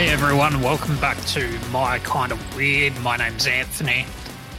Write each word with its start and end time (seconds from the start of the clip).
Hey 0.00 0.08
everyone, 0.08 0.62
welcome 0.62 0.98
back 0.98 1.18
to 1.26 1.58
My 1.70 1.98
Kind 1.98 2.32
of 2.32 2.56
Weird. 2.56 2.98
My 3.00 3.18
name's 3.18 3.46
Anthony. 3.46 4.06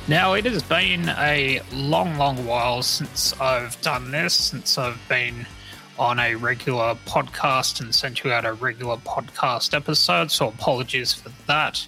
Now, 0.08 0.34
it 0.34 0.46
has 0.46 0.62
been 0.62 1.10
a 1.10 1.62
long, 1.74 2.16
long 2.18 2.46
while 2.46 2.84
since 2.84 3.34
I've 3.42 3.82
done 3.82 4.12
this, 4.12 4.36
since 4.36 4.78
I've 4.78 5.02
been 5.10 5.48
on 5.98 6.20
a 6.20 6.36
regular 6.36 6.94
podcast 7.08 7.82
and 7.82 7.96
sent 7.96 8.24
you 8.24 8.32
out 8.32 8.46
a 8.46 8.54
regular 8.54 8.98
podcast 8.98 9.74
episode, 9.74 10.30
so 10.30 10.50
apologies 10.50 11.12
for 11.12 11.32
that. 11.48 11.88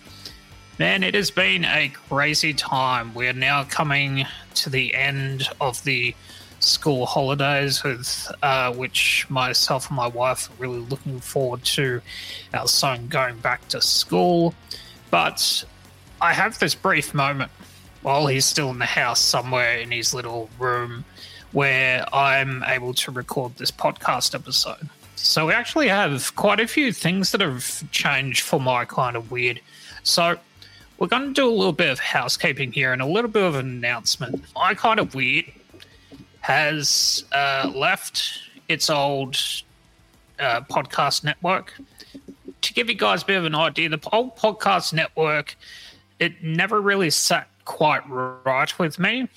Man, 0.80 1.04
it 1.04 1.14
has 1.14 1.30
been 1.30 1.64
a 1.64 1.90
crazy 2.10 2.56
time. 2.56 3.14
We're 3.14 3.34
now 3.34 3.66
coming 3.66 4.26
to 4.56 4.72
the 4.72 4.96
end 4.96 5.48
of 5.62 5.84
the 5.84 6.16
school 6.64 7.06
holidays, 7.06 7.84
with 7.84 8.32
uh, 8.42 8.74
which 8.74 9.26
myself 9.30 9.90
and 9.90 9.98
my 9.98 10.08
wife 10.08 10.50
are 10.50 10.54
really 10.62 10.80
looking 10.80 11.20
forward 11.20 11.64
to 11.64 12.02
our 12.54 12.68
son 12.68 13.08
going 13.08 13.38
back 13.38 13.68
to 13.70 13.82
school. 13.82 14.54
But 15.12 15.64
I 16.22 16.34
have 16.34 16.58
this 16.60 16.74
brief 16.76 17.14
moment 17.14 17.52
while 18.02 18.28
he's 18.28 18.46
still 18.46 18.70
in 18.70 18.80
the 18.80 18.86
house 18.86 19.20
somewhere 19.20 19.78
in 19.78 19.92
his 19.92 20.14
little 20.14 20.50
room 20.60 21.06
where 21.52 22.06
I'm 22.14 22.64
able 22.64 22.94
to 22.96 23.12
record 23.12 23.58
this 23.58 23.72
podcast 23.72 24.34
episode. 24.34 24.90
So 25.16 25.48
we 25.48 25.54
actually 25.54 25.88
have 25.88 26.36
quite 26.36 26.60
a 26.60 26.68
few 26.68 26.92
things 26.92 27.32
that 27.32 27.42
have 27.42 27.90
changed 27.92 28.42
for 28.42 28.60
my 28.60 28.86
kind 28.86 29.16
of 29.16 29.32
weird. 29.32 29.62
So 30.04 30.38
we're 30.98 31.08
going 31.08 31.28
to 31.28 31.34
do 31.34 31.48
a 31.48 31.52
little 31.52 31.74
bit 31.74 31.90
of 31.90 32.00
housekeeping 32.00 32.72
here 32.72 32.92
and 32.92 33.02
a 33.02 33.06
little 33.06 33.30
bit 33.30 33.44
of 33.44 33.56
an 33.56 33.68
announcement. 33.68 34.44
My 34.56 34.74
kind 34.74 35.00
of 35.00 35.16
weird 35.16 35.46
has 36.44 37.24
uh, 37.32 37.72
left 37.74 38.42
its 38.68 38.90
old 38.90 39.38
uh, 40.40 40.60
podcast 40.70 41.24
network. 41.24 41.74
To 42.62 42.74
give 42.74 42.90
you 42.90 42.96
guys 42.96 43.24
a 43.24 43.26
bit 43.26 43.38
of 43.38 43.46
an 43.46 43.56
idea, 43.56 43.88
the 43.88 44.10
old 44.12 44.36
podcast 44.36 44.92
network 44.92 45.56
it 46.20 46.44
never 46.44 46.82
really 46.82 47.10
sat 47.10 47.48
quite 47.64 48.02
right 48.10 48.78
with 48.78 49.00
me. 49.00 49.30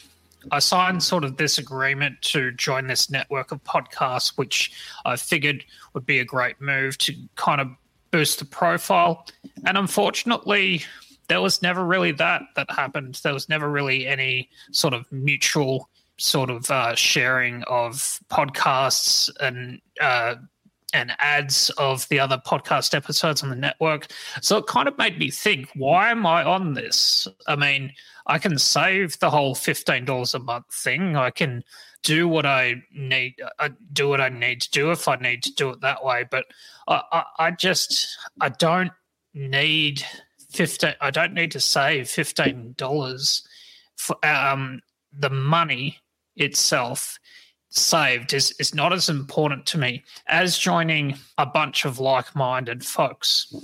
I 0.50 0.58
signed 0.58 1.00
sort 1.00 1.22
of 1.22 1.36
this 1.36 1.58
agreement 1.58 2.20
to 2.22 2.50
join 2.50 2.88
this 2.88 3.08
network 3.08 3.52
of 3.52 3.62
podcasts, 3.62 4.36
which 4.36 4.72
I 5.04 5.14
figured 5.14 5.64
would 5.94 6.06
be 6.06 6.18
a 6.18 6.24
great 6.24 6.60
move 6.60 6.98
to 6.98 7.14
kind 7.36 7.60
of 7.60 7.68
boost 8.10 8.40
the 8.40 8.44
profile. 8.44 9.26
And 9.64 9.78
unfortunately, 9.78 10.82
there 11.28 11.40
was 11.40 11.62
never 11.62 11.84
really 11.84 12.12
that 12.12 12.42
that 12.56 12.68
happened. 12.70 13.20
There 13.22 13.32
was 13.32 13.48
never 13.48 13.68
really 13.68 14.08
any 14.08 14.48
sort 14.72 14.92
of 14.92 15.10
mutual 15.12 15.88
sort 16.18 16.50
of 16.50 16.70
uh, 16.70 16.94
sharing 16.94 17.62
of 17.64 18.20
podcasts 18.30 19.30
and 19.40 19.80
uh, 20.00 20.36
and 20.92 21.12
ads 21.18 21.68
of 21.76 22.08
the 22.08 22.18
other 22.18 22.40
podcast 22.46 22.94
episodes 22.94 23.42
on 23.42 23.50
the 23.50 23.56
network. 23.56 24.06
So 24.40 24.56
it 24.58 24.66
kind 24.66 24.88
of 24.88 24.96
made 24.96 25.18
me 25.18 25.30
think, 25.30 25.68
why 25.74 26.10
am 26.10 26.24
I 26.24 26.42
on 26.44 26.74
this? 26.74 27.28
I 27.46 27.56
mean, 27.56 27.92
I 28.26 28.38
can 28.38 28.58
save 28.58 29.18
the 29.18 29.30
whole 29.30 29.54
fifteen 29.54 30.04
dollars 30.04 30.34
a 30.34 30.38
month 30.38 30.72
thing. 30.72 31.16
I 31.16 31.30
can 31.30 31.64
do 32.02 32.28
what 32.28 32.46
I 32.46 32.76
need, 32.94 33.34
I 33.58 33.66
uh, 33.66 33.68
do 33.92 34.08
what 34.08 34.20
I 34.20 34.28
need 34.28 34.60
to 34.62 34.70
do 34.70 34.92
if 34.92 35.08
I 35.08 35.16
need 35.16 35.42
to 35.42 35.52
do 35.54 35.70
it 35.70 35.80
that 35.80 36.04
way. 36.04 36.24
But 36.30 36.44
I, 36.86 37.02
I, 37.12 37.24
I 37.38 37.50
just 37.50 38.16
I 38.40 38.48
don't 38.48 38.92
need 39.34 40.04
fifteen. 40.50 40.94
I 41.00 41.10
don't 41.10 41.34
need 41.34 41.50
to 41.52 41.60
save 41.60 42.08
fifteen 42.08 42.74
dollars 42.76 43.46
for 43.96 44.16
um, 44.24 44.80
the 45.12 45.30
money 45.30 45.98
itself 46.36 47.18
saved 47.70 48.32
is, 48.32 48.52
is 48.58 48.74
not 48.74 48.92
as 48.92 49.08
important 49.08 49.66
to 49.66 49.78
me 49.78 50.02
as 50.28 50.56
joining 50.56 51.18
a 51.38 51.44
bunch 51.44 51.84
of 51.84 51.98
like-minded 51.98 52.84
folks. 52.84 53.54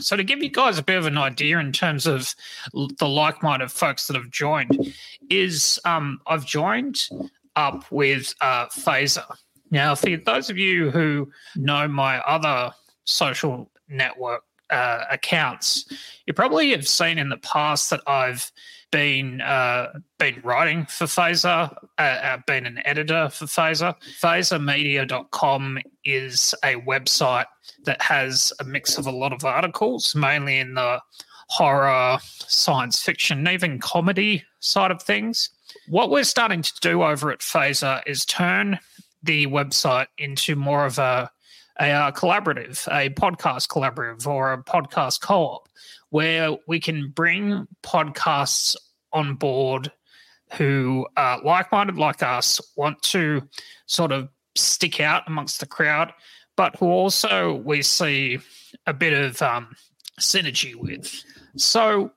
So 0.00 0.16
to 0.16 0.24
give 0.24 0.42
you 0.42 0.50
guys 0.50 0.78
a 0.78 0.82
bit 0.82 0.96
of 0.96 1.06
an 1.06 1.18
idea 1.18 1.58
in 1.58 1.72
terms 1.72 2.06
of 2.06 2.34
the 2.72 3.08
like-minded 3.08 3.70
folks 3.70 4.06
that 4.06 4.16
have 4.16 4.30
joined, 4.30 4.94
is 5.30 5.78
um, 5.84 6.20
I've 6.26 6.46
joined 6.46 7.08
up 7.56 7.90
with 7.92 8.34
uh, 8.40 8.66
Phaser. 8.66 9.36
Now, 9.70 9.94
for 9.94 10.16
those 10.16 10.50
of 10.50 10.58
you 10.58 10.90
who 10.90 11.30
know 11.56 11.86
my 11.88 12.18
other 12.20 12.72
social 13.04 13.70
network 13.88 14.44
uh, 14.72 15.04
accounts, 15.10 15.84
you 16.26 16.32
probably 16.32 16.70
have 16.70 16.88
seen 16.88 17.18
in 17.18 17.28
the 17.28 17.36
past 17.36 17.90
that 17.90 18.00
I've 18.06 18.50
been 18.90 19.40
uh, 19.40 19.92
been 20.18 20.40
writing 20.44 20.86
for 20.86 21.06
Phaser, 21.06 21.74
uh, 21.98 22.00
uh, 22.00 22.38
been 22.46 22.66
an 22.66 22.80
editor 22.84 23.28
for 23.30 23.46
Phaser. 23.46 23.94
PhaserMedia.com 24.20 25.78
is 26.04 26.54
a 26.62 26.74
website 26.76 27.46
that 27.84 28.00
has 28.02 28.52
a 28.60 28.64
mix 28.64 28.98
of 28.98 29.06
a 29.06 29.10
lot 29.10 29.32
of 29.32 29.44
articles, 29.44 30.14
mainly 30.14 30.58
in 30.58 30.74
the 30.74 31.00
horror, 31.48 32.18
science 32.46 33.02
fiction, 33.02 33.48
even 33.48 33.78
comedy 33.78 34.44
side 34.60 34.90
of 34.90 35.02
things. 35.02 35.50
What 35.88 36.10
we're 36.10 36.24
starting 36.24 36.62
to 36.62 36.72
do 36.80 37.02
over 37.02 37.32
at 37.32 37.40
Phaser 37.40 38.02
is 38.06 38.24
turn 38.24 38.78
the 39.22 39.46
website 39.46 40.06
into 40.18 40.54
more 40.54 40.84
of 40.84 40.98
a 40.98 41.30
a 41.80 41.90
uh, 41.90 42.10
collaborative, 42.12 42.86
a 42.88 43.10
podcast 43.10 43.68
collaborative, 43.68 44.26
or 44.26 44.52
a 44.52 44.62
podcast 44.62 45.20
co 45.20 45.42
op, 45.42 45.68
where 46.10 46.56
we 46.66 46.80
can 46.80 47.10
bring 47.10 47.66
podcasts 47.82 48.76
on 49.12 49.34
board 49.34 49.90
who 50.54 51.06
are 51.16 51.42
like 51.42 51.72
minded 51.72 51.96
like 51.96 52.22
us, 52.22 52.60
want 52.76 53.00
to 53.02 53.42
sort 53.86 54.12
of 54.12 54.28
stick 54.54 55.00
out 55.00 55.22
amongst 55.26 55.60
the 55.60 55.66
crowd, 55.66 56.12
but 56.56 56.76
who 56.76 56.86
also 56.86 57.54
we 57.64 57.82
see 57.82 58.38
a 58.86 58.92
bit 58.92 59.14
of 59.14 59.40
um, 59.40 59.74
synergy 60.20 60.74
with. 60.74 61.24
So 61.56 62.12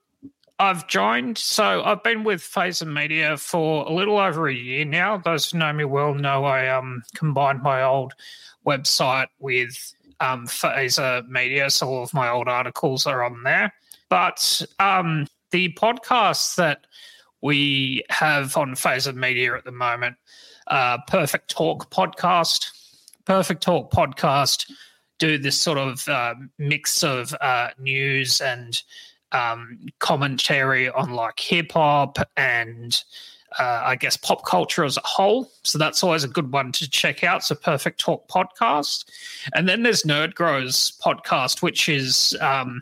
I've 0.59 0.87
joined. 0.87 1.37
So 1.37 1.83
I've 1.83 2.03
been 2.03 2.23
with 2.23 2.41
Phaser 2.41 2.91
Media 2.91 3.37
for 3.37 3.85
a 3.85 3.93
little 3.93 4.17
over 4.17 4.47
a 4.47 4.53
year 4.53 4.85
now. 4.85 5.17
Those 5.17 5.51
who 5.51 5.57
know 5.57 5.73
me 5.73 5.85
well 5.85 6.13
know 6.13 6.45
I 6.45 6.67
um, 6.69 7.03
combined 7.13 7.61
my 7.61 7.83
old 7.83 8.13
website 8.65 9.27
with 9.39 9.93
um, 10.19 10.47
Phaser 10.47 11.27
Media, 11.27 11.69
so 11.69 11.87
all 11.87 12.03
of 12.03 12.13
my 12.13 12.29
old 12.29 12.47
articles 12.47 13.05
are 13.05 13.23
on 13.23 13.43
there. 13.43 13.73
But 14.09 14.61
um, 14.79 15.27
the 15.51 15.73
podcasts 15.73 16.55
that 16.55 16.85
we 17.41 18.03
have 18.09 18.57
on 18.57 18.71
Phaser 18.71 19.15
Media 19.15 19.55
at 19.55 19.65
the 19.65 19.71
moment, 19.71 20.15
uh, 20.67 20.97
Perfect 21.07 21.49
Talk 21.49 21.91
podcast, 21.91 22.71
Perfect 23.25 23.61
Talk 23.61 23.91
podcast, 23.91 24.71
do 25.19 25.37
this 25.37 25.59
sort 25.59 25.77
of 25.77 26.07
uh, 26.07 26.35
mix 26.57 27.03
of 27.03 27.33
uh, 27.41 27.69
news 27.79 28.41
and 28.41 28.81
um, 29.31 29.79
commentary 29.99 30.89
on 30.89 31.11
like 31.11 31.39
hip 31.39 31.71
hop 31.71 32.17
and 32.37 33.03
uh, 33.59 33.81
I 33.85 33.95
guess, 33.95 34.17
pop 34.17 34.45
culture 34.45 34.83
as 34.83 34.97
a 34.97 35.01
whole. 35.03 35.49
So 35.63 35.77
that's 35.77 36.03
always 36.03 36.23
a 36.23 36.27
good 36.27 36.51
one 36.51 36.71
to 36.73 36.89
check 36.89 37.23
out. 37.23 37.43
So 37.43 37.55
Perfect 37.55 37.99
Talk 37.99 38.27
podcast. 38.27 39.05
And 39.53 39.67
then 39.67 39.83
there's 39.83 40.03
Nerd 40.03 40.35
Grows 40.35 40.97
podcast, 41.03 41.61
which 41.61 41.87
is 41.87 42.35
um, 42.41 42.81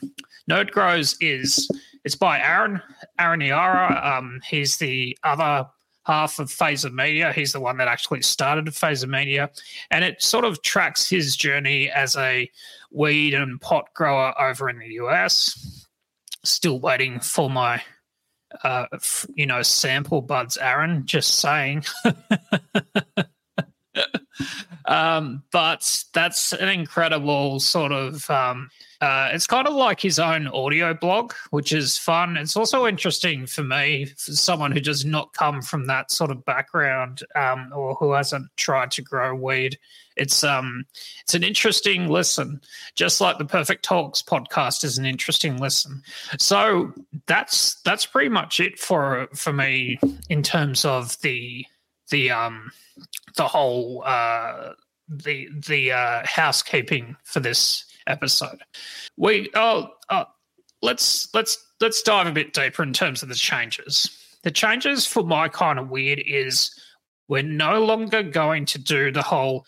Nerd 0.50 0.72
Grows 0.72 1.16
is 1.22 1.69
it's 2.03 2.16
by 2.16 2.39
Aaron, 2.39 2.81
Aaron 3.19 3.41
Yara. 3.41 4.17
Um, 4.17 4.41
he's 4.47 4.78
the 4.78 5.17
other 5.23 5.67
half 6.06 6.39
of 6.39 6.50
Phaser 6.50 6.91
Media. 6.91 7.31
He's 7.31 7.53
the 7.53 7.61
one 7.61 7.78
that 7.78 7.88
actually 7.88 8.22
started 8.23 8.66
Phaser 8.66 9.07
Media. 9.07 9.50
And 9.90 10.03
it 10.03 10.22
sort 10.22 10.45
of 10.45 10.61
tracks 10.61 11.09
his 11.09 11.35
journey 11.35 11.90
as 11.90 12.17
a 12.17 12.50
weed 12.91 13.34
and 13.34 13.59
pot 13.61 13.94
grower 13.94 14.34
over 14.41 14.69
in 14.69 14.79
the 14.79 14.94
US. 14.95 15.88
Still 16.44 16.79
waiting 16.79 17.19
for 17.22 17.50
my 17.50 17.81
uh, 18.64 18.86
you 19.36 19.46
know, 19.46 19.61
sample 19.61 20.22
buds, 20.22 20.58
Aaron. 20.58 21.05
Just 21.05 21.40
saying. 21.40 21.84
um, 24.85 25.44
but 25.52 26.03
that's 26.14 26.53
an 26.53 26.70
incredible 26.70 27.59
sort 27.59 27.91
of. 27.91 28.29
Um, 28.29 28.70
uh, 29.03 29.29
it's 29.34 29.47
kind 29.47 29.67
of 29.67 29.73
like 29.73 30.00
his 30.00 30.17
own 30.17 30.47
audio 30.47 30.94
blog, 30.94 31.34
which 31.52 31.73
is 31.73 31.97
fun. 31.97 32.38
It's 32.38 32.55
also 32.55 32.88
interesting 32.88 33.46
for 33.46 33.64
me, 33.64 34.05
for 34.05 34.32
someone 34.32 34.72
who 34.72 34.79
does 34.79 35.03
not 35.03 35.34
come 35.34 35.61
from 35.61 35.88
that 35.88 36.11
sort 36.11 36.32
of 36.32 36.46
background 36.46 37.22
um, 37.35 37.72
or 37.76 37.96
who 37.96 38.14
hasn't 38.14 38.47
tried 38.55 38.91
to 38.91 39.02
grow 39.02 39.35
weed 39.35 39.78
it's 40.16 40.44
um 40.44 40.85
it's 41.23 41.34
an 41.34 41.44
interesting 41.44 42.08
listen, 42.08 42.61
just 42.96 43.22
like 43.22 43.38
the 43.38 43.46
Perfect 43.46 43.84
Talks 43.84 44.22
podcast 44.22 44.84
is 44.84 44.97
an 44.97 45.05
interesting 45.05 45.58
listen. 45.58 46.02
So 46.40 46.94
that's 47.26 47.82
that's 47.82 48.05
pretty 48.05 48.29
much 48.29 48.59
it 48.59 48.79
for 48.79 49.28
for 49.34 49.53
me 49.53 50.00
in 50.29 50.44
terms 50.44 50.85
of 50.85 51.20
the 51.22 51.66
the 52.09 52.32
um 52.32 52.72
the 53.38 53.47
whole 53.47 54.03
uh 54.05 54.73
the 55.09 55.50
the 55.67 55.91
uh 55.91 56.22
housekeeping 56.26 57.16
for 57.23 57.40
this 57.40 57.85
episode. 58.08 58.61
We 59.17 59.50
oh, 59.55 59.90
oh 60.09 60.26
let's 60.82 61.34
let's 61.34 61.58
let's 61.82 62.02
dive 62.02 62.28
a 62.28 62.32
bit 62.32 62.53
deeper 62.53 62.84
in 62.84 62.94
terms 62.94 63.23
of 63.23 63.29
the 63.29 63.35
changes. 63.35 64.09
The 64.44 64.52
changes 64.52 65.05
for 65.05 65.23
my 65.23 65.47
kind 65.47 65.79
of 65.79 65.90
weird 65.90 66.22
is 66.26 66.78
we're 67.28 67.44
no 67.44 67.84
longer 67.84 68.22
going 68.22 68.66
to 68.66 68.78
do 68.78 69.11
the 69.11 69.22
whole 69.22 69.66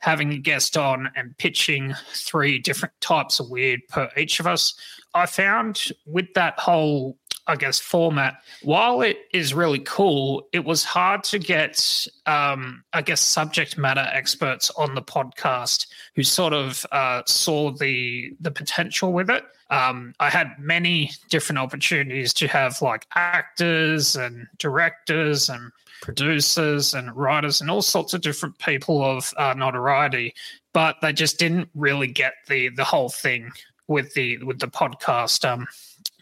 having 0.00 0.32
a 0.32 0.38
guest 0.38 0.76
on 0.76 1.10
and 1.16 1.36
pitching 1.38 1.94
three 2.12 2.58
different 2.58 2.94
types 3.00 3.40
of 3.40 3.48
weird 3.48 3.80
per 3.88 4.10
each 4.16 4.40
of 4.40 4.46
us. 4.46 4.74
I 5.14 5.26
found 5.26 5.80
with 6.04 6.26
that 6.34 6.58
whole 6.58 7.16
guess, 7.54 7.78
format, 7.78 8.42
while 8.62 9.02
it 9.02 9.18
is 9.32 9.54
really 9.54 9.78
cool, 9.78 10.48
it 10.52 10.64
was 10.64 10.82
hard 10.82 11.22
to 11.24 11.38
get, 11.38 12.06
um, 12.26 12.82
I 12.92 13.02
guess, 13.02 13.20
subject 13.20 13.78
matter 13.78 14.06
experts 14.12 14.70
on 14.70 14.96
the 14.96 15.02
podcast 15.02 15.86
who 16.16 16.24
sort 16.24 16.52
of 16.52 16.84
uh, 16.90 17.22
saw 17.26 17.70
the 17.70 18.34
the 18.40 18.50
potential 18.50 19.12
with 19.12 19.30
it. 19.30 19.44
Um, 19.70 20.14
I 20.18 20.30
had 20.30 20.58
many 20.58 21.12
different 21.28 21.58
opportunities 21.58 22.32
to 22.34 22.48
have 22.48 22.82
like 22.82 23.06
actors 23.14 24.16
and 24.16 24.46
directors 24.58 25.48
and 25.48 25.72
producers 26.02 26.94
and 26.94 27.14
writers 27.16 27.60
and 27.60 27.70
all 27.70 27.82
sorts 27.82 28.14
of 28.14 28.20
different 28.20 28.58
people 28.58 29.04
of 29.04 29.32
uh, 29.36 29.54
notoriety, 29.54 30.34
but 30.72 30.96
they 31.00 31.12
just 31.12 31.38
didn't 31.38 31.68
really 31.74 32.08
get 32.08 32.34
the 32.48 32.70
the 32.70 32.84
whole 32.84 33.08
thing 33.08 33.50
with 33.86 34.12
the 34.14 34.38
with 34.38 34.58
the 34.58 34.68
podcast 34.68 35.48
um, 35.48 35.66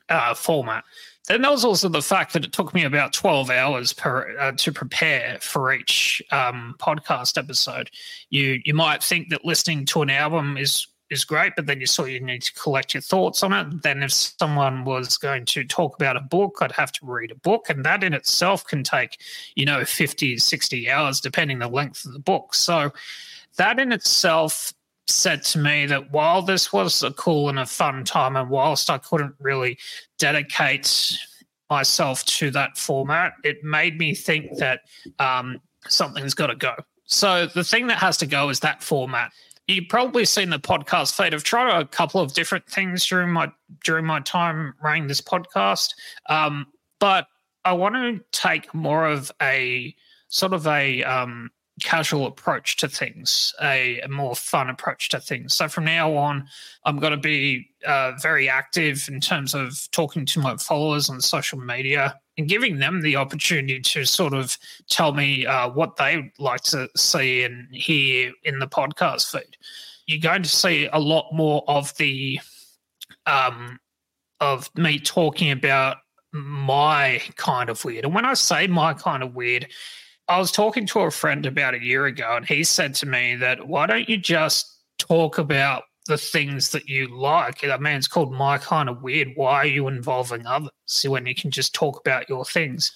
uh, 0.09 0.35
format. 0.35 0.85
And 1.31 1.43
there 1.43 1.51
was 1.51 1.65
also 1.65 1.89
the 1.89 2.03
fact 2.03 2.35
that 2.35 2.45
it 2.45 2.53
took 2.53 2.75
me 2.75 2.85
about 2.85 3.15
12 3.15 3.49
hours 3.51 3.93
per 3.95 4.37
uh, 4.39 4.53
to 4.53 4.73
prepare 4.73 5.39
for 5.41 5.73
each 5.73 6.23
um, 6.31 6.75
podcast 6.79 7.39
episode. 7.39 7.91
You 8.31 8.61
you 8.65 8.75
might 8.75 9.03
think 9.03 9.31
that 9.31 9.45
listening 9.45 9.87
to 9.87 10.03
an 10.03 10.11
album 10.11 10.59
is 10.59 10.87
is 11.11 11.25
great, 11.25 11.55
but 11.57 11.67
then 11.67 11.81
you 11.81 11.87
sort 11.87 12.11
of 12.11 12.23
need 12.23 12.43
to 12.43 12.53
collect 12.55 12.93
your 12.93 13.01
thoughts 13.01 13.43
on 13.43 13.53
it. 13.53 13.83
Then 13.83 14.03
if 14.03 14.13
someone 14.13 14.85
was 14.85 15.17
going 15.17 15.47
to 15.47 15.65
talk 15.65 15.95
about 15.95 16.17
a 16.17 16.21
book, 16.21 16.59
I'd 16.61 16.73
have 16.73 16.93
to 16.93 17.07
read 17.07 17.31
a 17.31 17.37
book, 17.37 17.71
and 17.71 17.85
that 17.85 18.05
in 18.05 18.13
itself 18.13 18.67
can 18.67 18.83
take, 18.83 19.19
you 19.55 19.65
know, 19.65 19.85
50, 19.85 20.39
60 20.39 20.91
hours, 20.91 21.21
depending 21.21 21.59
the 21.59 21.69
length 21.69 22.05
of 22.05 22.13
the 22.13 22.19
book. 22.19 22.55
So 22.55 22.93
that 23.57 23.79
in 23.79 23.93
itself 23.93 24.73
said 25.07 25.43
to 25.43 25.59
me 25.59 25.87
that 25.87 26.11
while 26.13 26.43
this 26.43 26.73
was 26.73 27.03
a 27.03 27.13
cool 27.13 27.49
and 27.49 27.59
a 27.59 27.67
fun 27.67 28.05
time, 28.05 28.37
and 28.37 28.49
whilst 28.49 28.91
I 28.91 28.99
couldn't 28.99 29.35
really 29.39 29.79
dedicate 30.19 31.19
myself 31.71 32.25
to 32.27 32.51
that 32.53 32.77
format, 32.77 33.35
it 33.43 33.63
made 33.63 33.99
me 33.99 34.15
think 34.15 34.57
that 34.59 34.81
um, 35.19 35.61
something's 35.89 36.35
got 36.35 36.49
to 36.49 36.57
go. 36.57 36.75
So 37.05 37.47
the 37.47 37.65
thing 37.65 37.87
that 37.89 37.99
has 37.99 38.17
to 38.19 38.27
go 38.27 38.49
is 38.49 38.61
that 38.61 38.83
format. 38.83 39.33
You've 39.67 39.89
probably 39.89 40.25
seen 40.25 40.51
the 40.51 40.59
podcast 40.59 41.17
feed. 41.17 41.35
I've 41.35 41.45
tried 41.45 41.81
a 41.81 41.87
couple 41.87 42.21
of 42.21 42.35
different 42.35 42.67
things 42.67 43.07
during 43.07 43.31
my 43.31 43.51
during 43.83 44.05
my 44.05 44.21
time 44.21 44.75
running 44.83 45.07
this 45.07 45.23
podcast, 45.23 45.95
um, 46.29 46.67
but 46.99 47.27
I 47.65 47.73
want 47.73 47.95
to 47.95 48.23
take 48.33 48.75
more 48.75 49.07
of 49.07 49.33
a 49.41 49.95
sort 50.29 50.53
of 50.53 50.67
a 50.67 51.03
um, 51.05 51.51
casual 51.81 52.27
approach 52.27 52.77
to 52.77 52.89
things, 52.89 53.53
a, 53.61 54.01
a, 54.01 54.09
more 54.09 54.37
fun 54.37 54.71
approach 54.71 55.09
to 55.09 55.21
things. 55.21 55.55
So 55.55 55.69
from 55.69 55.85
now 55.85 56.15
on, 56.17 56.47
I'm 56.85 56.99
going 56.99 57.13
to 57.13 57.17
be 57.17 57.69
uh, 57.87 58.13
very 58.21 58.49
active 58.49 59.09
in 59.09 59.21
terms 59.21 59.55
of 59.55 59.89
talking 59.91 60.25
to 60.27 60.41
my 60.41 60.57
followers 60.57 61.11
on 61.11 61.21
social 61.21 61.59
media 61.59 62.19
and 62.39 62.49
giving 62.49 62.79
them 62.79 63.03
the 63.03 63.17
opportunity 63.17 63.81
to 63.81 64.05
sort 64.05 64.35
of 64.35 64.57
tell 64.89 65.13
me 65.13 65.47
uh, 65.47 65.69
what 65.69 65.97
they 65.97 66.33
like 66.39 66.63
to 66.63 66.89
see 66.97 67.43
and 67.43 67.67
hear 67.75 68.33
in 68.45 68.61
the 68.61 68.69
podcast 68.69 69.31
feed. 69.31 69.57
You're 70.07 70.21
going 70.21 70.43
to 70.43 70.49
see 70.49 70.89
a 70.93 71.01
lot 71.01 71.33
more 71.33 71.65
of 71.67 71.97
the 71.97 72.41
um, 73.27 73.81
of 74.41 74.71
me 74.77 74.99
talking 74.99 75.51
about 75.51 75.99
my 76.33 77.23
kind 77.37 77.71
of 77.71 77.85
weird. 77.85 78.05
And 78.05 78.15
when 78.15 78.25
I 78.25 78.35
say 78.35 78.67
my 78.67 78.93
kind 78.93 79.23
of 79.23 79.35
weird, 79.35 79.69
I 80.29 80.39
was 80.39 80.51
talking 80.51 80.87
to 80.87 81.01
a 81.01 81.11
friend 81.11 81.45
about 81.45 81.75
a 81.75 81.83
year 81.83 82.07
ago, 82.07 82.37
and 82.37 82.47
he 82.47 82.65
said 82.65 82.95
to 82.97 83.07
me 83.07 83.37
that 83.37 83.67
why 83.67 83.87
don't 83.87 84.09
you 84.09 84.17
just 84.17 84.79
talk 84.99 85.39
about 85.39 85.85
the 86.07 86.19
things 86.19 86.71
that 86.71 86.89
you 86.89 87.09
like? 87.15 87.65
I 87.65 87.77
mean, 87.77 87.97
it's 87.97 88.09
called 88.09 88.33
My 88.33 88.59
Kind 88.59 88.89
of 88.89 89.03
Weird. 89.03 89.33
Why 89.37 89.55
are 89.57 89.67
you 89.67 89.89
involving 89.89 90.47
others 90.47 90.71
when 91.05 91.27
you 91.27 91.35
can 91.35 91.51
just 91.51 91.75
talk 91.75 91.99
about 92.01 92.29
your 92.29 92.45
things? 92.45 92.93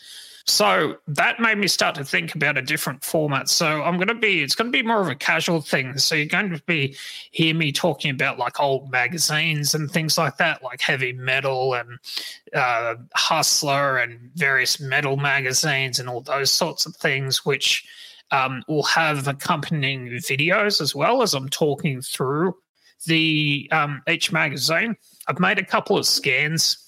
So 0.49 0.97
that 1.07 1.41
made 1.41 1.59
me 1.59 1.69
start 1.69 1.95
to 1.97 2.05
think 2.05 2.35
about 2.35 2.57
a 2.57 2.63
different 2.63 3.05
format. 3.05 3.51
So 3.51 3.83
I'm 3.83 3.97
going 3.97 4.09
to 4.09 4.15
be, 4.15 4.43
it's 4.43 4.55
going 4.55 4.73
to 4.73 4.77
be 4.77 4.83
more 4.83 5.03
of 5.03 5.09
a 5.09 5.15
casual 5.15 5.61
thing. 5.61 5.99
So 5.99 6.15
you're 6.15 6.25
going 6.25 6.49
to 6.51 6.63
be 6.65 6.97
hear 7.33 7.55
me 7.55 7.71
talking 7.71 8.11
about 8.11 8.39
like 8.39 8.59
old 8.59 8.91
magazines 8.91 9.75
and 9.75 9.91
things 9.91 10.17
like 10.17 10.39
that, 10.39 10.63
like 10.63 10.81
heavy 10.81 11.13
metal 11.13 11.75
and 11.75 11.99
uh, 12.55 12.95
Hustler 13.15 13.99
and 13.99 14.31
various 14.37 14.81
metal 14.81 15.19
magazines 15.19 15.99
and 15.99 16.09
all 16.09 16.23
those 16.23 16.51
sorts 16.51 16.87
of 16.87 16.97
things, 16.97 17.45
which 17.45 17.87
um, 18.31 18.63
will 18.69 18.85
have 18.85 19.29
accompanying 19.29 20.09
videos 20.09 20.81
as 20.81 20.95
well 20.95 21.21
as 21.21 21.35
I'm 21.35 21.51
talking 21.51 22.01
through 22.01 22.57
the 23.05 23.69
um, 23.71 24.03
each 24.09 24.33
magazine. 24.33 24.97
I've 25.27 25.41
made 25.41 25.59
a 25.59 25.65
couple 25.65 25.99
of 25.99 26.07
scans 26.07 26.88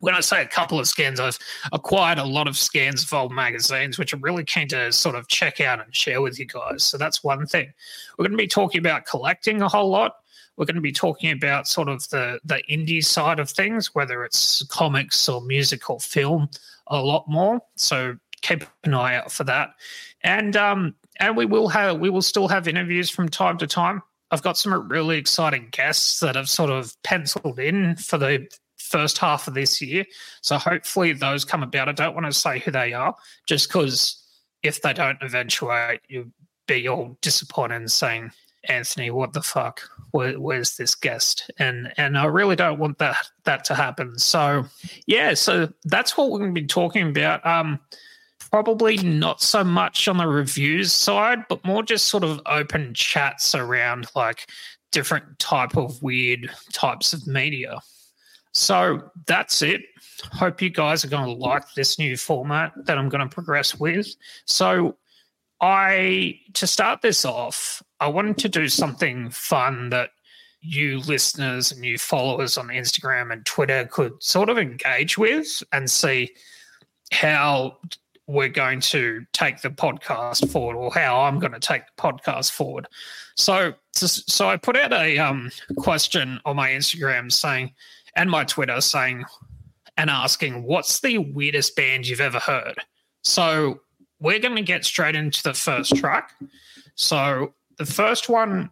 when 0.00 0.14
I 0.14 0.20
say 0.20 0.42
a 0.42 0.46
couple 0.46 0.78
of 0.78 0.86
scans, 0.86 1.18
I've 1.18 1.38
acquired 1.72 2.18
a 2.18 2.24
lot 2.24 2.46
of 2.46 2.56
scans 2.56 3.02
of 3.02 3.12
old 3.12 3.32
magazines, 3.32 3.98
which 3.98 4.12
I'm 4.12 4.20
really 4.20 4.44
keen 4.44 4.68
to 4.68 4.92
sort 4.92 5.16
of 5.16 5.28
check 5.28 5.60
out 5.60 5.80
and 5.80 5.94
share 5.94 6.20
with 6.20 6.38
you 6.38 6.46
guys. 6.46 6.84
So 6.84 6.98
that's 6.98 7.24
one 7.24 7.46
thing. 7.46 7.72
We're 8.16 8.24
going 8.24 8.32
to 8.32 8.42
be 8.42 8.48
talking 8.48 8.78
about 8.78 9.06
collecting 9.06 9.60
a 9.62 9.68
whole 9.68 9.90
lot. 9.90 10.16
We're 10.56 10.66
going 10.66 10.76
to 10.76 10.80
be 10.80 10.92
talking 10.92 11.30
about 11.30 11.68
sort 11.68 11.88
of 11.88 12.08
the 12.10 12.40
the 12.44 12.62
indie 12.70 13.04
side 13.04 13.38
of 13.38 13.48
things, 13.48 13.94
whether 13.94 14.24
it's 14.24 14.64
comics 14.66 15.28
or 15.28 15.40
music 15.40 15.88
or 15.88 16.00
film, 16.00 16.48
a 16.88 17.00
lot 17.00 17.28
more. 17.28 17.60
So 17.76 18.16
keep 18.40 18.64
an 18.84 18.94
eye 18.94 19.16
out 19.16 19.30
for 19.30 19.44
that. 19.44 19.70
And 20.22 20.56
um, 20.56 20.94
and 21.20 21.36
we 21.36 21.46
will 21.46 21.68
have 21.68 21.98
we 21.98 22.10
will 22.10 22.22
still 22.22 22.48
have 22.48 22.66
interviews 22.66 23.10
from 23.10 23.28
time 23.28 23.58
to 23.58 23.66
time. 23.66 24.02
I've 24.30 24.42
got 24.42 24.58
some 24.58 24.88
really 24.88 25.16
exciting 25.16 25.68
guests 25.70 26.20
that 26.20 26.34
have 26.34 26.50
sort 26.50 26.70
of 26.70 26.94
penciled 27.02 27.58
in 27.58 27.96
for 27.96 28.18
the 28.18 28.46
first 28.88 29.18
half 29.18 29.48
of 29.48 29.54
this 29.54 29.80
year. 29.80 30.04
So 30.40 30.58
hopefully 30.58 31.12
those 31.12 31.44
come 31.44 31.62
about. 31.62 31.88
I 31.88 31.92
don't 31.92 32.14
want 32.14 32.26
to 32.26 32.32
say 32.32 32.58
who 32.58 32.70
they 32.70 32.92
are, 32.92 33.14
just 33.46 33.68
because 33.68 34.22
if 34.62 34.82
they 34.82 34.92
don't 34.92 35.18
eventuate, 35.22 36.00
you'll 36.08 36.32
be 36.66 36.88
all 36.88 37.16
disappointed 37.20 37.76
and 37.76 37.90
saying, 37.90 38.30
Anthony, 38.68 39.10
what 39.10 39.32
the 39.32 39.42
fuck? 39.42 39.82
Where, 40.10 40.38
where's 40.38 40.76
this 40.76 40.94
guest? 40.94 41.50
And 41.58 41.92
and 41.96 42.18
I 42.18 42.24
really 42.26 42.56
don't 42.56 42.78
want 42.78 42.98
that 42.98 43.16
that 43.44 43.64
to 43.66 43.74
happen. 43.74 44.18
So 44.18 44.64
yeah, 45.06 45.34
so 45.34 45.72
that's 45.84 46.16
what 46.16 46.30
we're 46.30 46.40
going 46.40 46.54
to 46.54 46.60
be 46.60 46.66
talking 46.66 47.08
about. 47.08 47.44
Um, 47.46 47.78
probably 48.50 48.96
not 48.98 49.42
so 49.42 49.62
much 49.62 50.08
on 50.08 50.16
the 50.16 50.26
reviews 50.26 50.92
side, 50.92 51.44
but 51.48 51.64
more 51.64 51.82
just 51.82 52.06
sort 52.06 52.24
of 52.24 52.40
open 52.46 52.94
chats 52.94 53.54
around 53.54 54.08
like 54.16 54.50
different 54.90 55.38
type 55.38 55.76
of 55.76 56.02
weird 56.02 56.50
types 56.72 57.12
of 57.12 57.26
media. 57.26 57.78
So 58.58 59.10
that's 59.26 59.62
it. 59.62 59.82
Hope 60.32 60.60
you 60.60 60.68
guys 60.68 61.04
are 61.04 61.08
going 61.08 61.26
to 61.26 61.44
like 61.44 61.74
this 61.74 61.96
new 61.96 62.16
format 62.16 62.72
that 62.86 62.98
I'm 62.98 63.08
going 63.08 63.26
to 63.26 63.32
progress 63.32 63.78
with. 63.78 64.12
So, 64.46 64.96
I, 65.60 66.38
to 66.54 66.66
start 66.66 67.02
this 67.02 67.24
off, 67.24 67.82
I 67.98 68.08
wanted 68.08 68.38
to 68.38 68.48
do 68.48 68.68
something 68.68 69.30
fun 69.30 69.90
that 69.90 70.10
you 70.60 71.00
listeners 71.00 71.72
and 71.72 71.84
you 71.84 71.98
followers 71.98 72.58
on 72.58 72.68
Instagram 72.68 73.32
and 73.32 73.44
Twitter 73.44 73.86
could 73.86 74.22
sort 74.22 74.48
of 74.48 74.58
engage 74.58 75.18
with 75.18 75.62
and 75.72 75.90
see 75.90 76.30
how 77.12 77.76
we're 78.26 78.48
going 78.48 78.80
to 78.80 79.24
take 79.32 79.62
the 79.62 79.70
podcast 79.70 80.50
forward 80.50 80.76
or 80.76 80.92
how 80.92 81.22
I'm 81.22 81.38
going 81.38 81.52
to 81.52 81.60
take 81.60 81.82
the 81.86 82.02
podcast 82.02 82.52
forward. 82.52 82.86
So, 83.36 83.74
so 83.92 84.48
I 84.48 84.56
put 84.56 84.76
out 84.76 84.92
a 84.92 85.18
um, 85.18 85.50
question 85.76 86.40
on 86.44 86.56
my 86.56 86.70
Instagram 86.70 87.32
saying, 87.32 87.72
and 88.18 88.30
my 88.30 88.44
Twitter 88.44 88.80
saying 88.80 89.24
and 89.96 90.10
asking, 90.10 90.64
what's 90.64 91.00
the 91.00 91.18
weirdest 91.18 91.74
band 91.76 92.06
you've 92.06 92.20
ever 92.20 92.38
heard? 92.38 92.74
So 93.22 93.80
we're 94.20 94.40
going 94.40 94.56
to 94.56 94.62
get 94.62 94.84
straight 94.84 95.14
into 95.14 95.42
the 95.42 95.54
first 95.54 95.96
track. 95.96 96.34
So 96.96 97.54
the 97.78 97.86
first 97.86 98.28
one, 98.28 98.70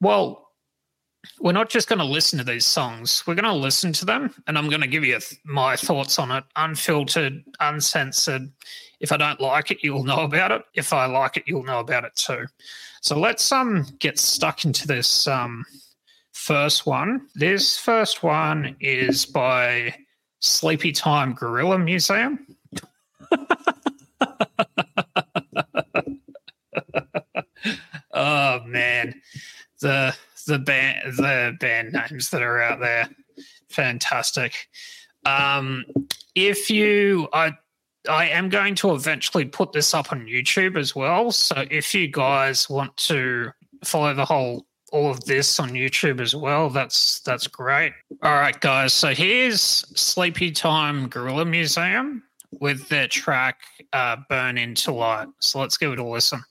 well, 0.00 0.50
we're 1.40 1.52
not 1.52 1.70
just 1.70 1.88
going 1.88 2.00
to 2.00 2.04
listen 2.04 2.38
to 2.38 2.44
these 2.44 2.66
songs. 2.66 3.22
We're 3.26 3.36
going 3.36 3.44
to 3.44 3.54
listen 3.54 3.92
to 3.94 4.04
them, 4.04 4.34
and 4.46 4.58
I'm 4.58 4.68
going 4.68 4.82
to 4.82 4.86
give 4.86 5.04
you 5.04 5.18
my 5.44 5.74
thoughts 5.76 6.18
on 6.18 6.30
it, 6.32 6.44
unfiltered, 6.56 7.42
uncensored. 7.60 8.50
If 9.00 9.10
I 9.12 9.16
don't 9.16 9.40
like 9.40 9.70
it, 9.70 9.78
you'll 9.82 10.04
know 10.04 10.22
about 10.22 10.52
it. 10.52 10.62
If 10.74 10.92
I 10.92 11.06
like 11.06 11.36
it, 11.36 11.44
you'll 11.46 11.62
know 11.62 11.80
about 11.80 12.04
it 12.04 12.14
too. 12.16 12.46
So 13.00 13.18
let's 13.18 13.50
um 13.52 13.86
get 13.98 14.18
stuck 14.18 14.64
into 14.64 14.86
this 14.86 15.26
um 15.26 15.64
first 16.34 16.84
one. 16.84 17.26
This 17.34 17.78
first 17.78 18.22
one 18.22 18.76
is 18.80 19.24
by 19.24 19.94
Sleepytime 20.42 21.34
Gorilla 21.34 21.78
Museum. 21.78 22.46
oh 28.12 28.60
man, 28.66 29.14
the 29.80 30.14
the 30.46 30.58
band 30.58 31.16
the 31.16 31.56
band 31.58 31.94
names 31.94 32.28
that 32.30 32.42
are 32.42 32.60
out 32.60 32.80
there, 32.80 33.08
fantastic. 33.70 34.68
Um, 35.24 35.86
if 36.34 36.68
you, 36.68 37.28
I 37.32 37.52
I 38.08 38.28
am 38.28 38.50
going 38.50 38.74
to 38.76 38.92
eventually 38.92 39.46
put 39.46 39.72
this 39.72 39.94
up 39.94 40.12
on 40.12 40.26
YouTube 40.26 40.76
as 40.76 40.94
well. 40.94 41.32
So 41.32 41.64
if 41.70 41.94
you 41.94 42.08
guys 42.08 42.68
want 42.68 42.94
to 42.98 43.50
follow 43.82 44.12
the 44.12 44.26
whole 44.26 44.66
all 44.94 45.10
of 45.10 45.24
this 45.24 45.58
on 45.58 45.70
YouTube 45.70 46.20
as 46.20 46.36
well. 46.36 46.70
That's 46.70 47.18
that's 47.20 47.48
great. 47.48 47.92
All 48.22 48.34
right, 48.34 48.58
guys. 48.60 48.92
So 48.92 49.08
here's 49.08 49.82
Sleepytime 49.94 51.10
Gorilla 51.10 51.44
Museum 51.44 52.22
with 52.60 52.88
their 52.88 53.08
track 53.08 53.58
uh, 53.92 54.16
"Burn 54.28 54.56
Into 54.56 54.92
Light." 54.92 55.26
So 55.40 55.58
let's 55.58 55.76
give 55.76 55.92
it 55.92 55.98
a 55.98 56.04
listen. 56.04 56.44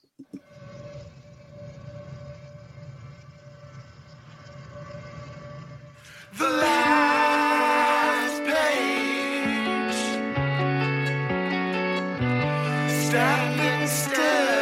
The 6.36 6.50
last 6.50 8.42
page, 8.44 9.94
standing 12.90 13.86
still 13.88 14.53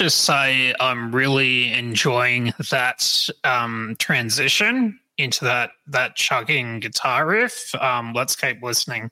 just 0.00 0.22
say 0.22 0.74
I'm 0.80 1.14
really 1.14 1.74
enjoying 1.74 2.54
that 2.70 3.28
um, 3.44 3.96
transition 3.98 4.98
into 5.18 5.44
that 5.44 5.72
that 5.88 6.16
chugging 6.16 6.80
guitar 6.80 7.26
riff. 7.26 7.74
Um, 7.74 8.14
let's 8.14 8.34
keep 8.34 8.62
listening. 8.62 9.10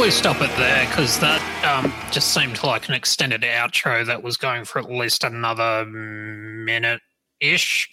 Probably 0.00 0.10
stop 0.10 0.40
it 0.40 0.56
there 0.56 0.86
because 0.86 1.18
that 1.18 1.42
um, 1.62 1.92
just 2.10 2.32
seemed 2.32 2.62
like 2.64 2.88
an 2.88 2.94
extended 2.94 3.42
outro 3.42 4.06
that 4.06 4.22
was 4.22 4.38
going 4.38 4.64
for 4.64 4.78
at 4.78 4.90
least 4.90 5.24
another 5.24 5.84
minute 5.84 7.02
ish. 7.38 7.90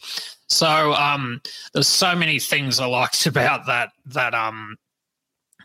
So 0.48 0.94
um, 0.94 1.42
there's 1.74 1.90
so 1.90 2.16
many 2.16 2.40
things 2.40 2.80
I 2.80 2.86
liked 2.86 3.26
about 3.26 3.66
that 3.66 3.90
that 4.06 4.34
um 4.34 4.78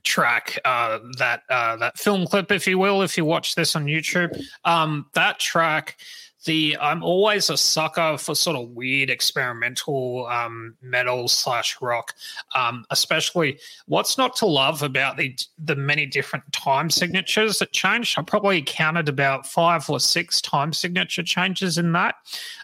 track, 0.03 0.59
uh, 0.65 0.99
that 1.19 1.43
uh, 1.49 1.77
that 1.77 1.97
film 1.97 2.27
clip, 2.27 2.51
if 2.51 2.67
you 2.67 2.77
will, 2.77 3.03
if 3.03 3.17
you 3.17 3.25
watch 3.25 3.55
this 3.55 3.77
on 3.77 3.85
YouTube. 3.85 4.37
Um, 4.65 5.07
that 5.15 5.39
track, 5.39 5.97
the 6.45 6.77
I'm 6.81 7.03
always 7.03 7.51
a 7.51 7.57
sucker 7.57 8.17
for 8.19 8.35
sort 8.35 8.57
of 8.57 8.71
weird 8.71 9.11
experimental 9.11 10.27
um, 10.27 10.75
metal 10.83 11.29
slash 11.29 11.81
rock, 11.81 12.15
um, 12.55 12.85
especially 12.91 13.59
what's 13.87 14.19
not 14.19 14.37
to 14.37 14.47
love 14.47 14.83
about 14.83 15.17
the 15.17 15.37
the 15.59 15.77
many 15.77 16.07
different 16.07 16.51
time 16.53 16.91
signatures 16.91 17.59
that 17.59 17.73
changed. 17.73 18.19
I 18.19 18.23
probably 18.23 18.63
counted 18.63 19.09
about 19.09 19.47
five 19.47 19.89
or 19.89 20.01
six 20.01 20.41
time 20.41 20.73
signature 20.73 21.23
changes 21.23 21.79
in 21.79 21.93
that. 21.93 22.17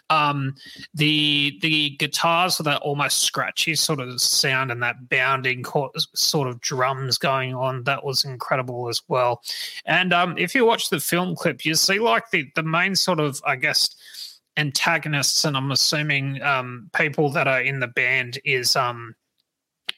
Um, 0.09 0.55
the 0.93 1.57
the 1.61 1.91
guitars 1.91 2.57
with 2.57 2.65
that 2.65 2.81
almost 2.81 3.19
scratchy 3.19 3.75
sort 3.75 3.99
of 3.99 4.19
sound 4.19 4.71
and 4.71 4.81
that 4.81 5.09
bounding 5.09 5.63
co- 5.63 5.91
sort 6.15 6.47
of 6.47 6.59
drums 6.61 7.17
going 7.17 7.53
on 7.53 7.83
that 7.83 8.03
was 8.03 8.25
incredible 8.25 8.89
as 8.89 9.01
well. 9.07 9.41
And 9.85 10.13
um, 10.13 10.37
if 10.37 10.55
you 10.55 10.65
watch 10.65 10.89
the 10.89 10.99
film 10.99 11.35
clip, 11.35 11.65
you 11.65 11.75
see 11.75 11.99
like 11.99 12.31
the 12.31 12.49
the 12.55 12.63
main 12.63 12.95
sort 12.95 13.19
of 13.19 13.41
I 13.45 13.55
guess 13.55 13.89
antagonists, 14.57 15.45
and 15.45 15.55
I'm 15.55 15.71
assuming 15.71 16.41
um, 16.41 16.89
people 16.93 17.29
that 17.31 17.47
are 17.47 17.61
in 17.61 17.79
the 17.79 17.87
band 17.87 18.39
is 18.43 18.75
um 18.75 19.15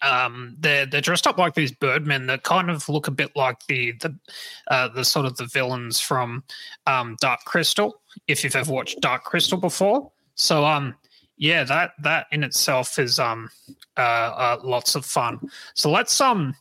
um, 0.01 0.55
they're 0.59 0.85
they're 0.85 1.01
dressed 1.01 1.27
up 1.27 1.37
like 1.37 1.53
these 1.53 1.71
birdmen 1.71 2.27
that 2.27 2.43
kind 2.43 2.69
of 2.69 2.87
look 2.89 3.07
a 3.07 3.11
bit 3.11 3.35
like 3.35 3.65
the 3.67 3.93
the 3.93 4.15
uh, 4.69 4.87
the 4.89 5.03
sort 5.03 5.25
of 5.25 5.37
the 5.37 5.45
villains 5.45 5.99
from 5.99 6.43
um, 6.87 7.17
Dark 7.19 7.43
Crystal. 7.45 8.01
If 8.27 8.43
you've 8.43 8.55
ever 8.55 8.71
watched 8.71 9.01
Dark 9.01 9.23
Crystal 9.23 9.57
before, 9.57 10.11
so 10.35 10.65
um 10.65 10.95
yeah 11.37 11.63
that 11.63 11.93
that 12.01 12.27
in 12.31 12.43
itself 12.43 12.99
is 12.99 13.19
um 13.19 13.49
uh, 13.97 13.99
uh 13.99 14.57
lots 14.63 14.95
of 14.95 15.05
fun. 15.05 15.39
So 15.73 15.89
let's 15.89 16.19
um 16.19 16.55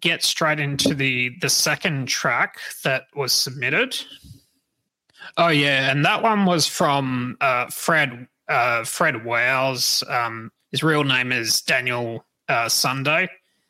get 0.00 0.22
straight 0.22 0.60
into 0.60 0.94
the 0.94 1.36
the 1.40 1.48
second 1.48 2.06
track 2.06 2.58
that 2.84 3.04
was 3.14 3.32
submitted. 3.32 3.96
Oh 5.36 5.48
yeah, 5.48 5.90
and 5.90 6.04
that 6.04 6.22
one 6.22 6.44
was 6.44 6.66
from 6.66 7.36
uh, 7.40 7.66
Fred 7.66 8.26
uh, 8.48 8.84
Fred 8.84 9.14
Wowes. 9.16 10.08
Um, 10.10 10.50
his 10.70 10.82
real 10.82 11.04
name 11.04 11.32
is 11.32 11.60
Daniel 11.62 12.24
uh, 12.50 12.68
Sunday. 12.68 13.28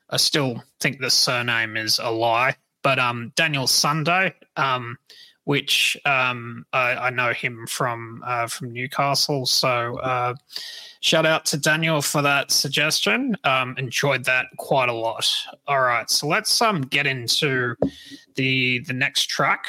I 0.09 0.17
still 0.17 0.63
think 0.81 0.99
the 0.99 1.11
surname 1.11 1.77
is 1.77 2.01
a 2.03 2.11
lie, 2.11 2.57
but 2.83 2.99
um, 2.99 3.33
Daniel 3.37 3.67
Sunday, 3.67 4.35
um, 4.57 4.97
which 5.45 5.97
um, 6.05 6.67
I, 6.73 6.95
I 6.95 7.11
know 7.11 7.33
him 7.33 7.67
from 7.69 8.23
uh, 8.27 8.47
from 8.49 8.73
Newcastle. 8.73 9.47
So 9.47 9.99
uh, 9.99 10.35
shout 11.01 11.27
out 11.27 11.45
to 11.47 11.57
Daniel 11.59 12.03
for 12.03 12.23
that 12.23 12.51
suggestion. 12.51 13.37
Um, 13.45 13.75
enjoyed 13.79 14.25
that 14.25 14.47
quite 14.57 14.89
a 14.89 14.95
lot. 14.95 15.31
All 15.69 15.81
right, 15.81 16.11
so 16.11 16.27
let's 16.27 16.61
um 16.61 16.81
get 16.81 17.07
into 17.07 17.77
the 18.35 18.81
the 18.81 18.95
next 18.95 19.29
track. 19.29 19.67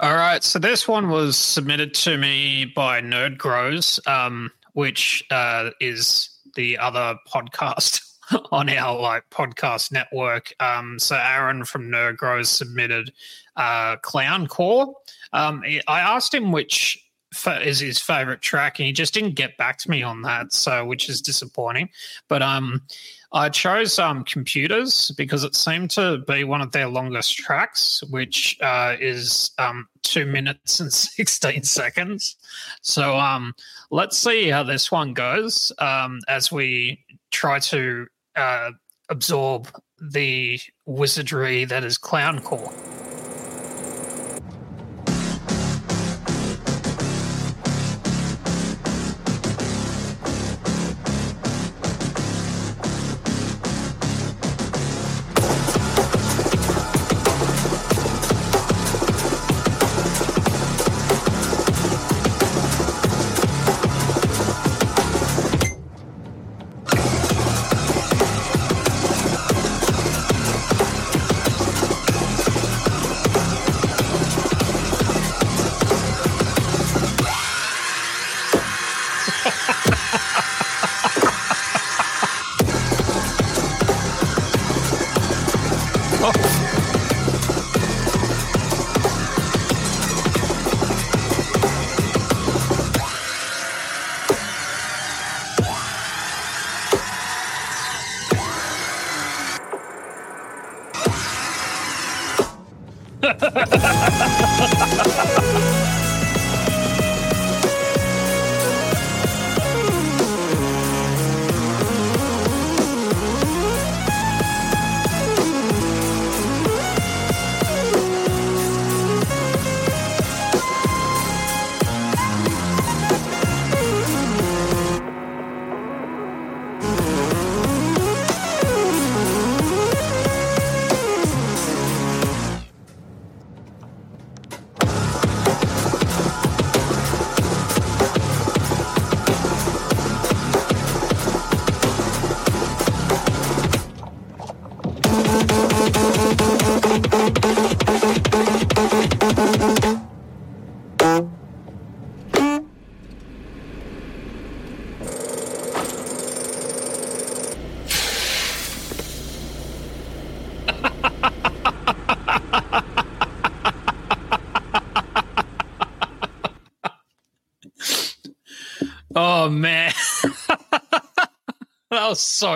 All 0.00 0.14
right, 0.14 0.44
so 0.44 0.58
this 0.58 0.86
one 0.86 1.08
was 1.08 1.38
submitted 1.38 1.94
to 1.94 2.18
me 2.18 2.66
by 2.66 3.00
Nerd 3.00 3.38
Grows, 3.38 3.98
um, 4.06 4.50
which 4.74 5.24
uh, 5.30 5.70
is 5.80 6.35
the 6.56 6.76
other 6.78 7.16
podcast 7.32 8.00
on 8.50 8.68
our 8.68 9.00
like 9.00 9.28
podcast 9.30 9.92
network. 9.92 10.52
Um, 10.58 10.98
so 10.98 11.16
Aaron 11.16 11.64
from 11.64 11.88
Nerd 11.88 12.16
Grows 12.16 12.48
submitted 12.48 13.12
uh, 13.56 13.96
Clown 14.02 14.48
Core. 14.48 14.94
Um, 15.32 15.62
I 15.86 16.00
asked 16.00 16.34
him 16.34 16.50
which 16.50 16.98
fa- 17.32 17.66
is 17.66 17.78
his 17.78 18.00
favorite 18.00 18.42
track, 18.42 18.78
and 18.78 18.86
he 18.86 18.92
just 18.92 19.14
didn't 19.14 19.34
get 19.34 19.56
back 19.56 19.78
to 19.78 19.90
me 19.90 20.02
on 20.02 20.22
that. 20.22 20.52
So, 20.52 20.84
which 20.84 21.08
is 21.08 21.22
disappointing. 21.22 21.90
But 22.28 22.42
um, 22.42 22.82
I 23.32 23.48
chose 23.48 23.98
um, 23.98 24.24
computers 24.24 25.10
because 25.16 25.44
it 25.44 25.54
seemed 25.54 25.90
to 25.90 26.18
be 26.26 26.44
one 26.44 26.60
of 26.60 26.72
their 26.72 26.88
longest 26.88 27.36
tracks, 27.36 28.02
which 28.10 28.56
uh, 28.62 28.96
is 28.98 29.50
um, 29.58 29.88
two 30.02 30.26
minutes 30.26 30.80
and 30.80 30.92
16 30.92 31.62
seconds. 31.64 32.36
So 32.82 33.16
um, 33.18 33.54
let's 33.90 34.18
see 34.18 34.48
how 34.48 34.62
this 34.62 34.90
one 34.90 35.12
goes 35.12 35.72
um, 35.78 36.20
as 36.28 36.50
we 36.50 37.04
try 37.30 37.58
to 37.58 38.06
uh, 38.36 38.70
absorb 39.08 39.68
the 40.00 40.58
wizardry 40.84 41.64
that 41.64 41.84
is 41.84 41.98
Clown 41.98 42.40
Core. 42.40 42.72
Oh 42.72 43.15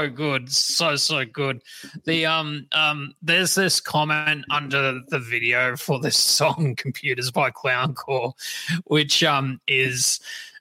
so 0.01 0.11
good. 0.11 0.51
So 0.51 0.97
so 0.97 1.25
good. 1.25 1.63
The 2.05 2.27
um 2.27 2.67
um 2.73 3.15
there's 3.23 3.55
this 3.55 3.81
comment 3.81 4.45
under 4.51 5.01
the 5.09 5.19
video 5.19 5.77
for 5.77 6.01
this 6.01 6.17
song 6.39 6.75
Computers 6.77 7.31
by 7.31 7.51
Clown 7.51 7.95
Core, 7.95 8.35
which 8.85 9.23
um 9.23 9.61
is 9.67 10.21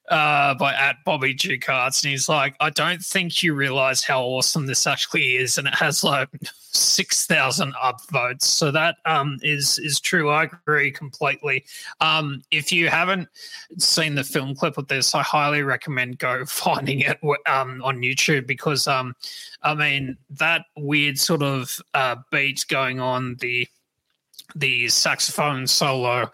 uh, 0.10 0.56
by 0.56 0.74
at 0.74 0.98
Bobby 1.06 1.36
Ducarts, 1.36 2.04
and 2.04 2.12
he's 2.12 2.28
like, 2.28 2.56
I 2.60 2.69
don't 2.69 3.02
think 3.02 3.43
you 3.43 3.54
realize 3.54 4.04
how 4.04 4.24
awesome 4.24 4.65
this 4.65 4.88
actually 4.88 5.36
is, 5.36 5.58
and 5.58 5.67
it 5.67 5.76
has 5.76 6.04
like 6.04 6.30
six 6.72 7.26
thousand 7.26 7.74
upvotes. 7.76 8.43
So 8.43 8.72
that 8.72 8.98
um, 9.06 9.38
is 9.43 9.80
is 9.80 10.00
true. 10.00 10.30
I 10.30 10.45
agree 10.45 10.91
completely. 10.91 11.65
Um, 12.02 12.41
if 12.52 12.72
you 12.72 12.89
haven't 12.89 13.28
seen 13.78 14.15
the 14.15 14.24
film 14.24 14.56
clip 14.56 14.78
of 14.78 14.88
this, 14.88 15.13
I 15.13 15.22
highly 15.22 15.63
recommend 15.63 16.19
go 16.19 16.45
finding 16.48 17.02
it 17.02 17.19
um, 17.45 17.82
on 17.84 18.02
YouTube 18.02 18.48
because 18.48 18.88
um, 18.88 19.15
I 19.62 19.76
mean 19.76 20.17
that 20.32 20.65
weird 20.76 21.19
sort 21.19 21.43
of 21.43 21.80
uh, 21.93 22.15
beat 22.32 22.65
going 22.67 23.00
on 23.00 23.36
the 23.36 23.67
the 24.56 24.88
saxophone 24.89 25.67
solo, 25.67 26.32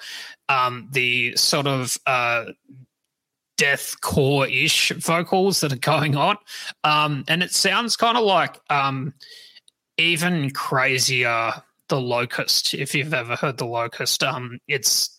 um, 0.47 0.87
the 0.91 1.35
sort 1.35 1.67
of 1.67 1.97
uh, 2.05 2.45
death 3.57 3.99
core 4.01 4.47
ish 4.47 4.91
vocals 4.91 5.61
that 5.61 5.73
are 5.73 5.77
going 5.77 6.15
on. 6.15 6.37
Um, 6.83 7.23
and 7.27 7.41
it 7.41 7.51
sounds 7.51 7.95
kind 7.95 8.17
of 8.17 8.23
like 8.23 8.59
um, 8.69 9.13
even 9.97 10.51
crazier 10.51 11.53
the 11.87 12.01
locust 12.01 12.73
if 12.73 12.95
you've 12.95 13.13
ever 13.13 13.35
heard 13.35 13.57
the 13.57 13.65
locust 13.65 14.23
um 14.23 14.57
it's 14.67 15.14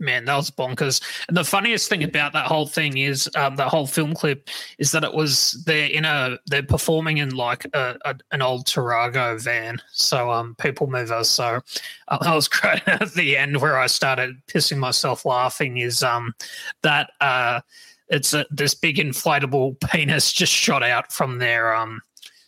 man 0.00 0.24
that 0.24 0.36
was 0.36 0.50
bonkers. 0.50 1.02
And 1.28 1.36
the 1.36 1.44
funniest 1.44 1.88
thing 1.88 2.02
about 2.02 2.32
that 2.32 2.46
whole 2.46 2.66
thing 2.66 2.98
is 2.98 3.28
um 3.36 3.56
whole 3.56 3.86
film 3.86 4.14
clip 4.14 4.48
is 4.78 4.92
that 4.92 5.04
it 5.04 5.14
was 5.14 5.52
they're 5.66 5.90
in 5.90 6.04
a 6.04 6.38
they're 6.46 6.62
performing 6.62 7.18
in 7.18 7.34
like 7.34 7.64
a, 7.74 7.96
a 8.04 8.16
an 8.32 8.42
old 8.42 8.66
Tarago 8.66 9.42
van. 9.42 9.80
So 9.92 10.30
um 10.30 10.54
people 10.56 10.86
mover 10.86 11.24
so 11.24 11.60
uh, 12.08 12.18
that 12.22 12.34
was 12.34 12.48
great. 12.48 12.82
At 12.86 13.12
the 13.14 13.36
end 13.36 13.60
where 13.60 13.78
I 13.78 13.86
started 13.86 14.36
pissing 14.46 14.78
myself 14.78 15.24
laughing 15.24 15.78
is 15.78 16.02
um 16.02 16.34
that 16.82 17.10
uh 17.20 17.60
it's 18.08 18.32
a, 18.34 18.46
this 18.50 18.74
big 18.74 18.96
inflatable 18.96 19.80
penis 19.90 20.32
just 20.32 20.52
shot 20.52 20.82
out 20.82 21.12
from 21.12 21.38
their 21.38 21.74
um 21.74 22.00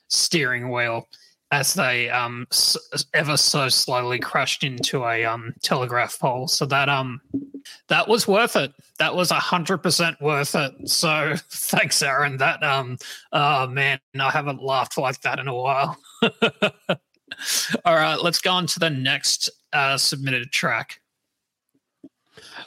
steering 0.08 0.70
wheel 0.70 1.06
as 1.50 1.74
they 1.74 2.10
um 2.10 2.46
ever 3.14 3.36
so 3.36 3.68
slowly 3.68 4.18
crashed 4.18 4.64
into 4.64 5.04
a 5.04 5.24
um 5.24 5.54
telegraph 5.62 6.18
pole. 6.18 6.48
So 6.48 6.66
that 6.66 6.88
um 6.88 7.20
that 7.88 8.08
was 8.08 8.28
worth 8.28 8.56
it. 8.56 8.72
That 8.98 9.14
was 9.14 9.30
a 9.30 9.34
hundred 9.34 9.78
percent 9.78 10.20
worth 10.20 10.54
it. 10.54 10.88
So 10.88 11.34
thanks 11.50 12.02
aaron. 12.02 12.36
That 12.38 12.62
um 12.62 12.98
oh 13.32 13.66
man 13.66 14.00
i 14.18 14.30
haven't 14.30 14.62
laughed 14.62 14.98
like 14.98 15.20
that 15.22 15.38
in 15.38 15.48
a 15.48 15.54
while. 15.54 15.96
All 17.84 17.94
right 17.94 18.18
let's 18.22 18.40
go 18.40 18.52
on 18.52 18.66
to 18.66 18.78
the 18.78 18.90
next 18.90 19.50
uh 19.72 19.96
submitted 19.96 20.50
track 20.52 21.00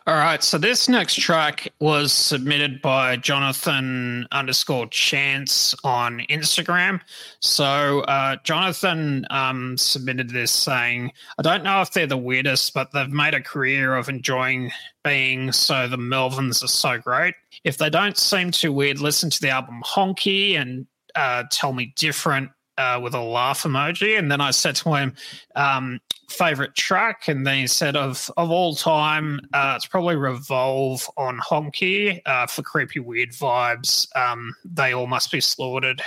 all 0.07 0.15
right, 0.15 0.43
so 0.43 0.57
this 0.57 0.89
next 0.89 1.15
track 1.15 1.71
was 1.79 2.11
submitted 2.11 2.81
by 2.81 3.17
Jonathan 3.17 4.27
underscore 4.31 4.87
Chance 4.87 5.75
on 5.83 6.19
Instagram. 6.29 7.01
So 7.39 8.01
uh, 8.01 8.37
Jonathan 8.43 9.25
um, 9.29 9.77
submitted 9.77 10.29
this 10.29 10.51
saying, 10.51 11.11
I 11.37 11.41
don't 11.41 11.63
know 11.63 11.81
if 11.81 11.91
they're 11.91 12.07
the 12.07 12.17
weirdest, 12.17 12.73
but 12.73 12.91
they've 12.91 13.09
made 13.09 13.33
a 13.33 13.41
career 13.41 13.95
of 13.95 14.09
enjoying 14.09 14.71
being 15.03 15.51
so 15.51 15.87
the 15.87 15.97
Melvins 15.97 16.63
are 16.63 16.67
so 16.67 16.97
great. 16.97 17.35
If 17.63 17.77
they 17.77 17.89
don't 17.89 18.17
seem 18.17 18.51
too 18.51 18.73
weird, 18.73 18.99
listen 18.99 19.29
to 19.29 19.41
the 19.41 19.49
album 19.49 19.81
Honky 19.85 20.59
and 20.59 20.87
uh, 21.15 21.43
tell 21.51 21.73
me 21.73 21.93
different 21.95 22.51
uh, 22.77 22.99
with 23.01 23.13
a 23.13 23.21
laugh 23.21 23.63
emoji. 23.63 24.17
And 24.17 24.31
then 24.31 24.41
I 24.41 24.51
said 24.51 24.75
to 24.77 24.93
him, 24.93 25.13
um, 25.55 25.99
favorite 26.31 26.75
track, 26.75 27.27
and 27.27 27.45
then 27.45 27.57
he 27.57 27.67
said 27.67 27.95
of 27.95 28.31
of 28.37 28.49
all 28.49 28.75
time, 28.75 29.39
uh, 29.53 29.73
it's 29.75 29.85
probably 29.85 30.15
Revolve 30.15 31.07
on 31.17 31.39
Honky 31.39 32.21
uh, 32.25 32.47
for 32.47 32.61
creepy 32.61 32.99
weird 32.99 33.31
vibes. 33.31 34.07
Um, 34.15 34.55
they 34.63 34.93
all 34.93 35.07
must 35.07 35.31
be 35.31 35.41
slaughtered. 35.41 36.01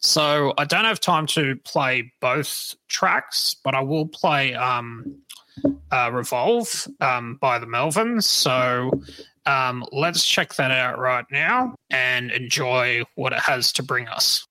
So 0.00 0.54
I 0.58 0.64
don't 0.64 0.84
have 0.84 1.00
time 1.00 1.26
to 1.28 1.56
play 1.56 2.12
both 2.20 2.74
tracks, 2.88 3.56
but 3.62 3.74
I 3.74 3.80
will 3.80 4.06
play 4.06 4.54
um, 4.54 5.16
uh, 5.90 6.10
Revolve 6.12 6.86
um, 7.00 7.38
by 7.40 7.58
the 7.58 7.66
Melvins. 7.66 8.24
So. 8.24 8.90
Um, 9.46 9.84
let's 9.92 10.24
check 10.24 10.54
that 10.54 10.70
out 10.70 10.98
right 10.98 11.26
now 11.30 11.74
and 11.90 12.30
enjoy 12.30 13.02
what 13.14 13.34
it 13.34 13.40
has 13.40 13.74
to 13.74 13.82
bring 13.82 14.08
us. 14.08 14.46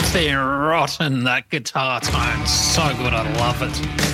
Filthy 0.00 0.32
rotten. 0.32 1.24
That 1.24 1.48
guitar 1.50 2.00
tone, 2.00 2.46
so 2.46 2.82
good. 2.96 3.12
I 3.12 3.30
love 3.38 3.62
it. 3.62 4.09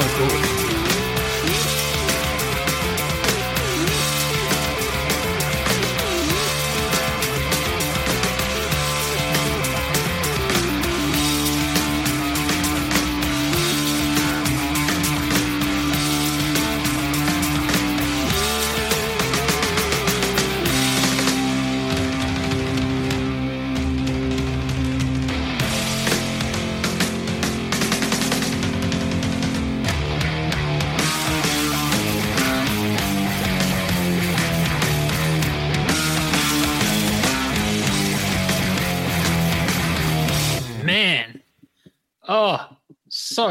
Solo. 0.00 0.24
It's 0.24 0.51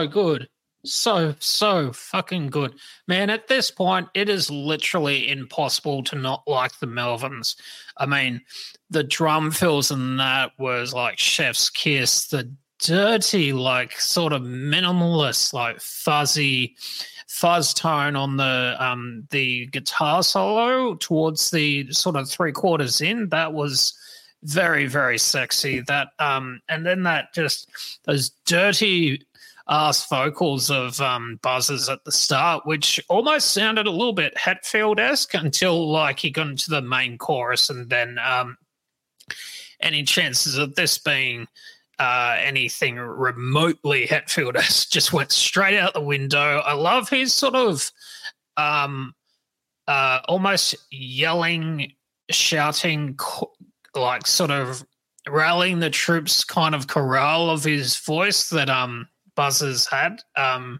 so 0.01 0.07
good. 0.07 0.49
So, 0.83 1.35
so 1.39 1.93
fucking 1.93 2.47
good. 2.47 2.73
Man, 3.07 3.29
at 3.29 3.47
this 3.47 3.69
point, 3.69 4.07
it 4.15 4.29
is 4.29 4.49
literally 4.49 5.29
impossible 5.29 6.03
to 6.05 6.15
not 6.15 6.43
like 6.47 6.79
the 6.79 6.87
Melvins. 6.87 7.55
I 7.97 8.07
mean, 8.07 8.41
the 8.89 9.03
drum 9.03 9.51
fills 9.51 9.91
in 9.91 10.17
that 10.17 10.53
was 10.57 10.93
like 10.93 11.19
Chef's 11.19 11.69
Kiss, 11.69 12.27
the 12.27 12.51
dirty, 12.79 13.53
like 13.53 13.99
sort 13.99 14.33
of 14.33 14.41
minimalist, 14.41 15.53
like 15.53 15.79
fuzzy 15.79 16.75
fuzz 17.27 17.73
tone 17.73 18.17
on 18.17 18.35
the 18.35 18.75
um 18.77 19.25
the 19.29 19.65
guitar 19.67 20.21
solo 20.21 20.95
towards 20.95 21.49
the 21.51 21.89
sort 21.91 22.15
of 22.17 22.29
three 22.29 22.51
quarters 22.51 22.99
in. 23.01 23.29
That 23.29 23.53
was 23.53 23.93
very 24.43 24.87
very 24.87 25.19
sexy 25.19 25.81
that 25.81 26.09
um 26.17 26.59
and 26.67 26.85
then 26.85 27.03
that 27.03 27.31
just 27.33 27.69
those 28.05 28.31
dirty 28.47 29.23
ass 29.69 30.07
vocals 30.09 30.69
of 30.71 30.99
um 31.01 31.39
Buzz's 31.41 31.89
at 31.89 32.03
the 32.05 32.11
start 32.11 32.65
which 32.65 32.99
almost 33.09 33.51
sounded 33.51 33.87
a 33.87 33.91
little 33.91 34.13
bit 34.13 34.35
hetfield-esque 34.35 35.33
until 35.33 35.89
like 35.89 36.19
he 36.19 36.29
got 36.29 36.47
into 36.47 36.69
the 36.69 36.81
main 36.81 37.17
chorus 37.17 37.69
and 37.69 37.89
then 37.89 38.17
um 38.19 38.57
any 39.79 40.03
chances 40.03 40.57
of 40.57 40.75
this 40.75 40.97
being 40.97 41.47
uh, 42.01 42.35
anything 42.39 42.95
remotely 42.95 44.07
Hetfield-esque 44.07 44.89
just 44.89 45.13
went 45.13 45.31
straight 45.31 45.77
out 45.77 45.93
the 45.93 46.01
window. 46.01 46.59
I 46.65 46.73
love 46.73 47.09
his 47.09 47.31
sort 47.31 47.53
of 47.53 47.91
um, 48.57 49.13
uh, 49.87 50.19
almost 50.27 50.75
yelling, 50.89 51.93
shouting, 52.31 53.19
like 53.93 54.25
sort 54.25 54.49
of 54.49 54.83
rallying 55.29 55.79
the 55.79 55.91
troops 55.91 56.43
kind 56.43 56.73
of 56.73 56.87
chorale 56.87 57.51
of 57.51 57.63
his 57.63 57.97
voice 57.97 58.49
that 58.49 58.71
um 58.71 59.07
Buzzers 59.35 59.87
had. 59.87 60.21
Um 60.35 60.79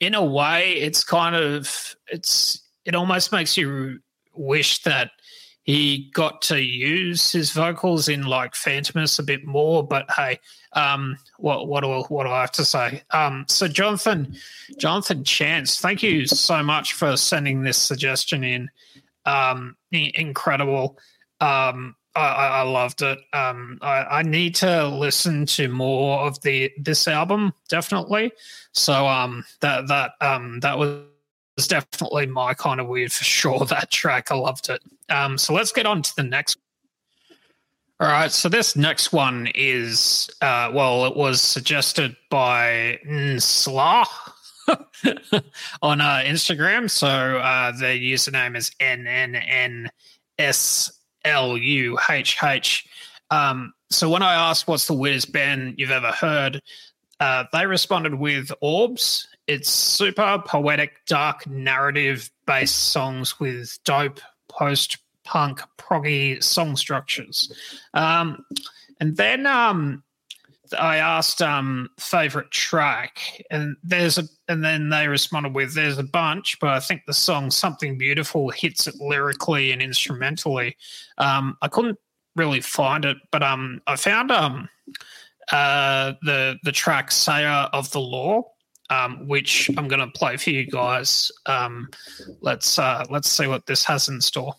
in 0.00 0.14
a 0.14 0.24
way 0.24 0.72
it's 0.72 1.04
kind 1.04 1.36
of 1.36 1.94
it's 2.08 2.62
it 2.84 2.94
almost 2.94 3.32
makes 3.32 3.56
you 3.56 4.00
wish 4.34 4.82
that 4.82 5.10
he 5.62 6.10
got 6.14 6.42
to 6.42 6.60
use 6.60 7.30
his 7.30 7.52
vocals 7.52 8.08
in 8.08 8.22
like 8.22 8.54
Fantômas 8.54 9.18
a 9.18 9.22
bit 9.22 9.44
more, 9.46 9.86
but 9.86 10.10
hey, 10.10 10.40
um, 10.72 11.16
what 11.38 11.68
what 11.68 11.82
do 11.82 12.02
what 12.08 12.24
do 12.24 12.30
I 12.30 12.40
have 12.40 12.52
to 12.52 12.64
say? 12.64 13.02
Um, 13.10 13.44
so 13.46 13.68
Jonathan, 13.68 14.34
Jonathan 14.78 15.22
Chance, 15.22 15.80
thank 15.80 16.02
you 16.02 16.26
so 16.26 16.62
much 16.62 16.94
for 16.94 17.16
sending 17.16 17.62
this 17.62 17.76
suggestion 17.76 18.42
in. 18.42 18.70
Um, 19.26 19.76
incredible. 19.92 20.98
Um, 21.40 21.94
I, 22.16 22.20
I 22.20 22.62
loved 22.62 23.02
it. 23.02 23.18
Um, 23.32 23.78
I, 23.82 24.04
I 24.04 24.22
need 24.22 24.54
to 24.56 24.88
listen 24.88 25.46
to 25.46 25.68
more 25.68 26.20
of 26.20 26.40
the 26.42 26.72
this 26.78 27.06
album 27.06 27.52
definitely. 27.68 28.32
So 28.72 29.06
um, 29.06 29.44
that 29.60 29.86
that 29.88 30.12
um, 30.20 30.60
that 30.60 30.78
was 30.78 31.04
definitely 31.68 32.26
my 32.26 32.54
kind 32.54 32.80
of 32.80 32.88
weird 32.88 33.12
for 33.12 33.24
sure. 33.24 33.64
That 33.66 33.90
track, 33.90 34.32
I 34.32 34.34
loved 34.34 34.68
it. 34.68 34.82
Um, 35.08 35.38
so 35.38 35.54
let's 35.54 35.72
get 35.72 35.86
on 35.86 36.02
to 36.02 36.16
the 36.16 36.24
next. 36.24 36.58
All 38.00 38.08
right, 38.08 38.32
so 38.32 38.48
this 38.48 38.76
next 38.76 39.12
one 39.12 39.48
is 39.54 40.30
uh, 40.40 40.70
well, 40.72 41.04
it 41.04 41.14
was 41.14 41.42
suggested 41.42 42.16
by 42.30 42.98
Nsla 43.06 44.06
on 45.82 46.00
uh, 46.00 46.22
Instagram. 46.24 46.88
So 46.88 47.06
uh, 47.06 47.72
the 47.72 47.86
username 47.86 48.56
is 48.56 48.72
N 48.80 49.06
N 49.06 49.34
N 49.36 49.90
S 50.38 50.99
L 51.24 51.56
U 51.56 51.98
H 52.08 52.38
H. 52.42 52.86
Um, 53.30 53.72
so 53.90 54.08
when 54.08 54.22
I 54.22 54.34
asked 54.34 54.66
what's 54.66 54.86
the 54.86 54.94
weirdest 54.94 55.32
band 55.32 55.74
you've 55.78 55.90
ever 55.90 56.12
heard, 56.12 56.62
uh, 57.20 57.44
they 57.52 57.66
responded 57.66 58.14
with 58.14 58.50
Orbs. 58.60 59.28
It's 59.46 59.68
super 59.68 60.42
poetic, 60.46 61.04
dark 61.06 61.46
narrative 61.46 62.30
based 62.46 62.90
songs 62.92 63.38
with 63.40 63.78
dope 63.84 64.20
post 64.48 64.98
punk 65.24 65.60
proggy 65.78 66.42
song 66.42 66.76
structures. 66.76 67.52
Um, 67.94 68.44
and 69.00 69.16
then 69.16 69.46
um, 69.46 70.02
I 70.78 70.96
asked 70.96 71.42
um, 71.42 71.88
favorite 71.98 72.50
track, 72.50 73.42
and 73.50 73.76
there's 73.82 74.18
a, 74.18 74.24
and 74.48 74.64
then 74.64 74.88
they 74.88 75.08
responded 75.08 75.54
with 75.54 75.74
there's 75.74 75.98
a 75.98 76.04
bunch, 76.04 76.58
but 76.60 76.70
I 76.70 76.80
think 76.80 77.02
the 77.06 77.14
song 77.14 77.50
"Something 77.50 77.98
Beautiful" 77.98 78.50
hits 78.50 78.86
it 78.86 78.94
lyrically 78.96 79.72
and 79.72 79.82
instrumentally. 79.82 80.76
Um, 81.18 81.56
I 81.62 81.68
couldn't 81.68 81.98
really 82.36 82.60
find 82.60 83.04
it, 83.04 83.16
but 83.30 83.42
um, 83.42 83.80
I 83.86 83.96
found 83.96 84.30
um, 84.30 84.68
uh, 85.52 86.14
the 86.22 86.58
the 86.62 86.72
track 86.72 87.10
"Sayer 87.10 87.68
of 87.72 87.90
the 87.92 88.00
Law." 88.00 88.42
Um, 88.90 89.28
which 89.28 89.70
I'm 89.78 89.86
going 89.86 90.00
to 90.00 90.08
play 90.18 90.36
for 90.36 90.50
you 90.50 90.66
guys. 90.66 91.30
Um, 91.46 91.90
let's 92.40 92.76
uh, 92.76 93.04
let's 93.08 93.30
see 93.30 93.46
what 93.46 93.66
this 93.66 93.84
has 93.84 94.08
in 94.08 94.20
store. 94.20 94.56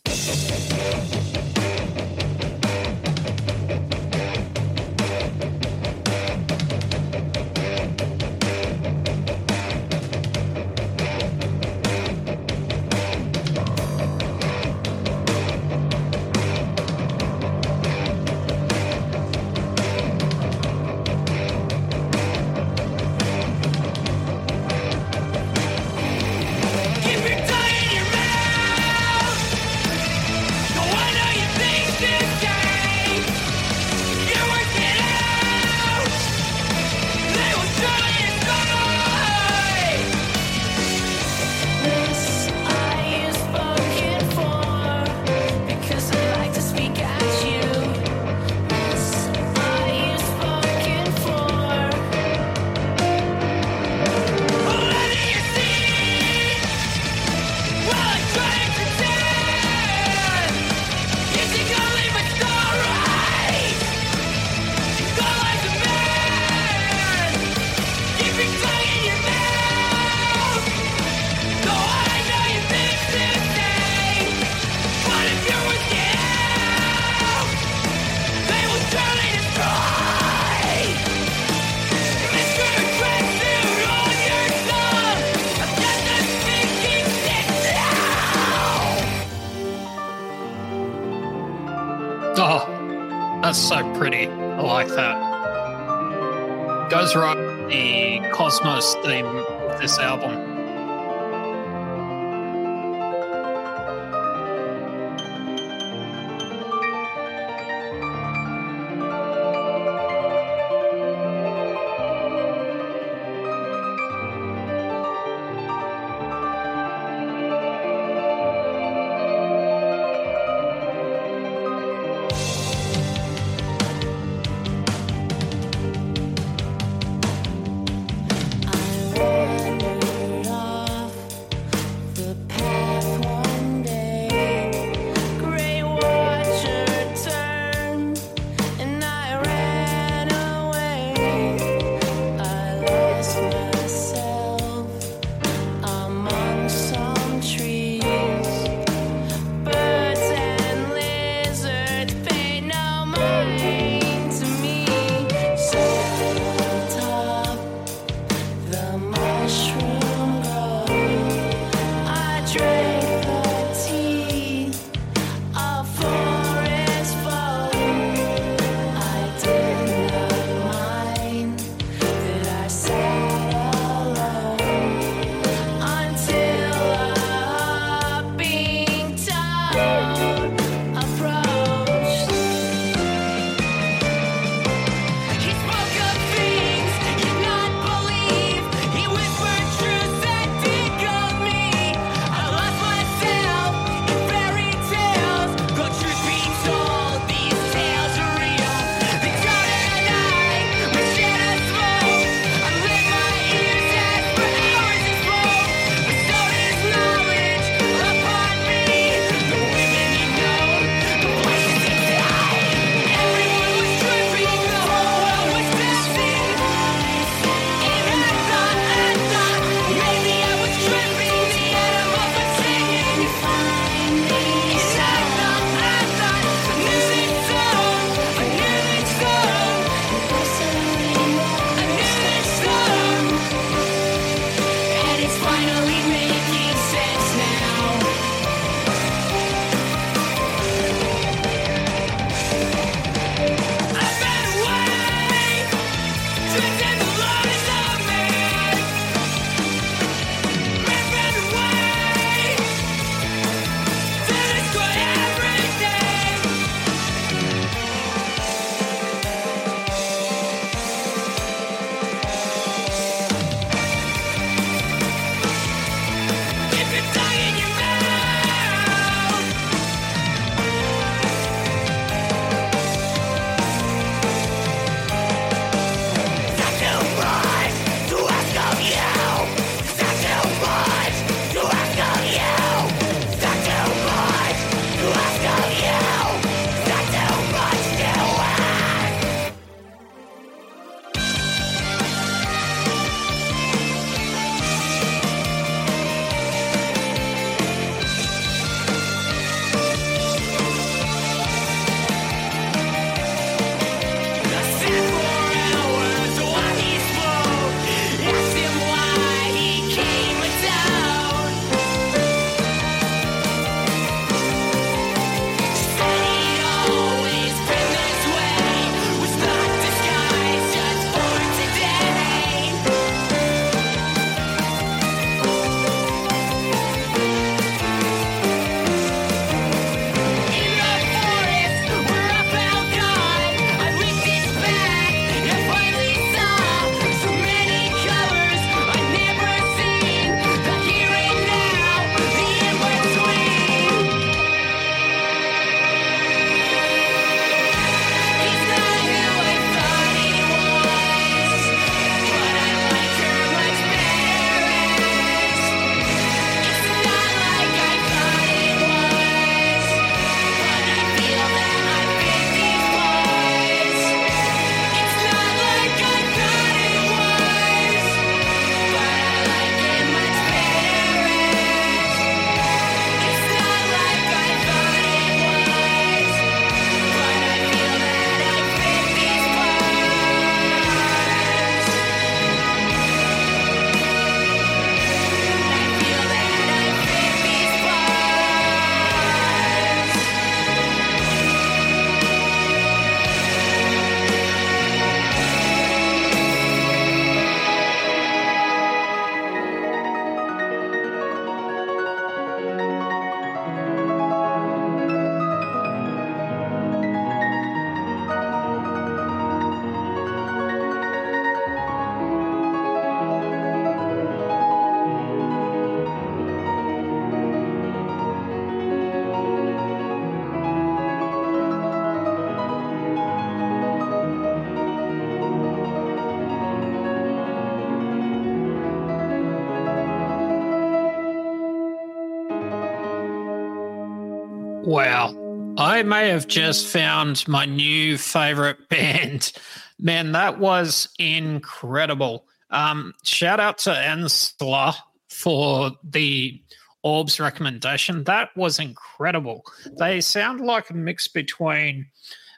Wow. 434.92 435.74
I 435.78 436.04
may 436.04 436.28
have 436.28 436.48
just 436.48 436.86
found 436.86 437.48
my 437.48 437.64
new 437.64 438.18
favorite 438.18 438.90
band. 438.90 439.54
Man, 439.98 440.34
that 440.34 440.60
was 440.60 441.08
incredible. 441.18 442.46
Um, 442.72 443.14
shout 443.24 443.62
out 443.62 443.78
to 443.80 443.92
Ensla 443.92 444.94
for 445.30 445.92
the 446.04 446.62
Orbs 447.04 447.40
recommendation. 447.40 448.26
That 448.26 448.50
was 448.58 448.80
incredible. 448.80 449.64
They 449.98 450.20
sound 450.20 450.60
like 450.60 450.90
a 450.90 450.94
mix 450.94 451.30
between 451.30 452.08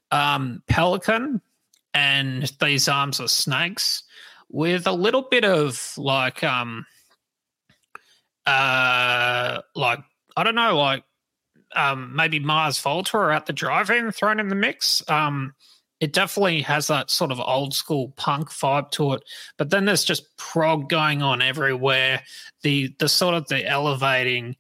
um, 0.10 0.64
Pelican 0.68 1.40
and 1.94 2.52
These 2.60 2.88
Arms 2.88 3.20
Are 3.20 3.28
Snakes 3.28 4.02
with 4.50 4.88
a 4.88 4.92
little 4.92 5.28
bit 5.30 5.46
of 5.46 5.94
like, 5.98 6.44
um, 6.44 6.88
uh, 8.48 9.62
like, 9.76 10.00
I 10.36 10.44
don't 10.44 10.56
know, 10.56 10.76
like 10.80 11.04
um, 11.76 12.16
maybe 12.16 12.40
Mars 12.40 12.80
Volta 12.80 13.18
or 13.18 13.32
At 13.32 13.46
the 13.46 13.54
Drive-In 13.54 14.12
thrown 14.12 14.40
in 14.40 14.48
the 14.48 14.56
mix. 14.56 15.02
Um, 15.10 15.54
it 16.00 16.12
definitely 16.12 16.62
has 16.64 16.88
that 16.88 17.10
sort 17.10 17.32
of 17.32 17.40
old 17.40 17.74
school 17.74 18.14
punk 18.18 18.50
vibe 18.50 18.92
to 18.92 19.14
it, 19.14 19.24
but 19.58 19.70
then 19.70 19.86
there's 19.86 20.04
just 20.04 20.36
prog 20.38 20.90
going 20.90 21.22
on 21.22 21.42
everywhere. 21.42 22.22
The 22.62 22.94
the 23.00 23.08
sort 23.08 23.36
of 23.36 23.48
the 23.48 23.66
elevating 23.66 24.58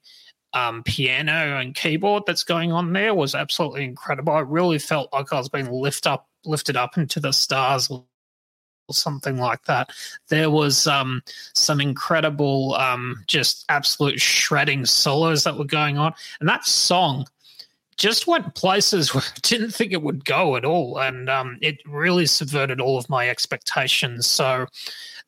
um, 0.54 0.84
piano 0.84 1.58
and 1.60 1.76
keyboard 1.76 2.24
that's 2.26 2.44
going 2.44 2.72
on 2.72 2.94
there 2.94 3.14
was 3.14 3.36
absolutely 3.36 3.84
incredible. 3.84 4.34
I 4.34 4.40
really 4.40 4.80
felt 4.80 5.12
like 5.12 5.34
I 5.34 5.38
was 5.38 5.50
being 5.50 5.70
lifted 5.70 6.10
up 6.10 6.30
lifted 6.46 6.78
up 6.78 6.98
into 6.98 7.20
the 7.20 7.32
stars 7.32 7.90
or 8.94 9.02
something 9.02 9.38
like 9.38 9.64
that. 9.66 9.90
There 10.30 10.50
was 10.50 10.88
um, 10.88 11.22
some 11.54 11.82
incredible, 11.82 12.76
um, 12.76 13.24
just 13.28 13.66
absolute 13.70 14.20
shredding 14.20 14.86
solos 14.86 15.44
that 15.44 15.58
were 15.58 15.66
going 15.66 15.98
on, 15.98 16.14
and 16.40 16.48
that 16.48 16.66
song 16.66 17.26
just 17.98 18.28
went 18.28 18.56
places 18.56 19.14
where 19.14 19.24
I 19.24 19.40
didn't 19.42 19.72
think 19.72 19.92
it 19.92 20.02
would 20.02 20.26
go 20.26 20.56
at 20.56 20.66
all, 20.66 21.00
and 21.00 21.30
um, 21.30 21.58
it 21.62 21.78
really 21.86 22.26
subverted 22.26 22.80
all 22.80 22.98
of 22.98 23.10
my 23.10 23.30
expectations. 23.30 24.28
So. 24.28 24.68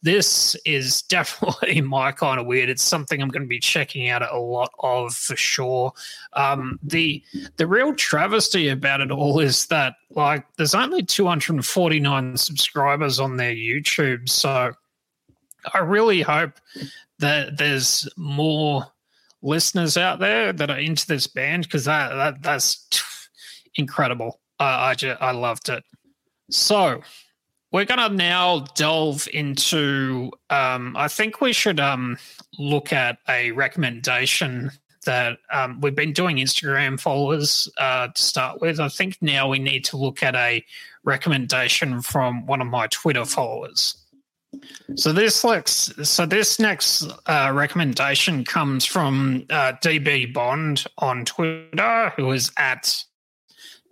This 0.05 0.55
is 0.65 1.01
definitely 1.09 1.81
my 1.81 2.11
kind 2.11 2.39
of 2.39 2.45
weird. 2.45 2.69
It's 2.69 2.83
something 2.83 3.21
I'm 3.21 3.29
going 3.29 3.41
to 3.41 3.47
be 3.47 3.59
checking 3.59 4.09
out 4.09 4.21
a 4.21 4.37
lot 4.37 4.71
of 4.79 5.15
for 5.15 5.35
sure. 5.35 5.93
Um, 6.33 6.79
the 6.83 7.23
the 7.57 7.65
real 7.65 7.93
travesty 7.95 8.69
about 8.69 9.01
it 9.01 9.09
all 9.09 9.39
is 9.39 9.65
that 9.67 9.95
like 10.11 10.45
there's 10.57 10.75
only 10.75 11.03
249 11.03 12.37
subscribers 12.37 13.19
on 13.19 13.37
their 13.37 13.55
YouTube, 13.55 14.29
so 14.29 14.71
I 15.73 15.79
really 15.79 16.21
hope 16.21 16.53
that 17.17 17.57
there's 17.57 18.07
more 18.15 18.85
listeners 19.41 19.97
out 19.97 20.19
there 20.19 20.53
that 20.53 20.69
are 20.69 20.79
into 20.79 21.07
this 21.07 21.25
band 21.25 21.63
because 21.63 21.85
that, 21.85 22.09
that 22.09 22.43
that's 22.43 22.87
incredible. 23.75 24.39
I 24.59 24.91
I, 24.91 24.93
just, 24.93 25.19
I 25.19 25.31
loved 25.31 25.69
it. 25.69 25.83
So 26.51 27.01
we're 27.71 27.85
gonna 27.85 28.09
now 28.09 28.65
delve 28.75 29.27
into. 29.33 30.31
Um, 30.49 30.95
I 30.97 31.07
think 31.07 31.41
we 31.41 31.53
should 31.53 31.79
um, 31.79 32.17
look 32.57 32.93
at 32.93 33.17
a 33.27 33.51
recommendation 33.51 34.71
that 35.05 35.37
um, 35.51 35.79
we've 35.81 35.95
been 35.95 36.13
doing 36.13 36.37
Instagram 36.37 36.99
followers 36.99 37.69
uh, 37.77 38.07
to 38.07 38.21
start 38.21 38.61
with. 38.61 38.79
I 38.79 38.89
think 38.89 39.17
now 39.21 39.47
we 39.47 39.59
need 39.59 39.85
to 39.85 39.97
look 39.97 40.23
at 40.23 40.35
a 40.35 40.65
recommendation 41.03 42.01
from 42.01 42.45
one 42.45 42.61
of 42.61 42.67
my 42.67 42.87
Twitter 42.87 43.25
followers. 43.25 43.95
So 44.95 45.11
this 45.11 45.43
next, 45.43 46.05
so 46.05 46.25
this 46.25 46.59
next 46.59 47.07
uh, 47.25 47.51
recommendation 47.53 48.43
comes 48.43 48.85
from 48.85 49.45
uh, 49.49 49.73
DB 49.83 50.33
Bond 50.33 50.85
on 50.97 51.25
Twitter, 51.25 52.13
who 52.15 52.31
is 52.31 52.51
at 52.57 53.03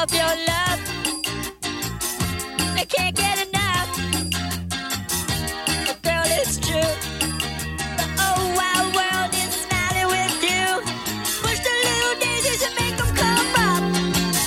Of 0.08 0.14
your 0.14 0.36
love. 0.48 0.80
I 2.76 2.86
can't 2.88 3.16
get 3.16 3.48
enough. 3.48 3.90
But 5.88 6.02
girl, 6.04 6.24
it's 6.42 6.58
true. 6.58 6.92
The 8.00 8.08
whole 8.18 8.48
wide 8.56 8.88
world 8.98 9.34
is 9.34 9.54
smiling 9.66 10.08
with 10.16 10.36
you. 10.48 10.66
Push 11.44 11.60
the 11.68 11.74
little 11.88 12.16
daisies 12.24 12.62
and 12.68 12.76
make 12.80 12.96
them 12.98 13.12
come 13.16 13.54
up. 13.68 13.84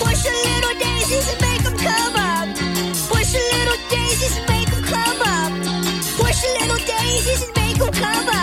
Push 0.01 0.23
the 0.25 0.35
little 0.49 0.77
daisies 0.79 1.27
and 1.33 1.41
make 1.41 1.63
them 1.63 1.77
come 1.77 2.17
up. 2.17 2.49
Push 3.11 3.33
the 3.33 3.43
little 3.57 3.81
daisies 3.91 4.37
and 4.39 4.47
make 4.49 4.71
them 4.71 4.83
come 4.85 5.21
up. 5.23 5.53
Push 6.21 6.41
the 6.43 6.51
little 6.61 6.83
daisies 6.87 7.43
and 7.45 7.55
make 7.57 7.79
them 7.79 7.93
come 7.93 8.29
up. 8.29 8.40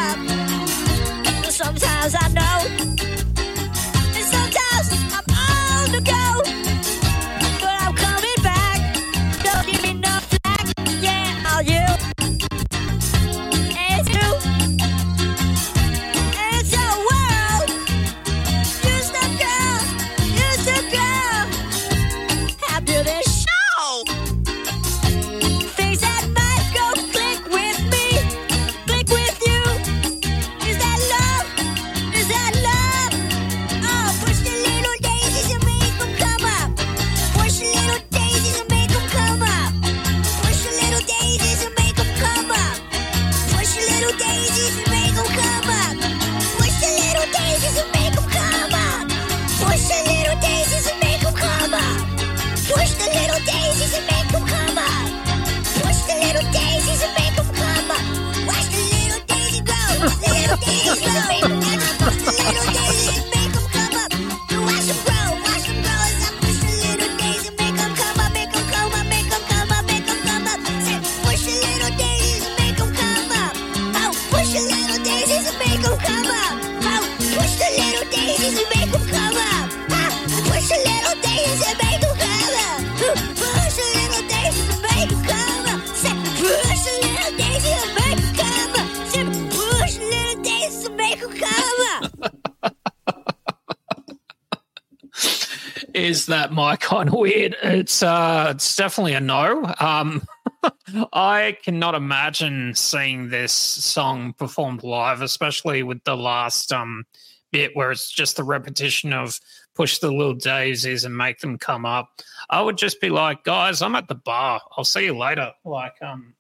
Kind 96.98 97.10
of 97.10 97.16
weird? 97.16 97.56
It's 97.62 98.02
uh, 98.02 98.54
it's 98.56 98.76
definitely 98.76 99.14
a 99.14 99.22
no. 99.22 99.74
Um, 99.80 100.26
I 101.14 101.58
cannot 101.64 101.96
imagine 101.96 102.74
seeing 102.74 103.30
this 103.30 103.54
song 103.54 104.34
performed 104.34 104.84
live, 104.84 105.22
especially 105.22 105.84
with 105.84 106.04
the 106.04 106.18
last 106.18 106.74
um 106.74 107.06
bit 107.52 107.76
where 107.76 107.92
it's 107.92 108.12
just 108.12 108.36
the 108.36 108.44
repetition 108.44 109.14
of 109.14 109.40
push 109.76 110.00
the 110.00 110.12
little 110.12 110.34
daisies 110.34 111.06
and 111.06 111.16
make 111.16 111.40
them 111.40 111.58
come 111.58 111.86
up. 111.86 112.10
I 112.50 112.62
would 112.62 112.78
just 112.78 113.00
be 113.00 113.10
like, 113.10 113.44
guys, 113.44 113.82
I'm 113.82 113.96
at 113.96 114.08
the 114.08 114.16
bar. 114.16 114.60
I'll 114.76 114.84
see 114.84 115.06
you 115.06 115.18
later. 115.18 115.54
Like, 115.64 116.02
um, 116.02 116.34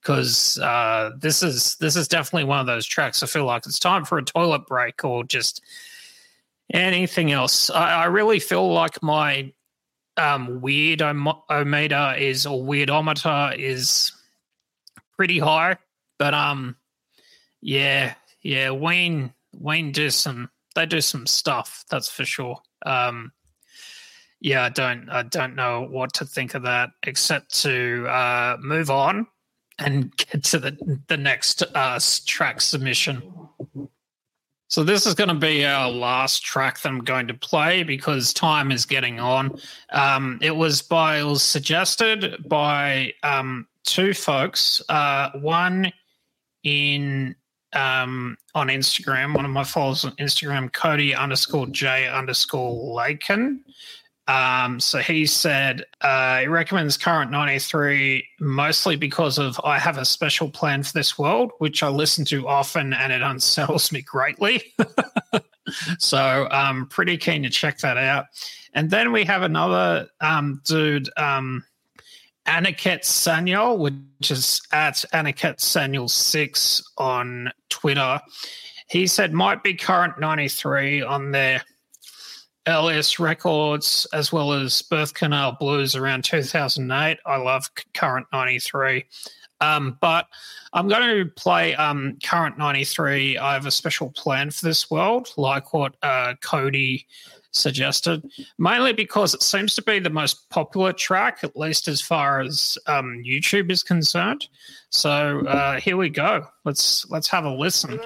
because 0.00 0.56
uh, 0.58 1.10
this 1.18 1.42
is 1.42 1.74
this 1.76 1.96
is 1.96 2.06
definitely 2.06 2.44
one 2.44 2.60
of 2.60 2.66
those 2.66 2.86
tracks. 2.86 3.24
I 3.24 3.26
feel 3.26 3.44
like 3.44 3.66
it's 3.66 3.80
time 3.80 4.04
for 4.04 4.18
a 4.18 4.24
toilet 4.24 4.66
break 4.66 5.04
or 5.04 5.24
just 5.24 5.62
anything 6.72 7.32
else. 7.32 7.70
I, 7.70 8.02
I 8.02 8.04
really 8.04 8.38
feel 8.38 8.72
like 8.72 9.02
my 9.02 9.52
um, 10.16 10.60
weird 10.60 11.00
meter 11.00 12.14
is 12.18 12.46
or 12.46 12.62
weirdometer 12.62 13.56
is 13.58 14.12
pretty 15.16 15.38
high, 15.38 15.76
but 16.18 16.34
um, 16.34 16.76
yeah, 17.60 18.14
yeah, 18.42 18.70
Ween 18.70 19.32
Ween 19.58 19.92
do 19.92 20.10
some 20.10 20.50
they 20.74 20.86
do 20.86 21.00
some 21.00 21.26
stuff 21.26 21.84
that's 21.90 22.08
for 22.08 22.24
sure. 22.24 22.60
Um, 22.84 23.32
yeah, 24.40 24.64
I 24.64 24.68
don't 24.68 25.08
I 25.08 25.22
don't 25.22 25.54
know 25.56 25.86
what 25.90 26.12
to 26.14 26.24
think 26.24 26.54
of 26.54 26.62
that 26.62 26.90
except 27.02 27.62
to 27.62 28.06
uh, 28.08 28.56
move 28.60 28.90
on 28.90 29.26
and 29.78 30.16
get 30.16 30.44
to 30.44 30.58
the 30.58 31.00
the 31.08 31.16
next 31.16 31.62
uh, 31.74 31.98
track 32.26 32.60
submission. 32.60 33.22
So 34.68 34.82
this 34.82 35.06
is 35.06 35.14
going 35.14 35.28
to 35.28 35.34
be 35.34 35.64
our 35.64 35.88
last 35.88 36.44
track 36.44 36.80
that 36.80 36.88
I'm 36.88 37.04
going 37.04 37.28
to 37.28 37.34
play 37.34 37.84
because 37.84 38.32
time 38.32 38.72
is 38.72 38.84
getting 38.84 39.20
on. 39.20 39.58
Um, 39.90 40.38
it 40.42 40.54
was 40.56 40.82
by 40.82 41.18
it 41.18 41.24
was 41.24 41.42
suggested 41.42 42.48
by 42.48 43.14
um, 43.22 43.68
two 43.84 44.12
folks. 44.12 44.82
Uh, 44.88 45.30
one 45.34 45.92
in 46.64 47.36
um, 47.74 48.36
on 48.54 48.68
Instagram, 48.68 49.36
one 49.36 49.44
of 49.44 49.50
my 49.52 49.62
followers 49.62 50.04
on 50.04 50.12
Instagram, 50.16 50.72
Cody 50.72 51.14
underscore 51.14 51.68
J 51.68 52.08
underscore 52.08 52.92
Lakin. 52.92 53.64
Um, 54.28 54.80
so 54.80 54.98
he 54.98 55.24
said 55.24 55.84
uh, 56.00 56.40
he 56.40 56.46
recommends 56.48 56.96
Current 56.96 57.30
93 57.30 58.26
mostly 58.40 58.96
because 58.96 59.38
of 59.38 59.60
I 59.62 59.78
have 59.78 59.98
a 59.98 60.04
special 60.04 60.50
plan 60.50 60.82
for 60.82 60.92
this 60.92 61.16
world, 61.16 61.52
which 61.58 61.82
I 61.82 61.88
listen 61.88 62.24
to 62.26 62.48
often 62.48 62.92
and 62.92 63.12
it 63.12 63.22
unsettles 63.22 63.92
me 63.92 64.02
greatly. 64.02 64.62
so 65.98 66.48
I'm 66.50 66.88
pretty 66.88 67.16
keen 67.16 67.44
to 67.44 67.50
check 67.50 67.78
that 67.78 67.96
out. 67.96 68.26
And 68.74 68.90
then 68.90 69.12
we 69.12 69.24
have 69.24 69.42
another 69.42 70.08
um, 70.20 70.60
dude, 70.64 71.08
um, 71.16 71.64
Aniket 72.46 73.02
Sanyal, 73.02 73.78
which 73.78 74.30
is 74.30 74.60
at 74.72 75.04
Aniket 75.12 75.58
Sanyal6 75.58 76.82
on 76.98 77.50
Twitter. 77.68 78.20
He 78.88 79.06
said 79.06 79.32
might 79.32 79.62
be 79.62 79.74
Current 79.74 80.18
93 80.20 81.02
on 81.02 81.30
their 81.30 81.62
LS 82.66 83.18
Records 83.18 84.06
as 84.12 84.32
well 84.32 84.52
as 84.52 84.82
Birth 84.82 85.14
Canal 85.14 85.56
Blues 85.58 85.94
around 85.94 86.24
2008. 86.24 87.18
I 87.24 87.36
love 87.36 87.70
Current 87.94 88.26
93. 88.32 89.04
Um, 89.60 89.96
but 90.00 90.26
I'm 90.72 90.88
going 90.88 91.24
to 91.24 91.30
play 91.30 91.74
um, 91.76 92.18
Current 92.22 92.58
93. 92.58 93.38
I 93.38 93.54
have 93.54 93.66
a 93.66 93.70
special 93.70 94.10
plan 94.10 94.50
for 94.50 94.66
this 94.66 94.90
world, 94.90 95.30
like 95.36 95.72
what 95.72 95.96
uh, 96.02 96.34
Cody 96.42 97.06
suggested, 97.52 98.22
mainly 98.58 98.92
because 98.92 99.34
it 99.34 99.42
seems 99.42 99.74
to 99.74 99.82
be 99.82 99.98
the 99.98 100.10
most 100.10 100.48
popular 100.50 100.92
track, 100.92 101.38
at 101.42 101.56
least 101.56 101.88
as 101.88 102.00
far 102.00 102.40
as 102.40 102.76
um, 102.86 103.22
YouTube 103.26 103.70
is 103.70 103.82
concerned. 103.82 104.46
So 104.90 105.46
uh, 105.46 105.80
here 105.80 105.96
we 105.96 106.10
go. 106.10 106.46
Let's 106.64 107.08
let's 107.10 107.28
have 107.28 107.44
a 107.44 107.50
listen. 107.50 107.98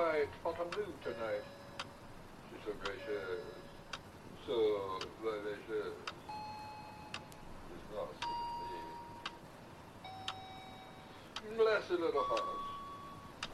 They 0.00 0.06
could 0.06 0.18
light 0.18 0.28
Fontainebleau 0.42 0.92
tonight. 1.02 1.44
She's 2.50 2.60
so 2.64 2.72
gracious, 2.82 3.42
so 4.46 4.54
vivacious. 5.22 5.94
She's 7.68 7.86
not 7.94 8.08
me. 8.20 8.76
Blessed 11.56 11.90
little 11.90 12.24
heart, 12.24 12.60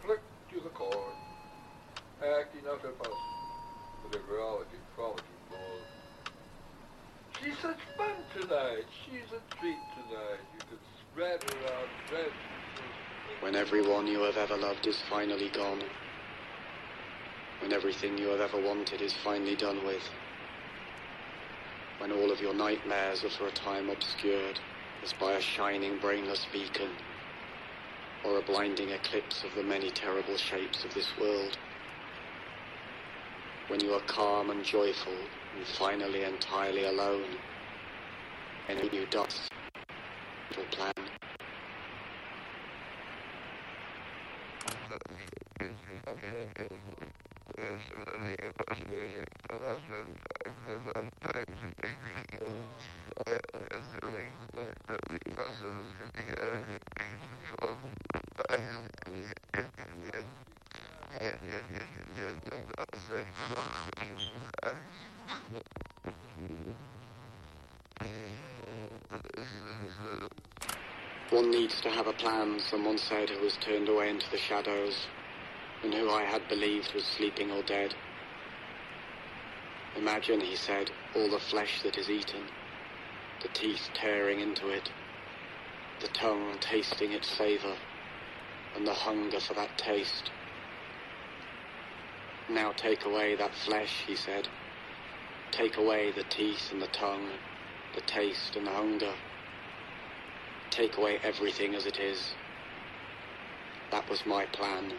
click 0.05 0.21
to 0.53 0.61
the 0.61 0.71
chord, 0.71 1.17
acting 2.23 2.69
out 2.69 2.81
her 2.83 2.93
fuss, 2.99 3.09
with 4.05 4.15
a 4.15 4.33
reality, 4.33 4.79
quality 4.95 5.23
more. 5.51 5.81
She's 7.43 7.59
such 7.59 7.81
fun 7.97 8.17
tonight. 8.39 8.87
She's 9.05 9.33
a 9.33 9.41
treat 9.57 9.83
tonight. 9.95 10.43
You 10.55 10.61
could 10.71 10.85
spread 11.13 11.43
her 11.43 11.61
out. 11.75 11.89
When 13.41 13.55
everyone 13.55 14.07
you 14.07 14.21
have 14.21 14.37
ever 14.37 14.57
loved 14.57 14.87
is 14.87 15.03
finally 15.11 15.51
gone. 15.51 15.83
When 17.67 17.75
everything 17.75 18.17
you 18.17 18.29
have 18.29 18.41
ever 18.41 18.59
wanted 18.59 19.03
is 19.03 19.13
finally 19.13 19.57
done 19.57 19.85
with. 19.85 20.09
When 21.99 22.13
all 22.13 22.31
of 22.31 22.41
your 22.41 22.55
nightmares 22.55 23.25
are 23.25 23.29
for 23.29 23.49
a 23.49 23.51
time 23.51 23.91
obscured 23.91 24.61
as 25.03 25.13
by 25.13 25.33
a 25.33 25.41
shining 25.41 25.99
brainless 25.99 26.47
beacon 26.53 26.91
or 28.23 28.39
a 28.39 28.43
blinding 28.43 28.91
eclipse 28.91 29.43
of 29.43 29.57
the 29.57 29.65
many 29.65 29.91
terrible 29.91 30.37
shapes 30.37 30.85
of 30.85 30.95
this 30.95 31.09
world. 31.19 31.57
When 33.67 33.81
you 33.81 33.95
are 33.95 34.01
calm 34.03 34.51
and 34.51 34.65
joyful 34.65 35.19
and 35.57 35.67
finally 35.67 36.23
entirely 36.23 36.85
alone. 36.85 37.35
And 38.69 38.93
you 38.93 39.07
dust 39.07 39.51
your 40.55 40.67
plan. 40.67 40.93
One 71.31 71.51
needs 71.51 71.81
to 71.83 71.91
have 71.91 72.07
a 72.07 72.13
plan, 72.13 72.61
someone 72.71 72.99
said, 72.99 73.31
who 73.31 73.41
was 73.45 73.57
turned 73.65 73.89
away 73.89 74.11
into 74.11 74.27
the 74.31 74.39
shadows, 74.39 75.07
and 75.87 75.95
who 75.95 76.11
I 76.11 76.25
had 76.25 76.49
believed 76.49 76.95
was 76.95 77.05
sleeping 77.05 77.53
or 77.53 77.63
dead. 77.63 77.95
Imagine, 79.97 80.41
he 80.41 80.57
said, 80.57 80.91
all 81.15 81.31
the 81.31 81.39
flesh 81.39 81.81
that 81.85 81.97
is 81.97 82.11
eaten, 82.11 82.49
the 83.41 83.49
teeth 83.49 83.91
tearing 83.95 84.41
into 84.41 84.69
it, 84.71 84.89
the 86.01 86.09
tongue 86.09 86.57
tasting 86.61 87.13
its 87.13 87.29
savour, 87.39 87.77
and 88.75 88.85
the 88.85 88.95
hunger 88.95 89.39
for 89.39 89.55
that 89.55 89.79
taste. 89.79 90.33
Now 92.49 92.73
take 92.77 93.05
away 93.05 93.37
that 93.37 93.55
flesh, 93.55 94.03
he 94.09 94.17
said. 94.17 94.49
Take 95.53 95.77
away 95.77 96.11
the 96.11 96.25
teeth 96.25 96.73
and 96.73 96.83
the 96.83 96.89
tongue, 96.89 97.31
the 97.95 98.01
taste 98.01 98.57
and 98.57 98.67
the 98.67 98.73
hunger. 98.73 99.15
Take 100.69 100.97
away 100.97 101.21
everything 101.23 101.77
as 101.77 101.87
it 101.87 102.01
is. 102.01 102.35
That 103.93 104.11
was 104.11 104.27
my 104.27 104.47
plan, 104.47 104.95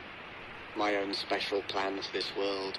my 0.78 0.96
own 0.96 1.12
special 1.14 1.64
plan 1.64 2.00
for 2.02 2.12
this 2.14 2.36
world. 2.36 2.78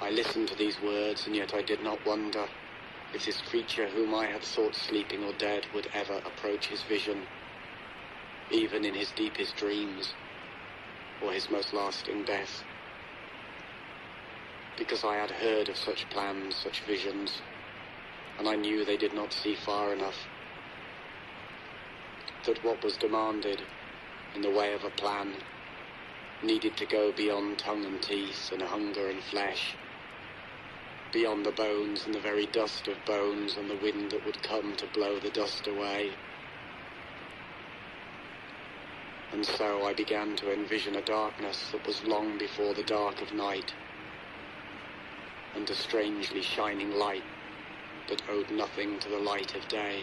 I 0.00 0.10
listened 0.10 0.48
to 0.48 0.54
these 0.54 0.80
words, 0.80 1.26
and 1.26 1.34
yet 1.34 1.52
I 1.52 1.62
did 1.62 1.82
not 1.82 2.06
wonder 2.06 2.46
if 3.12 3.24
this 3.26 3.42
creature 3.42 3.88
whom 3.88 4.14
I 4.14 4.26
had 4.26 4.42
thought 4.44 4.76
sleeping 4.76 5.24
or 5.24 5.32
dead 5.32 5.66
would 5.74 5.88
ever 5.92 6.20
approach 6.24 6.68
his 6.68 6.82
vision, 6.84 7.26
even 8.50 8.84
in 8.84 8.94
his 8.94 9.10
deepest 9.12 9.56
dreams, 9.56 10.14
or 11.20 11.32
his 11.32 11.50
most 11.50 11.72
lasting 11.74 12.24
death. 12.24 12.62
Because 14.76 15.04
I 15.04 15.16
had 15.16 15.30
heard 15.30 15.68
of 15.68 15.76
such 15.76 16.08
plans, 16.10 16.56
such 16.62 16.84
visions, 16.86 17.42
and 18.38 18.48
I 18.48 18.56
knew 18.56 18.84
they 18.84 18.96
did 18.96 19.12
not 19.12 19.32
see 19.32 19.56
far 19.56 19.92
enough. 19.92 20.28
That 22.46 22.64
what 22.64 22.84
was 22.84 22.96
demanded 22.96 23.62
in 24.34 24.42
the 24.42 24.50
way 24.50 24.72
of 24.72 24.84
a 24.84 24.90
plan, 24.90 25.32
needed 26.42 26.76
to 26.76 26.86
go 26.86 27.12
beyond 27.12 27.58
tongue 27.58 27.84
and 27.84 28.02
teeth 28.02 28.50
and 28.52 28.62
hunger 28.62 29.08
and 29.08 29.22
flesh, 29.22 29.74
beyond 31.12 31.44
the 31.44 31.52
bones 31.52 32.04
and 32.06 32.14
the 32.14 32.20
very 32.20 32.46
dust 32.46 32.88
of 32.88 33.04
bones 33.04 33.56
and 33.56 33.68
the 33.68 33.76
wind 33.76 34.10
that 34.10 34.24
would 34.24 34.42
come 34.42 34.74
to 34.76 34.86
blow 34.86 35.18
the 35.18 35.30
dust 35.30 35.66
away. 35.66 36.10
And 39.32 39.44
so 39.44 39.86
I 39.86 39.94
began 39.94 40.36
to 40.36 40.52
envision 40.52 40.96
a 40.96 41.02
darkness 41.02 41.70
that 41.72 41.86
was 41.86 42.02
long 42.04 42.38
before 42.38 42.74
the 42.74 42.82
dark 42.82 43.22
of 43.22 43.32
night, 43.32 43.72
and 45.54 45.68
a 45.68 45.74
strangely 45.74 46.42
shining 46.42 46.92
light 46.98 47.24
that 48.08 48.22
owed 48.30 48.50
nothing 48.50 48.98
to 49.00 49.08
the 49.08 49.18
light 49.18 49.54
of 49.54 49.66
day. 49.68 50.02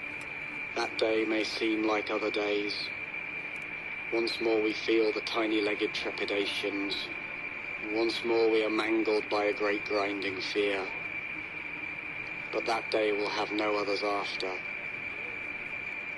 That 0.75 0.97
day 0.97 1.25
may 1.25 1.43
seem 1.43 1.83
like 1.83 2.09
other 2.09 2.31
days. 2.31 2.89
Once 4.11 4.39
more 4.39 4.61
we 4.61 4.73
feel 4.73 5.11
the 5.11 5.21
tiny-legged 5.21 5.93
trepidations. 5.93 7.09
Once 7.83 8.23
more 8.23 8.49
we 8.49 8.63
are 8.63 8.69
mangled 8.69 9.29
by 9.29 9.45
a 9.45 9.53
great 9.53 9.85
grinding 9.85 10.39
fear. 10.39 10.85
But 12.53 12.65
that 12.65 12.89
day 12.89 13.11
will 13.11 13.29
have 13.29 13.51
no 13.51 13.75
others 13.75 14.01
after. 14.03 14.51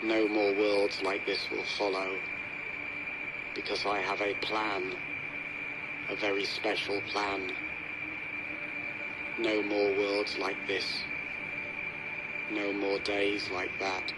No 0.04 0.28
more 0.28 0.54
worlds 0.54 1.01
like 1.01 1.26
this 1.26 1.49
will 1.49 1.66
follow. 1.66 2.20
Because 3.56 3.86
I 3.86 3.99
have 4.01 4.22
a 4.22 4.34
plan. 4.36 4.93
A 6.10 6.16
very 6.16 6.45
special 6.45 7.01
plan. 7.01 7.51
No 9.38 9.64
more 9.64 9.95
worlds 9.95 10.38
like 10.38 10.68
this. 10.68 11.06
No 12.51 12.72
more 12.74 12.99
days 12.99 13.49
like 13.49 13.80
that. 13.80 14.14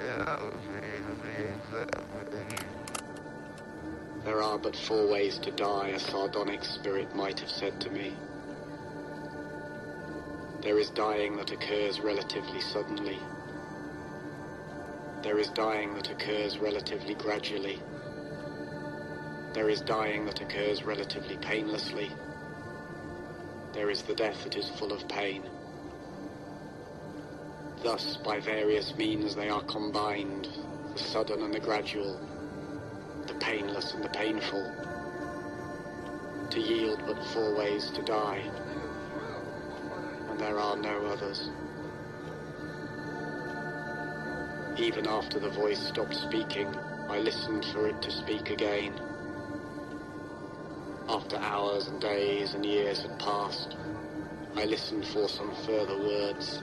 Yeah, 0.00 0.24
I 0.26 0.44
was 0.44 0.54
being, 0.68 1.04
being, 1.22 1.60
being, 1.70 2.48
being. 2.48 2.83
There 4.24 4.42
are 4.42 4.58
but 4.58 4.74
four 4.74 5.06
ways 5.06 5.38
to 5.40 5.50
die, 5.50 5.88
a 5.88 5.98
sardonic 5.98 6.64
spirit 6.64 7.14
might 7.14 7.40
have 7.40 7.50
said 7.50 7.78
to 7.82 7.90
me. 7.90 8.14
There 10.62 10.78
is 10.78 10.88
dying 10.90 11.36
that 11.36 11.52
occurs 11.52 12.00
relatively 12.00 12.62
suddenly. 12.62 13.18
There 15.22 15.38
is 15.38 15.48
dying 15.50 15.94
that 15.94 16.10
occurs 16.10 16.58
relatively 16.58 17.14
gradually. 17.14 17.78
There 19.52 19.68
is 19.68 19.82
dying 19.82 20.24
that 20.24 20.40
occurs 20.40 20.84
relatively 20.84 21.36
painlessly. 21.36 22.10
There 23.74 23.90
is 23.90 24.02
the 24.02 24.14
death 24.14 24.42
that 24.44 24.56
is 24.56 24.70
full 24.70 24.92
of 24.94 25.06
pain. 25.06 25.42
Thus, 27.82 28.16
by 28.24 28.40
various 28.40 28.96
means, 28.96 29.34
they 29.34 29.50
are 29.50 29.62
combined 29.62 30.48
the 30.94 30.98
sudden 30.98 31.42
and 31.42 31.52
the 31.52 31.60
gradual, 31.60 32.33
painless 33.44 33.92
and 33.92 34.02
the 34.02 34.08
painful, 34.08 34.72
to 36.48 36.60
yield 36.60 37.02
but 37.06 37.22
four 37.26 37.54
ways 37.54 37.90
to 37.90 38.02
die, 38.02 38.42
and 40.30 40.40
there 40.40 40.58
are 40.58 40.76
no 40.78 41.04
others. 41.06 41.50
Even 44.78 45.06
after 45.06 45.38
the 45.38 45.50
voice 45.50 45.78
stopped 45.78 46.16
speaking, 46.16 46.74
I 47.10 47.18
listened 47.18 47.66
for 47.66 47.86
it 47.86 48.00
to 48.00 48.10
speak 48.10 48.48
again. 48.48 48.94
After 51.06 51.36
hours 51.36 51.88
and 51.88 52.00
days 52.00 52.54
and 52.54 52.64
years 52.64 53.02
had 53.02 53.18
passed, 53.18 53.76
I 54.56 54.64
listened 54.64 55.04
for 55.04 55.28
some 55.28 55.54
further 55.66 55.98
words. 55.98 56.62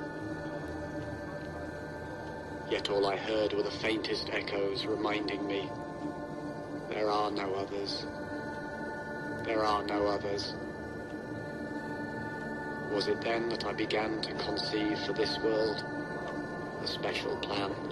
Yet 2.72 2.90
all 2.90 3.06
I 3.06 3.18
heard 3.18 3.54
were 3.54 3.64
the 3.64 3.70
faintest 3.70 4.32
echoes 4.32 4.88
reminding 4.88 5.46
me 5.46 5.70
there 7.02 7.10
are 7.10 7.32
no 7.32 7.56
others. 7.56 8.06
There 9.44 9.66
are 9.66 9.82
no 9.82 10.06
others. 10.06 10.54
Was 12.94 13.08
it 13.08 13.20
then 13.22 13.50
that 13.50 13.66
I 13.66 13.74
began 13.74 14.22
to 14.22 14.32
conceive 14.36 15.00
for 15.00 15.14
this 15.14 15.40
world 15.40 15.84
a 16.84 16.86
special 16.86 17.38
plan? 17.38 17.91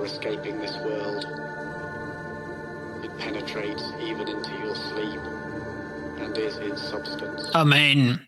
For 0.00 0.06
escaping 0.06 0.58
this 0.58 0.76
world. 0.78 1.26
It 3.04 3.18
penetrates 3.18 3.82
even 4.00 4.28
into 4.28 4.50
your 4.58 4.74
sleep 4.74 5.20
and 6.18 6.36
is 6.38 6.56
its 6.56 6.82
substance. 6.82 7.50
I 7.54 7.64
mean, 7.64 8.18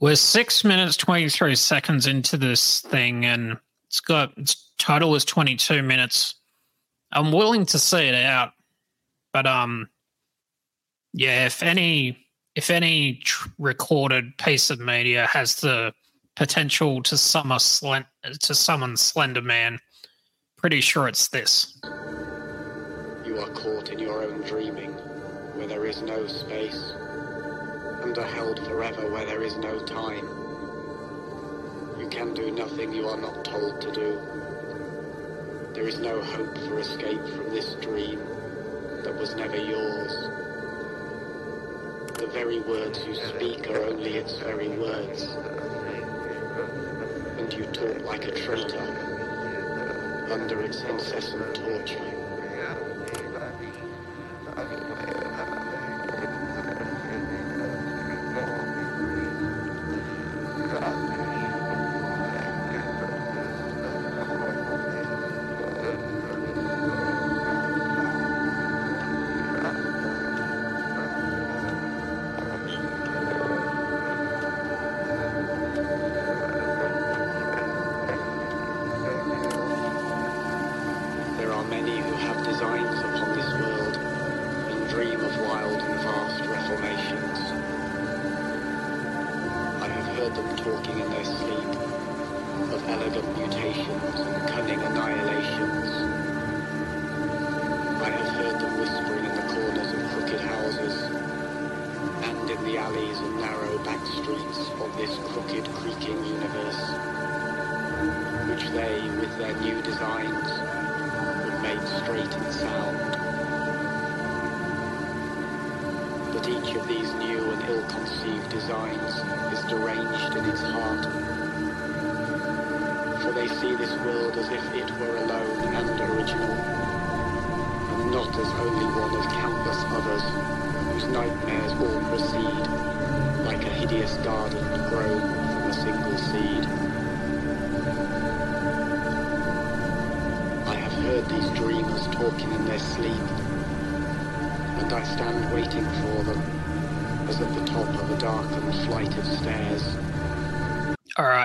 we're 0.00 0.16
six 0.16 0.64
minutes, 0.64 0.96
23 0.96 1.56
seconds 1.56 2.06
into 2.06 2.38
this 2.38 2.80
thing, 2.80 3.26
and 3.26 3.58
it's 3.86 4.00
got 4.00 4.32
its 4.38 4.70
total 4.78 5.14
is 5.14 5.26
22 5.26 5.82
minutes. 5.82 6.36
I'm 7.12 7.32
willing 7.32 7.66
to 7.66 7.78
see 7.78 8.08
it 8.08 8.14
out, 8.14 8.52
but, 9.32 9.46
um, 9.46 9.90
yeah, 11.12 11.44
if 11.44 11.62
any, 11.62 12.26
if 12.54 12.70
any 12.70 13.16
tr- 13.24 13.50
recorded 13.58 14.36
piece 14.38 14.70
of 14.70 14.80
media 14.80 15.26
has 15.26 15.56
the 15.56 15.92
potential 16.34 17.02
to 17.02 17.18
summon, 17.18 17.58
to 18.40 18.54
summon 18.54 18.96
Slender 18.96 19.42
Man, 19.42 19.78
pretty 20.64 20.80
sure 20.80 21.06
it's 21.06 21.28
this. 21.28 21.76
You 23.22 23.38
are 23.38 23.50
caught 23.50 23.90
in 23.90 23.98
your 23.98 24.22
own 24.22 24.40
dreaming, 24.40 24.92
where 25.52 25.66
there 25.66 25.84
is 25.84 26.00
no 26.00 26.26
space, 26.26 26.94
and 28.02 28.16
are 28.16 28.24
held 28.24 28.64
forever 28.64 29.10
where 29.10 29.26
there 29.26 29.42
is 29.42 29.58
no 29.58 29.78
time. 29.80 30.26
You 32.00 32.08
can 32.10 32.32
do 32.32 32.50
nothing 32.50 32.94
you 32.94 33.06
are 33.10 33.20
not 33.20 33.44
told 33.44 33.82
to 33.82 33.92
do. 33.92 34.18
There 35.74 35.86
is 35.86 35.98
no 35.98 36.22
hope 36.22 36.56
for 36.56 36.78
escape 36.78 37.20
from 37.36 37.50
this 37.50 37.74
dream 37.82 38.20
that 39.04 39.14
was 39.18 39.34
never 39.34 39.58
yours. 39.58 40.12
The 42.16 42.28
very 42.28 42.60
words 42.60 43.04
you 43.04 43.16
speak 43.16 43.68
are 43.68 43.84
only 43.84 44.14
its 44.16 44.38
very 44.38 44.70
words, 44.70 45.24
and 47.36 47.52
you 47.52 47.66
talk 47.66 48.00
like 48.06 48.24
a 48.24 48.32
traitor 48.32 49.13
under 50.30 50.62
its 50.62 50.84
incessant 50.84 51.54
torture. 51.54 52.23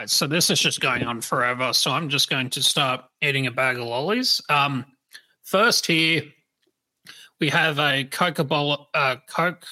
Right, 0.10 0.16
so 0.16 0.28
this 0.28 0.49
is 0.49 0.60
just 0.60 0.82
going 0.82 1.03
on 1.03 1.22
forever. 1.22 1.74
So 1.74 1.91
I'm 1.91 2.10
just 2.10 2.30
going 2.30 2.49
to 2.51 2.64
start 2.64 3.01
eating 3.22 3.47
a 3.47 3.51
bag 3.51 3.78
of 3.78 3.84
lollies. 3.84 4.41
Um, 4.49 4.86
first 5.43 5.86
here, 5.86 6.24
we 7.39 7.49
have 7.49 7.80
a 7.80 8.03
Coca 8.05 8.43
Cola, 8.43 8.88
uh, 8.93 9.16
Coke 9.28 9.66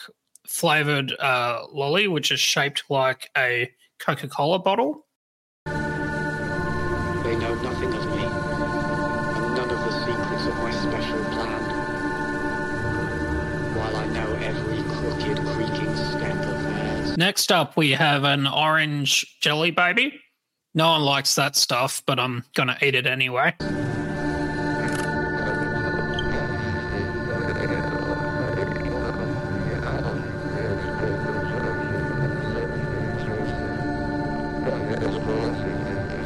flavored 0.47 1.11
uh, 1.19 1.63
lolly, 1.71 2.07
which 2.07 2.31
is 2.31 2.39
shaped 2.39 2.83
like 2.89 3.29
a 3.37 3.69
Coca 3.99 4.27
Cola 4.27 4.59
bottle. 4.59 5.05
They 5.65 5.73
know 7.35 7.55
nothing 7.55 7.93
of 7.93 8.05
me, 8.15 8.23
and 8.23 9.55
none 9.55 9.69
of 9.69 9.79
the 9.79 9.91
secrets 10.05 10.45
of 10.45 10.55
my 10.55 10.71
special 10.71 11.23
plan. 11.33 11.61
While 13.75 13.95
I 13.97 14.07
know 14.07 14.33
every 14.35 14.81
crooked, 14.95 15.37
creaking 15.45 15.95
step 15.95 16.37
of 16.45 16.63
theirs. 16.63 17.17
Next 17.17 17.51
up, 17.51 17.75
we 17.75 17.91
have 17.91 18.23
an 18.23 18.47
orange 18.47 19.25
jelly 19.41 19.71
baby. 19.71 20.21
No 20.77 20.91
one 20.91 21.01
likes 21.01 21.33
that 21.33 21.55
stuff, 21.55 22.03
but 22.05 22.19
I'm 22.19 22.43
going 22.53 22.67
to 22.67 22.77
eat 22.85 22.93
it 22.93 23.07
anyway. 23.07 23.51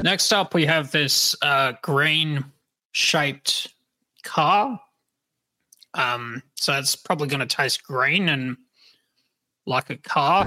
Next 0.04 0.34
up, 0.34 0.54
we 0.54 0.66
have 0.66 0.92
this 0.92 1.34
uh, 1.42 1.72
green 1.82 2.44
shaped 2.92 3.70
car. 4.24 4.82
Um, 5.94 6.44
so 6.56 6.78
it's 6.78 6.98
probably 6.98 7.30
going 7.30 7.40
to 7.40 7.46
taste 7.46 7.84
green 7.84 8.28
and 8.28 8.58
like 9.66 9.90
a 9.90 9.96
car. 9.96 10.44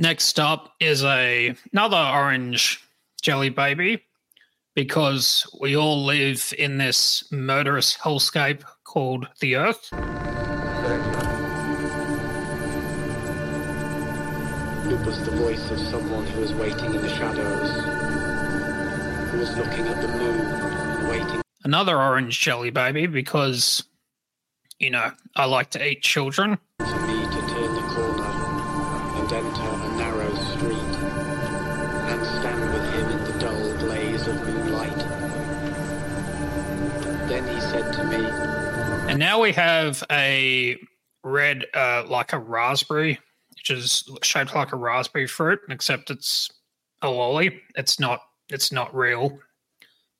Next 0.00 0.38
up 0.38 0.74
is 0.78 1.02
a 1.02 1.56
another 1.72 1.96
orange 1.96 2.80
jelly 3.20 3.48
baby 3.48 4.04
because 4.76 5.44
we 5.60 5.76
all 5.76 6.04
live 6.04 6.54
in 6.56 6.78
this 6.78 7.24
murderous 7.32 7.96
hellscape 7.96 8.62
called 8.84 9.26
the 9.40 9.56
Earth. 9.56 9.88
It 14.86 15.04
was 15.04 15.18
the 15.24 15.32
voice 15.32 15.68
of 15.72 15.80
someone 15.80 16.24
who 16.26 16.42
was 16.42 16.52
waiting 16.52 16.94
in 16.94 17.02
the 17.02 17.08
shadows, 17.08 17.70
who 19.32 19.38
was 19.38 19.56
looking 19.56 19.88
at 19.88 20.00
the 20.00 20.06
moon 20.06 20.40
and 20.40 21.08
waiting 21.08 21.42
Another 21.64 22.00
orange 22.00 22.38
jelly 22.38 22.70
baby 22.70 23.06
because, 23.08 23.82
you 24.78 24.90
know, 24.90 25.10
I 25.34 25.46
like 25.46 25.70
to 25.70 25.84
eat 25.84 26.02
children. 26.02 26.56
for 26.78 27.00
me 27.00 27.22
to 27.22 27.27
And 39.18 39.24
now 39.24 39.42
we 39.42 39.50
have 39.54 40.04
a 40.12 40.76
red, 41.24 41.66
uh, 41.74 42.04
like 42.06 42.32
a 42.32 42.38
raspberry, 42.38 43.18
which 43.48 43.68
is 43.68 44.08
shaped 44.22 44.54
like 44.54 44.72
a 44.72 44.76
raspberry 44.76 45.26
fruit, 45.26 45.58
except 45.70 46.10
it's 46.10 46.48
a 47.02 47.10
lolly. 47.10 47.60
It's 47.74 47.98
not. 47.98 48.20
It's 48.48 48.70
not 48.70 48.94
real. 48.94 49.36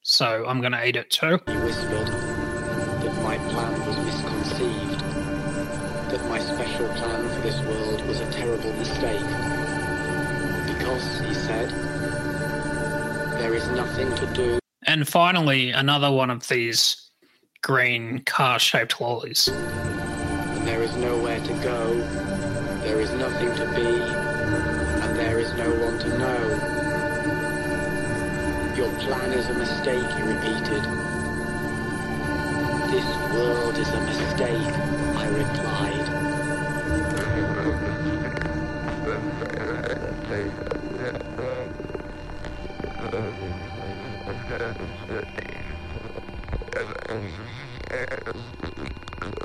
So 0.02 0.44
I'm 0.48 0.60
gonna 0.60 0.82
eat 0.84 0.96
it 0.96 1.12
too. 1.12 1.38
he 1.46 1.56
whispered, 1.58 2.08
that 2.08 3.22
my 3.22 3.38
plan 3.38 3.86
was 3.86 3.96
misconceived, 3.98 4.98
that 6.10 6.28
my 6.28 6.40
special 6.40 6.88
plan 6.94 7.28
for 7.28 7.40
this 7.42 7.60
world 7.60 8.04
was 8.08 8.18
a 8.18 8.28
terrible 8.32 8.72
mistake. 8.72 9.20
Because, 10.76 11.20
he 11.20 11.34
said, 11.34 11.70
there 13.38 13.54
is 13.54 13.68
nothing 13.68 14.12
to 14.16 14.26
do 14.34 14.58
And 14.86 15.06
finally, 15.06 15.70
another 15.70 16.10
one 16.10 16.30
of 16.30 16.48
these 16.48 17.07
green 17.62 18.20
car-shaped 18.24 19.00
lollies. 19.00 19.48
and 19.48 20.66
there 20.66 20.82
is 20.82 20.94
nowhere 20.96 21.40
to 21.40 21.52
go, 21.54 21.94
there 22.82 23.00
is 23.00 23.10
nothing 23.12 23.54
to 23.56 23.66
be, 23.74 24.00
and 25.02 25.16
there 25.18 25.38
is 25.38 25.52
no 25.54 25.70
one 25.84 25.98
to 25.98 26.08
know. 26.18 26.40
Your 28.76 28.90
plan 29.00 29.32
is 29.32 29.46
a 29.48 29.54
mistake, 29.54 30.06
he 30.16 30.22
repeated. 30.22 30.82
This 32.92 33.06
world 33.34 33.76
is 33.76 33.88
a 33.88 34.00
mistake, 34.00 34.74
I 35.16 35.28
replied. 35.28 36.07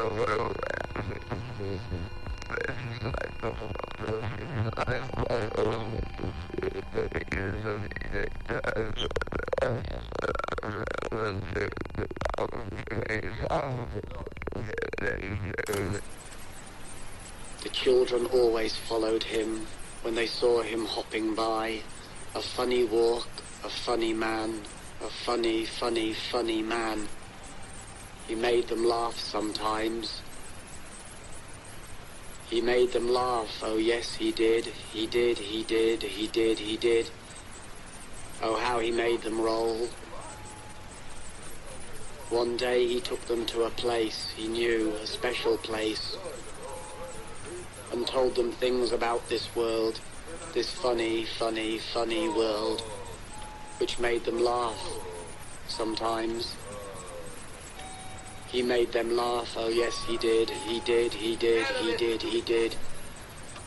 The 0.04 0.10
children 17.72 18.26
always 18.26 18.76
followed 18.76 19.24
him 19.24 19.66
when 20.02 20.16
they 20.16 20.28
saw 20.28 20.62
him 20.62 20.86
hopping 20.86 21.34
by. 21.34 21.80
A 22.36 22.42
funny 22.42 22.84
walk, 22.84 23.30
a 23.64 23.70
funny 23.70 24.14
man, 24.14 24.64
a 25.02 25.08
funny, 25.08 25.64
funny, 25.64 26.14
funny 26.14 26.62
man. 26.62 27.08
Made 28.44 28.68
them 28.68 28.84
laugh 28.84 29.18
sometimes. 29.18 30.22
He 32.50 32.60
made 32.60 32.92
them 32.92 33.08
laugh, 33.08 33.62
oh 33.64 33.78
yes 33.78 34.16
he 34.16 34.34
did, 34.34 34.66
he 34.66 35.08
did, 35.08 35.38
he 35.38 35.64
did, 35.64 36.04
he 36.04 36.28
did, 36.28 36.60
he 36.60 36.76
did. 36.76 37.10
Oh 38.42 38.58
how 38.58 38.80
he 38.80 38.92
made 38.92 39.22
them 39.22 39.40
roll. 39.40 39.88
One 42.30 42.58
day 42.58 42.86
he 42.86 43.00
took 43.00 43.22
them 43.28 43.46
to 43.46 43.64
a 43.64 43.70
place 43.70 44.34
he 44.36 44.50
knew, 44.50 44.92
a 45.02 45.08
special 45.08 45.56
place, 45.56 46.18
and 47.94 48.06
told 48.06 48.36
them 48.36 48.52
things 48.52 48.92
about 48.92 49.30
this 49.30 49.56
world, 49.56 50.02
this 50.54 50.70
funny, 50.70 51.24
funny, 51.40 51.80
funny 51.94 52.28
world, 52.28 52.82
which 53.78 54.00
made 54.00 54.26
them 54.26 54.44
laugh 54.44 54.86
sometimes. 55.70 56.58
He 58.54 58.62
made 58.62 58.92
them 58.92 59.16
laugh, 59.18 59.56
oh 59.58 59.68
yes 59.70 59.96
he 60.08 60.16
did, 60.18 60.48
he 60.52 60.80
did, 60.82 61.12
he 61.12 61.36
did, 61.36 61.66
he 61.66 61.98
did, 61.98 62.22
he 62.22 62.40
did. 62.42 62.76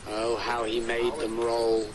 Oh, 0.09 0.37
how 0.37 0.63
he 0.63 0.79
made 0.79 1.13
them 1.19 1.37
roll. 1.37 1.85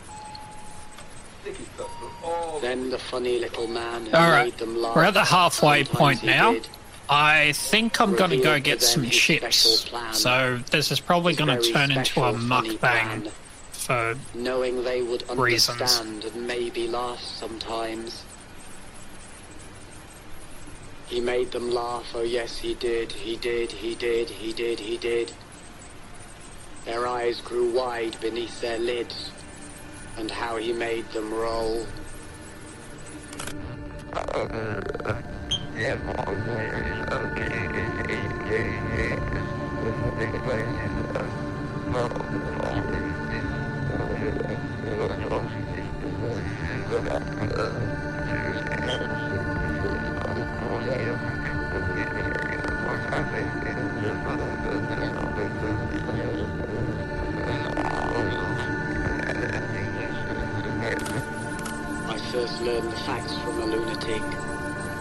sticky 1.41 1.65
stuff 1.75 1.91
for 1.99 2.27
all 2.27 2.61
Then 2.61 2.91
the 2.91 2.99
funny 2.99 3.39
little 3.39 3.67
man 3.67 4.05
who 4.05 4.15
All 4.15 4.31
right, 4.31 4.45
made 4.45 4.59
them 4.59 4.77
laugh. 4.77 4.95
we're 4.95 5.05
at 5.05 5.15
the 5.15 5.25
halfway 5.25 5.85
point 5.85 6.23
now. 6.23 6.53
did. 6.53 6.69
I 7.09 7.53
think 7.53 7.99
I'm 7.99 8.15
going 8.15 8.31
to 8.31 8.41
go 8.43 8.61
get 8.61 8.83
some 8.83 9.09
chips. 9.09 9.91
So 10.13 10.61
this 10.71 10.93
is 10.93 11.01
probably 11.01 11.35
going 11.35 11.59
to 11.59 11.73
turn 11.73 11.91
into 11.91 12.23
a 12.23 12.33
mukbang 12.35 13.29
for 13.73 14.15
knowing 14.35 14.85
they 14.85 15.01
would 15.03 15.25
Reasons. 15.37 15.81
understand 15.81 16.25
and 16.27 16.47
maybe 16.47 16.89
laugh 16.89 17.21
sometimes. 17.23 18.23
He 21.13 21.21
made 21.21 21.51
them 21.51 21.71
laugh, 21.71 22.11
oh 22.15 22.23
yes 22.23 22.57
he 22.57 22.73
did, 22.73 23.13
he 23.13 23.37
did, 23.37 23.71
he 23.71 23.95
did, 23.95 24.31
he 24.31 24.51
did, 24.55 24.81
he 24.81 24.97
did. 24.97 25.31
Their 26.87 27.07
eyes 27.07 27.39
grew 27.43 27.71
wide 27.71 28.19
beneath 28.23 28.63
their 28.63 28.79
lids, 28.79 29.31
and 30.17 30.31
how 30.31 30.57
he 30.57 30.73
made 30.73 31.07
them 31.13 31.31
roll. 31.31 31.87
First 62.33 62.63
learned 62.63 62.91
the 62.91 62.97
facts 62.97 63.37
from 63.45 63.61
a 63.61 63.67
lunatic 63.67 64.23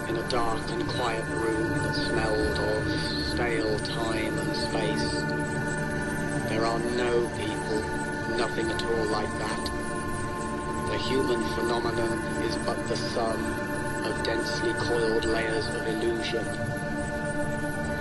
in 0.10 0.18
a 0.18 0.30
dark 0.30 0.62
and 0.70 0.86
quiet 0.90 1.26
room 1.30 1.70
that 1.70 1.96
smelled 1.96 2.58
of 2.60 2.84
stale 3.32 3.80
time 3.80 4.38
and 4.38 4.56
space. 4.56 5.12
There 6.50 6.66
are 6.66 6.80
no 6.98 7.30
people, 7.40 7.82
nothing 8.38 8.70
at 8.70 8.84
all 8.84 9.06
like 9.06 9.32
that. 9.40 9.66
The 10.92 10.98
human 10.98 11.42
phenomenon 11.56 12.20
is 12.44 12.58
but 12.58 12.86
the 12.90 12.98
of 12.98 13.71
densely 14.24 14.74
coiled 14.74 15.26
layers 15.26 15.68
of 15.70 15.88
illusion, 15.88 16.46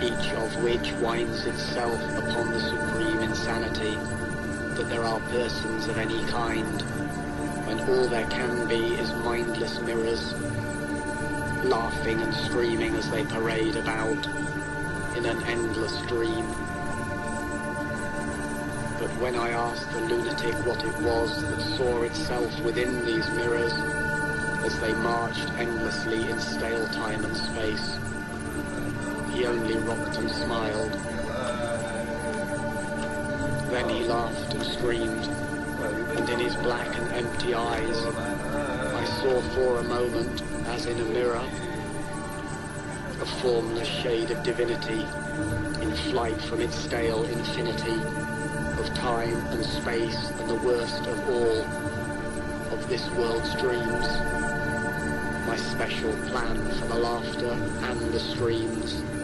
each 0.02 0.32
of 0.32 0.62
which 0.62 0.92
winds 1.00 1.46
itself 1.46 2.00
upon 2.18 2.50
the 2.52 2.60
supreme 2.60 3.20
insanity 3.20 3.96
that 4.74 4.88
there 4.88 5.04
are 5.04 5.20
persons 5.30 5.88
of 5.88 5.98
any 5.98 6.22
kind 6.26 6.82
when 7.66 7.80
all 7.88 8.08
there 8.08 8.26
can 8.28 8.66
be 8.68 8.94
is 8.94 9.12
mindless 9.24 9.80
mirrors, 9.80 10.34
laughing 11.64 12.20
and 12.20 12.34
screaming 12.34 12.94
as 12.96 13.10
they 13.10 13.24
parade 13.24 13.76
about 13.76 14.26
in 15.16 15.24
an 15.26 15.42
endless 15.44 16.00
dream. 16.02 16.46
But 18.98 19.10
when 19.20 19.36
I 19.36 19.50
asked 19.50 19.90
the 19.92 20.00
lunatic 20.00 20.54
what 20.66 20.84
it 20.84 20.98
was 21.00 21.42
that 21.42 21.76
saw 21.76 22.02
itself 22.02 22.60
within 22.60 23.04
these 23.06 23.28
mirrors, 23.30 23.72
as 24.70 24.80
they 24.80 24.92
marched 24.94 25.48
endlessly 25.58 26.30
in 26.30 26.38
stale 26.38 26.86
time 26.88 27.24
and 27.24 27.36
space, 27.36 27.98
he 29.32 29.44
only 29.44 29.76
rocked 29.78 30.16
and 30.18 30.30
smiled. 30.30 30.92
Then 33.70 33.88
he 33.88 34.04
laughed 34.04 34.54
and 34.54 34.62
screamed, 34.62 35.24
and 36.16 36.28
in 36.28 36.38
his 36.38 36.54
black 36.56 36.86
and 36.96 37.12
empty 37.12 37.54
eyes, 37.54 37.96
I 38.04 39.04
saw 39.20 39.40
for 39.54 39.78
a 39.78 39.84
moment, 39.84 40.42
as 40.66 40.86
in 40.86 41.00
a 41.00 41.04
mirror, 41.04 41.44
a 43.20 43.26
formless 43.42 43.88
shade 43.88 44.30
of 44.30 44.42
divinity 44.42 45.04
in 45.82 45.92
flight 46.10 46.40
from 46.42 46.60
its 46.60 46.76
stale 46.76 47.24
infinity 47.24 48.00
of 48.80 48.94
time 48.94 49.36
and 49.48 49.64
space 49.64 50.30
and 50.38 50.48
the 50.48 50.66
worst 50.66 51.06
of 51.06 51.28
all 51.28 51.60
of 52.72 52.88
this 52.88 53.08
world's 53.10 53.54
dreams. 53.56 54.49
Special 55.80 56.12
plan 56.28 56.56
for 56.72 56.88
the 56.88 56.94
laughter 56.94 57.52
and 57.52 58.12
the 58.12 58.20
streams. 58.20 59.19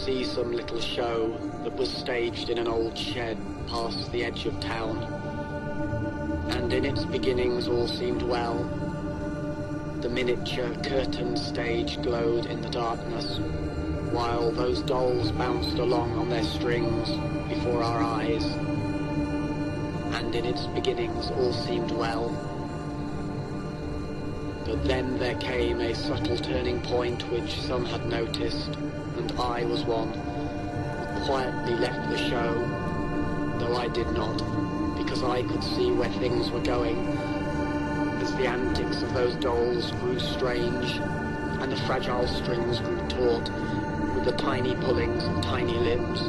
See 0.00 0.24
some 0.24 0.50
little 0.50 0.80
show 0.80 1.36
that 1.62 1.76
was 1.76 1.92
staged 1.92 2.48
in 2.48 2.56
an 2.56 2.66
old 2.66 2.96
shed 2.96 3.36
past 3.66 4.10
the 4.12 4.24
edge 4.24 4.46
of 4.46 4.58
town. 4.58 4.96
And 6.52 6.72
in 6.72 6.86
its 6.86 7.04
beginnings 7.04 7.68
all 7.68 7.86
seemed 7.86 8.22
well. 8.22 8.64
The 10.00 10.08
miniature 10.08 10.74
curtain 10.82 11.36
stage 11.36 12.00
glowed 12.00 12.46
in 12.46 12.62
the 12.62 12.70
darkness, 12.70 13.40
while 14.10 14.50
those 14.50 14.80
dolls 14.80 15.32
bounced 15.32 15.76
along 15.76 16.16
on 16.16 16.30
their 16.30 16.44
strings 16.44 17.10
before 17.50 17.82
our 17.82 18.02
eyes. 18.02 18.44
And 20.14 20.34
in 20.34 20.46
its 20.46 20.66
beginnings 20.68 21.30
all 21.30 21.52
seemed 21.52 21.90
well. 21.90 22.30
But 24.64 24.82
then 24.84 25.18
there 25.18 25.36
came 25.36 25.80
a 25.80 25.94
subtle 25.94 26.38
turning 26.38 26.80
point 26.80 27.30
which 27.30 27.60
some 27.60 27.84
had 27.84 28.06
noticed, 28.06 28.78
I 29.40 29.64
was 29.64 29.84
one, 29.84 30.12
who 30.12 31.24
quietly 31.24 31.74
left 31.74 32.10
the 32.10 32.18
show, 32.18 32.54
though 33.58 33.74
I 33.74 33.88
did 33.88 34.10
not, 34.12 34.36
because 34.98 35.22
I 35.22 35.42
could 35.44 35.64
see 35.64 35.90
where 35.92 36.10
things 36.10 36.50
were 36.50 36.60
going, 36.60 36.98
as 38.20 38.34
the 38.36 38.46
antics 38.46 39.00
of 39.00 39.14
those 39.14 39.34
dolls 39.36 39.92
grew 39.92 40.20
strange, 40.20 41.00
and 41.60 41.72
the 41.72 41.76
fragile 41.86 42.26
strings 42.26 42.80
grew 42.80 42.98
taut, 43.08 43.50
with 44.14 44.26
the 44.26 44.36
tiny 44.36 44.74
pullings 44.74 45.24
of 45.24 45.40
tiny 45.40 45.78
limbs. 45.78 46.20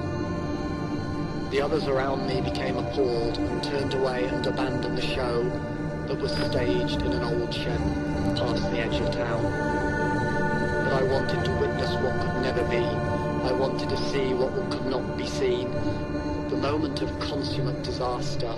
The 1.52 1.62
others 1.62 1.90
around 1.90 2.28
me 2.28 2.40
became 2.40 2.78
appalled 2.78 3.38
and 3.38 3.62
turned 3.62 3.94
away 3.94 4.28
and 4.28 4.48
abandoned 4.48 4.98
the 4.98 5.02
show 5.02 5.44
that 6.08 6.18
was 6.18 6.32
staged 6.32 7.02
in 7.02 7.12
an 7.12 7.24
old 7.24 7.54
shed 7.54 7.82
past 8.38 8.72
the 8.72 8.80
edge 8.80 9.02
of 9.02 9.12
town. 9.12 9.71
Wanted 11.12 11.44
to 11.44 11.52
witness 11.60 11.94
what 11.96 12.22
could 12.22 12.42
never 12.42 12.64
be. 12.70 12.78
I 12.78 13.52
wanted 13.52 13.90
to 13.90 13.98
see 13.98 14.34
what 14.34 14.54
could 14.72 14.86
not 14.86 15.18
be 15.18 15.28
seen. 15.28 15.70
The 16.50 16.56
moment 16.56 17.02
of 17.02 17.20
consummate 17.20 17.84
disaster 17.84 18.54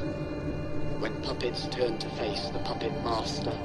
when 0.99 1.20
puppets 1.24 1.68
turned 1.72 1.99
to 2.01 2.10
face 2.12 2.49
the 2.49 2.60
puppet 2.60 2.93
master. 3.04 3.58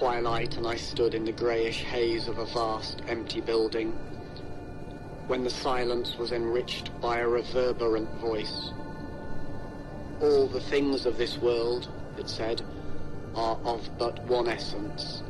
Twilight 0.00 0.56
and 0.56 0.66
I 0.66 0.76
stood 0.76 1.12
in 1.12 1.26
the 1.26 1.32
greyish 1.32 1.82
haze 1.82 2.26
of 2.26 2.38
a 2.38 2.46
vast 2.46 3.02
empty 3.06 3.42
building 3.42 3.90
when 5.26 5.44
the 5.44 5.50
silence 5.50 6.16
was 6.16 6.32
enriched 6.32 6.98
by 7.02 7.18
a 7.18 7.28
reverberant 7.28 8.08
voice. 8.14 8.70
All 10.22 10.46
the 10.46 10.62
things 10.62 11.04
of 11.04 11.18
this 11.18 11.36
world, 11.36 11.92
it 12.16 12.30
said, 12.30 12.62
are 13.34 13.58
of 13.62 13.90
but 13.98 14.24
one 14.24 14.48
essence, 14.48 15.22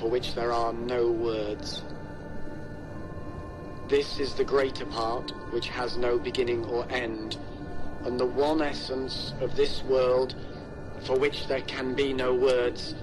for 0.00 0.10
which 0.10 0.34
there 0.34 0.50
are 0.50 0.72
no 0.72 1.08
words. 1.08 1.84
This 3.86 4.18
is 4.18 4.34
the 4.34 4.44
greater 4.44 4.86
part, 4.86 5.30
which 5.52 5.68
has 5.68 5.96
no 5.96 6.18
beginning 6.18 6.64
or 6.64 6.84
end, 6.90 7.36
and 8.04 8.18
the 8.18 8.26
one 8.26 8.60
essence 8.60 9.34
of 9.40 9.54
this 9.54 9.84
world 9.84 10.34
for 11.04 11.16
which 11.16 11.46
there 11.46 11.62
can 11.62 11.94
be 11.94 12.12
no 12.12 12.34
words, 12.34 12.96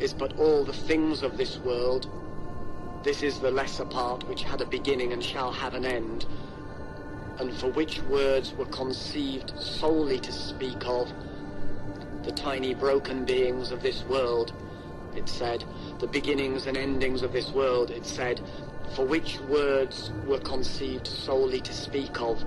is 0.00 0.12
but 0.12 0.38
all 0.38 0.64
the 0.64 0.72
things 0.72 1.22
of 1.22 1.36
this 1.36 1.58
world. 1.58 2.10
This 3.04 3.22
is 3.22 3.38
the 3.38 3.50
lesser 3.50 3.84
part 3.84 4.26
which 4.28 4.42
had 4.42 4.60
a 4.60 4.66
beginning 4.66 5.12
and 5.12 5.22
shall 5.22 5.52
have 5.52 5.74
an 5.74 5.84
end, 5.84 6.26
and 7.38 7.54
for 7.54 7.68
which 7.68 8.02
words 8.02 8.52
were 8.54 8.66
conceived 8.66 9.52
solely 9.58 10.18
to 10.18 10.32
speak 10.32 10.86
of 10.86 11.12
the 12.22 12.32
tiny 12.32 12.74
broken 12.74 13.24
beings 13.24 13.70
of 13.70 13.82
this 13.82 14.04
world, 14.04 14.52
it 15.16 15.28
said, 15.28 15.64
the 15.98 16.06
beginnings 16.06 16.66
and 16.66 16.76
endings 16.76 17.22
of 17.22 17.32
this 17.32 17.50
world, 17.50 17.90
it 17.90 18.04
said, 18.04 18.40
for 18.94 19.06
which 19.06 19.40
words 19.40 20.10
were 20.26 20.38
conceived 20.38 21.06
solely 21.06 21.60
to 21.60 21.72
speak 21.72 22.20
of. 22.20 22.44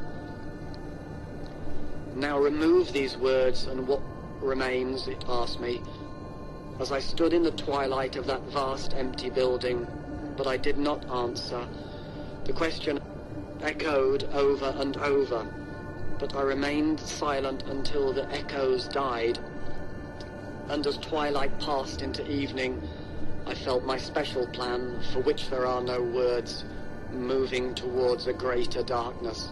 Now 2.15 2.39
remove 2.39 2.93
these 2.93 3.17
words, 3.17 3.65
and 3.65 3.87
what 3.87 4.01
remains, 4.41 5.07
it 5.07 5.23
asked 5.27 5.59
me, 5.59 5.81
as 6.79 6.91
I 6.91 6.99
stood 6.99 7.33
in 7.33 7.43
the 7.43 7.51
twilight 7.51 8.15
of 8.15 8.25
that 8.27 8.41
vast 8.43 8.93
empty 8.93 9.29
building, 9.29 9.87
but 10.35 10.47
I 10.47 10.57
did 10.57 10.77
not 10.77 11.09
answer. 11.09 11.67
The 12.45 12.53
question 12.53 12.99
echoed 13.61 14.23
over 14.33 14.73
and 14.77 14.97
over, 14.97 15.45
but 16.19 16.35
I 16.35 16.41
remained 16.41 16.99
silent 16.99 17.63
until 17.63 18.11
the 18.13 18.29
echoes 18.31 18.87
died. 18.87 19.39
And 20.69 20.85
as 20.85 20.97
twilight 20.97 21.57
passed 21.59 22.01
into 22.01 22.29
evening, 22.29 22.81
I 23.45 23.53
felt 23.53 23.85
my 23.85 23.97
special 23.97 24.47
plan, 24.47 24.99
for 25.11 25.19
which 25.21 25.49
there 25.49 25.65
are 25.65 25.81
no 25.81 26.01
words, 26.01 26.63
moving 27.11 27.75
towards 27.75 28.27
a 28.27 28.33
greater 28.33 28.81
darkness. 28.83 29.51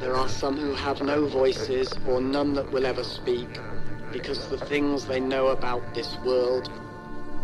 There 0.00 0.16
are 0.16 0.30
some 0.30 0.56
who 0.56 0.72
have 0.72 1.02
no 1.02 1.26
voices 1.26 1.92
or 2.08 2.22
none 2.22 2.54
that 2.54 2.72
will 2.72 2.86
ever 2.86 3.04
speak 3.04 3.60
because 4.10 4.48
the 4.48 4.56
things 4.56 5.04
they 5.04 5.20
know 5.20 5.48
about 5.48 5.94
this 5.94 6.16
world 6.24 6.70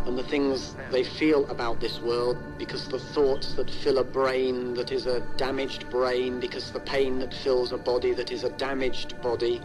and 0.06 0.16
the 0.16 0.22
things 0.22 0.74
they 0.90 1.04
feel 1.04 1.46
about 1.50 1.80
this 1.80 2.00
world 2.00 2.38
because 2.56 2.88
the 2.88 2.98
thoughts 2.98 3.52
that 3.56 3.70
fill 3.70 3.98
a 3.98 4.04
brain 4.04 4.72
that 4.72 4.90
is 4.90 5.04
a 5.04 5.20
damaged 5.36 5.90
brain 5.90 6.40
because 6.40 6.70
the 6.72 6.80
pain 6.80 7.18
that 7.18 7.34
fills 7.34 7.72
a 7.72 7.76
body 7.76 8.14
that 8.14 8.32
is 8.32 8.42
a 8.42 8.50
damaged 8.50 9.20
body 9.20 9.60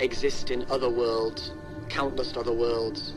exist 0.00 0.50
in 0.50 0.68
other 0.68 0.90
worlds, 0.90 1.52
countless 1.88 2.36
other 2.36 2.52
worlds, 2.52 3.12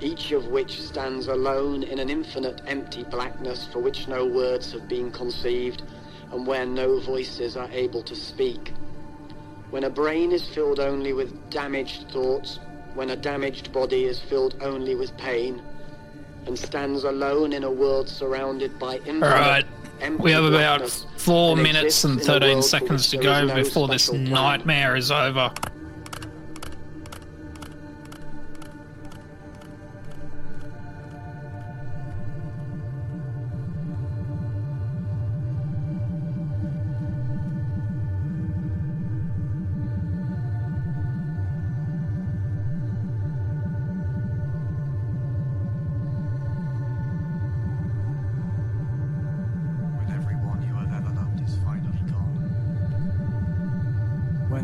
each 0.00 0.30
of 0.32 0.48
which 0.48 0.82
stands 0.82 1.28
alone 1.28 1.82
in 1.82 1.98
an 1.98 2.10
infinite 2.10 2.60
empty 2.66 3.04
blackness 3.04 3.66
for 3.66 3.78
which 3.78 4.08
no 4.08 4.26
words 4.26 4.72
have 4.72 4.86
been 4.88 5.10
conceived 5.10 5.84
and 6.32 6.46
where 6.46 6.66
no 6.66 7.00
voices 7.00 7.56
are 7.56 7.68
able 7.70 8.02
to 8.02 8.14
speak. 8.14 8.72
When 9.70 9.84
a 9.84 9.90
brain 9.90 10.32
is 10.32 10.46
filled 10.48 10.80
only 10.80 11.12
with 11.12 11.50
damaged 11.50 12.10
thoughts, 12.10 12.60
when 12.94 13.10
a 13.10 13.16
damaged 13.16 13.72
body 13.72 14.04
is 14.04 14.20
filled 14.20 14.56
only 14.60 14.94
with 14.94 15.16
pain, 15.16 15.60
and 16.46 16.58
stands 16.58 17.04
alone 17.04 17.52
in 17.52 17.64
a 17.64 17.70
world 17.70 18.08
surrounded 18.08 18.78
by 18.78 18.96
infinite 18.98 19.24
All 19.24 19.30
right. 19.30 19.66
We 20.18 20.32
have 20.32 20.44
about 20.44 20.90
four 21.16 21.56
minutes 21.56 22.04
and 22.04 22.20
13 22.20 22.62
seconds 22.62 23.10
to 23.10 23.16
which 23.16 23.24
there 23.24 23.44
is 23.44 23.48
go 23.48 23.54
no 23.54 23.62
before 23.62 23.88
this 23.88 24.08
plan. 24.08 24.24
nightmare 24.24 24.96
is 24.96 25.10
over. 25.10 25.52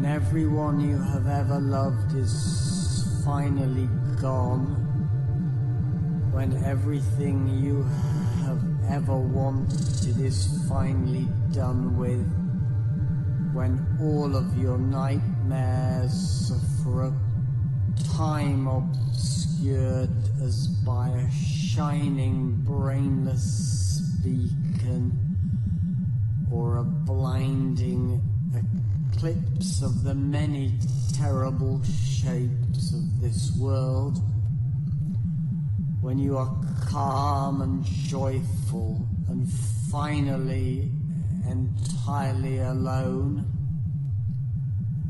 When 0.00 0.10
everyone 0.10 0.80
you 0.80 0.96
have 0.96 1.26
ever 1.26 1.60
loved 1.60 2.16
is 2.16 3.20
finally 3.22 3.86
gone. 4.18 4.64
When 6.32 6.64
everything 6.64 7.46
you 7.62 7.82
have 8.46 8.62
ever 8.88 9.18
wanted 9.18 10.18
is 10.18 10.66
finally 10.70 11.28
done 11.52 11.98
with. 11.98 12.26
When 13.52 13.86
all 14.00 14.34
of 14.36 14.56
your 14.56 14.78
nightmares 14.78 16.50
are 16.50 16.82
for 16.82 17.04
a 17.04 17.12
time 18.16 18.68
obscured 18.68 20.16
as 20.42 20.66
by 20.66 21.10
a 21.10 21.30
shining 21.30 22.62
brainless 22.64 24.00
beacon 24.24 25.12
or 26.50 26.78
a 26.78 26.84
blinding 26.84 28.29
eclipse 29.20 29.82
of 29.82 30.02
the 30.02 30.14
many 30.14 30.72
terrible 31.12 31.78
shapes 31.84 32.94
of 32.94 33.20
this 33.20 33.54
world. 33.58 34.18
When 36.00 36.18
you 36.18 36.38
are 36.38 36.50
calm 36.88 37.60
and 37.60 37.84
joyful 37.84 39.06
and 39.28 39.46
finally 39.90 40.90
entirely 41.46 42.60
alone, 42.60 43.44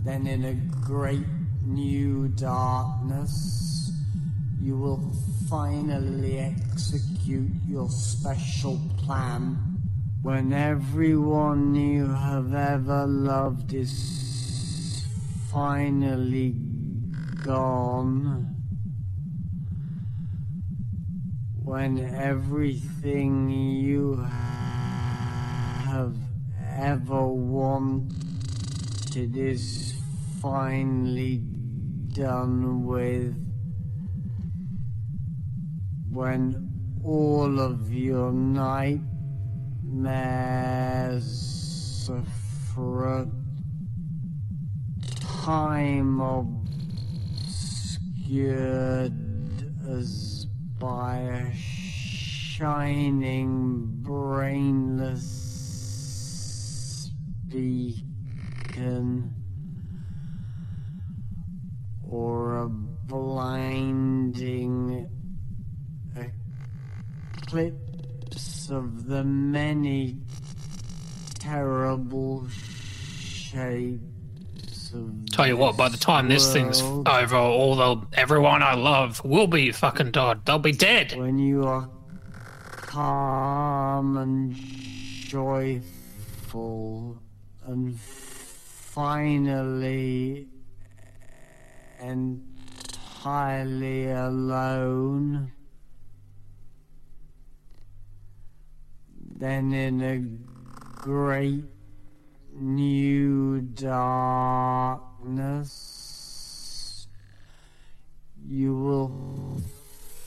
then 0.04 0.26
in 0.26 0.44
a 0.44 0.54
great 0.84 1.26
new 1.64 2.26
darkness, 2.30 3.92
you 4.61 4.76
will 4.76 5.12
finally 5.48 6.40
execute 6.40 7.50
your 7.68 7.88
special 7.88 8.80
plan 8.98 9.69
when 10.22 10.52
everyone 10.52 11.74
you 11.74 12.06
have 12.06 12.52
ever 12.52 13.06
loved 13.06 13.72
is 13.72 15.06
finally 15.50 16.54
gone. 17.42 18.54
When 21.62 21.98
everything 21.98 23.48
you 23.48 24.16
have 25.86 26.16
ever 26.76 27.26
wanted 27.26 28.14
is 29.36 29.94
finally 30.42 31.38
done 32.12 32.84
with. 32.84 33.34
When 36.10 36.68
all 37.02 37.58
of 37.58 37.90
your 37.90 38.32
nightmares 38.32 39.09
are 42.09 42.22
for 42.72 43.07
a 43.07 43.28
time 45.45 46.20
obscured 47.41 48.07
as 49.88 50.47
by 50.78 51.16
a 51.18 51.53
shining 51.57 53.88
brainless 54.03 55.41
beacon 57.49 59.34
or 62.09 62.59
a 62.59 62.68
blinding 62.68 63.91
eclipse 67.43 67.89
of 68.70 69.06
the 69.06 69.24
many 69.24 70.18
terrible 71.38 72.46
shapes 73.18 74.92
of 74.92 75.30
Tell 75.30 75.46
you 75.46 75.56
what, 75.56 75.76
by 75.76 75.88
the 75.88 75.96
time 75.96 76.28
this 76.28 76.52
thing's 76.52 76.82
over, 76.82 77.36
all 77.36 77.76
the 77.76 78.06
everyone 78.12 78.62
I 78.62 78.74
love 78.74 79.24
will 79.24 79.46
be 79.46 79.72
fucking 79.72 80.10
dead. 80.10 80.44
They'll 80.44 80.58
be 80.58 80.72
dead. 80.72 81.16
when 81.16 81.38
you 81.38 81.64
are 81.64 81.88
calm 82.90 84.16
and 84.16 84.52
joyful 85.30 87.16
and 87.64 87.96
finally 88.90 90.48
entirely 92.00 94.10
alone, 94.10 95.52
then 99.41 99.72
in 99.72 100.01
a 100.03 100.18
great 101.01 101.64
new 102.53 103.62
darkness, 103.62 104.26
you 108.47 108.76
will 108.76 109.62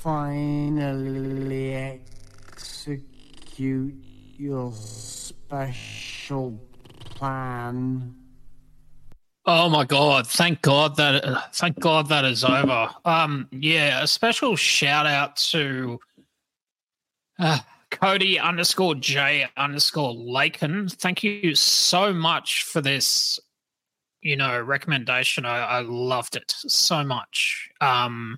finally 0.01 1.75
execute 1.75 3.93
your 4.35 4.73
special 4.73 6.59
plan. 7.05 8.15
Oh 9.45 9.69
my 9.69 9.83
god! 9.83 10.25
Thank 10.25 10.61
God 10.61 10.95
that 10.95 11.53
thank 11.53 11.79
God 11.79 12.07
that 12.07 12.25
is 12.25 12.43
over. 12.43 12.89
Um, 13.05 13.47
yeah, 13.51 14.01
a 14.01 14.07
special 14.07 14.55
shout 14.55 15.05
out 15.05 15.35
to 15.51 15.99
uh, 17.37 17.59
Cody 17.93 18.39
underscore 18.39 18.95
J 18.95 19.45
underscore 19.55 20.13
Laken. 20.13 20.91
Thank 20.91 21.23
you 21.23 21.55
so 21.55 22.13
much 22.13 22.63
for 22.63 22.81
this. 22.81 23.39
You 24.21 24.37
know, 24.37 24.59
recommendation. 24.61 25.45
I, 25.45 25.59
I 25.59 25.79
loved 25.81 26.35
it 26.35 26.53
so 26.67 27.03
much. 27.03 27.69
Um, 27.81 28.37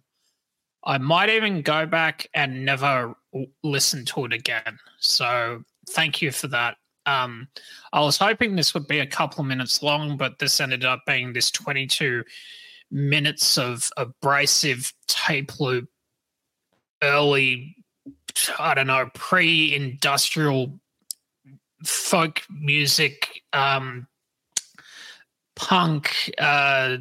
I 0.83 0.97
might 0.97 1.29
even 1.29 1.61
go 1.61 1.85
back 1.85 2.27
and 2.33 2.65
never 2.65 3.15
listen 3.63 4.05
to 4.05 4.25
it 4.25 4.33
again. 4.33 4.77
So 4.99 5.63
thank 5.89 6.21
you 6.21 6.31
for 6.31 6.47
that. 6.47 6.77
Um, 7.05 7.47
I 7.93 8.01
was 8.01 8.17
hoping 8.17 8.55
this 8.55 8.73
would 8.73 8.87
be 8.87 8.99
a 8.99 9.07
couple 9.07 9.41
of 9.41 9.47
minutes 9.47 9.83
long, 9.83 10.17
but 10.17 10.39
this 10.39 10.59
ended 10.59 10.85
up 10.85 11.01
being 11.05 11.33
this 11.33 11.51
22 11.51 12.23
minutes 12.91 13.57
of 13.57 13.89
abrasive 13.97 14.91
tape 15.07 15.59
loop, 15.59 15.87
early, 17.03 17.75
I 18.59 18.73
don't 18.73 18.87
know, 18.87 19.09
pre 19.13 19.73
industrial 19.73 20.79
folk 21.83 22.41
music, 22.49 23.43
um, 23.53 24.07
punk, 25.55 26.31
uh, 26.37 26.97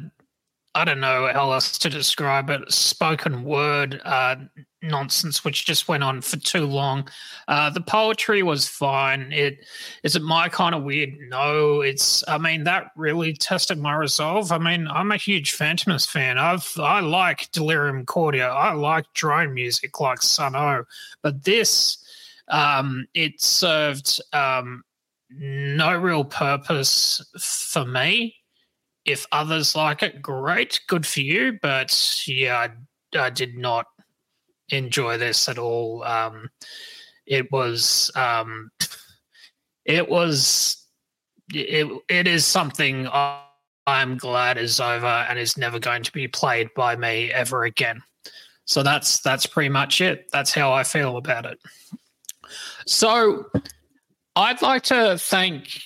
I 0.75 0.83
don't 0.83 0.99
know 0.99 1.29
how 1.31 1.51
else 1.53 1.77
to 1.79 1.89
describe 1.89 2.49
it, 2.49 2.71
spoken 2.71 3.43
word 3.43 4.01
uh, 4.03 4.35
nonsense, 4.87 5.43
which 5.43 5.65
just 5.65 5.87
went 5.87 6.03
on 6.03 6.21
for 6.21 6.37
too 6.37 6.65
long. 6.65 7.07
Uh, 7.47 7.69
the 7.69 7.81
poetry 7.81 8.43
was 8.43 8.67
fine. 8.67 9.31
It 9.31 9.65
is 10.03 10.15
it 10.15 10.21
my 10.21 10.49
kind 10.49 10.75
of 10.75 10.83
weird? 10.83 11.17
No, 11.29 11.81
it's. 11.81 12.23
I 12.27 12.37
mean, 12.37 12.63
that 12.63 12.91
really 12.95 13.33
tested 13.33 13.77
my 13.77 13.95
resolve. 13.95 14.51
I 14.51 14.57
mean, 14.57 14.87
I'm 14.87 15.11
a 15.11 15.17
huge 15.17 15.57
Fantômas 15.57 16.07
fan. 16.07 16.37
I've 16.37 16.67
I 16.79 16.99
like 16.99 17.51
Delirium 17.51 18.05
Cordia. 18.05 18.49
I 18.49 18.73
like 18.73 19.05
drone 19.13 19.53
music 19.53 19.99
like 19.99 20.21
Sunn 20.21 20.55
O))), 20.55 20.85
but 21.21 21.43
this 21.43 21.97
um, 22.47 23.07
it 23.13 23.41
served 23.41 24.21
um, 24.33 24.83
no 25.29 25.97
real 25.97 26.23
purpose 26.23 27.23
for 27.39 27.85
me. 27.85 28.35
If 29.05 29.27
others 29.31 29.75
like 29.75 30.01
it, 30.01 30.21
great, 30.21 30.79
good 30.87 31.05
for 31.05 31.21
you. 31.21 31.59
But 31.61 32.23
yeah, 32.27 32.67
I, 33.15 33.19
I 33.19 33.29
did 33.29 33.55
not 33.55 33.85
enjoy 34.69 35.17
this 35.17 35.47
at 35.49 35.57
all. 35.57 36.03
Um, 36.03 36.49
it 37.25 37.51
was, 37.51 38.11
um, 38.15 38.71
it 39.85 40.07
was, 40.07 40.85
it, 41.53 41.87
it 42.09 42.27
is 42.27 42.45
something 42.45 43.07
I'm 43.87 44.17
glad 44.17 44.57
is 44.57 44.79
over 44.79 45.05
and 45.05 45.37
is 45.37 45.57
never 45.57 45.79
going 45.79 46.03
to 46.03 46.11
be 46.11 46.27
played 46.27 46.69
by 46.75 46.95
me 46.95 47.31
ever 47.31 47.63
again. 47.65 48.01
So 48.65 48.81
that's 48.81 49.21
that's 49.21 49.45
pretty 49.45 49.69
much 49.69 50.01
it. 50.01 50.25
That's 50.31 50.51
how 50.51 50.73
I 50.73 50.83
feel 50.83 51.17
about 51.17 51.45
it. 51.45 51.59
So 52.87 53.45
I'd 54.35 54.61
like 54.61 54.83
to 54.83 55.17
thank 55.19 55.81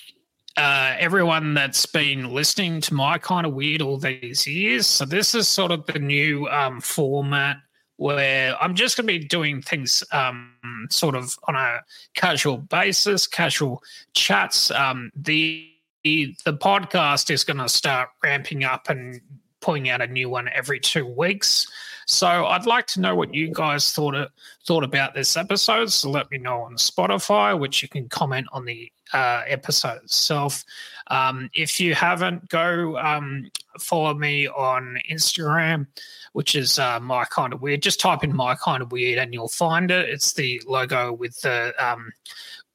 uh, 0.56 0.94
everyone 0.98 1.54
that's 1.54 1.84
been 1.86 2.32
listening 2.32 2.80
to 2.82 2.94
my 2.94 3.18
kind 3.18 3.46
of 3.46 3.52
weird 3.52 3.82
all 3.82 3.98
these 3.98 4.46
years. 4.46 4.86
So 4.86 5.04
this 5.04 5.34
is 5.34 5.46
sort 5.46 5.72
of 5.72 5.84
the 5.86 5.98
new 5.98 6.48
um, 6.48 6.80
format 6.80 7.58
where 8.00 8.56
I'm 8.62 8.74
just 8.76 8.96
going 8.96 9.06
to 9.06 9.12
be 9.12 9.18
doing 9.18 9.60
things 9.60 10.02
um, 10.10 10.54
sort 10.88 11.14
of 11.14 11.38
on 11.46 11.54
a 11.54 11.80
casual 12.14 12.56
basis, 12.56 13.26
casual 13.26 13.82
chats. 14.14 14.70
Um, 14.70 15.12
the 15.14 15.68
the 16.02 16.34
podcast 16.46 17.30
is 17.30 17.44
going 17.44 17.58
to 17.58 17.68
start 17.68 18.08
ramping 18.24 18.64
up 18.64 18.88
and 18.88 19.20
putting 19.60 19.90
out 19.90 20.00
a 20.00 20.06
new 20.06 20.30
one 20.30 20.48
every 20.54 20.80
two 20.80 21.04
weeks. 21.04 21.70
So 22.10 22.46
I'd 22.46 22.66
like 22.66 22.86
to 22.88 23.00
know 23.00 23.14
what 23.14 23.32
you 23.32 23.52
guys 23.52 23.92
thought 23.92 24.16
of, 24.16 24.30
thought 24.66 24.82
about 24.82 25.14
this 25.14 25.36
episode. 25.36 25.92
So 25.92 26.10
let 26.10 26.28
me 26.30 26.38
know 26.38 26.62
on 26.62 26.74
Spotify, 26.74 27.56
which 27.56 27.82
you 27.82 27.88
can 27.88 28.08
comment 28.08 28.48
on 28.52 28.64
the 28.64 28.90
uh, 29.12 29.42
episode 29.46 30.02
itself. 30.02 30.64
Um, 31.06 31.50
if 31.54 31.78
you 31.78 31.94
haven't, 31.94 32.48
go 32.48 32.98
um, 32.98 33.48
follow 33.78 34.12
me 34.14 34.48
on 34.48 34.98
Instagram, 35.08 35.86
which 36.32 36.56
is 36.56 36.80
uh, 36.80 36.98
my 36.98 37.24
kind 37.26 37.52
of 37.52 37.62
weird. 37.62 37.80
Just 37.80 38.00
type 38.00 38.24
in 38.24 38.34
my 38.34 38.56
kind 38.56 38.82
of 38.82 38.90
weird, 38.90 39.18
and 39.18 39.32
you'll 39.32 39.48
find 39.48 39.92
it. 39.92 40.08
It's 40.08 40.32
the 40.32 40.60
logo 40.66 41.12
with 41.12 41.40
the 41.42 41.72
um, 41.78 42.12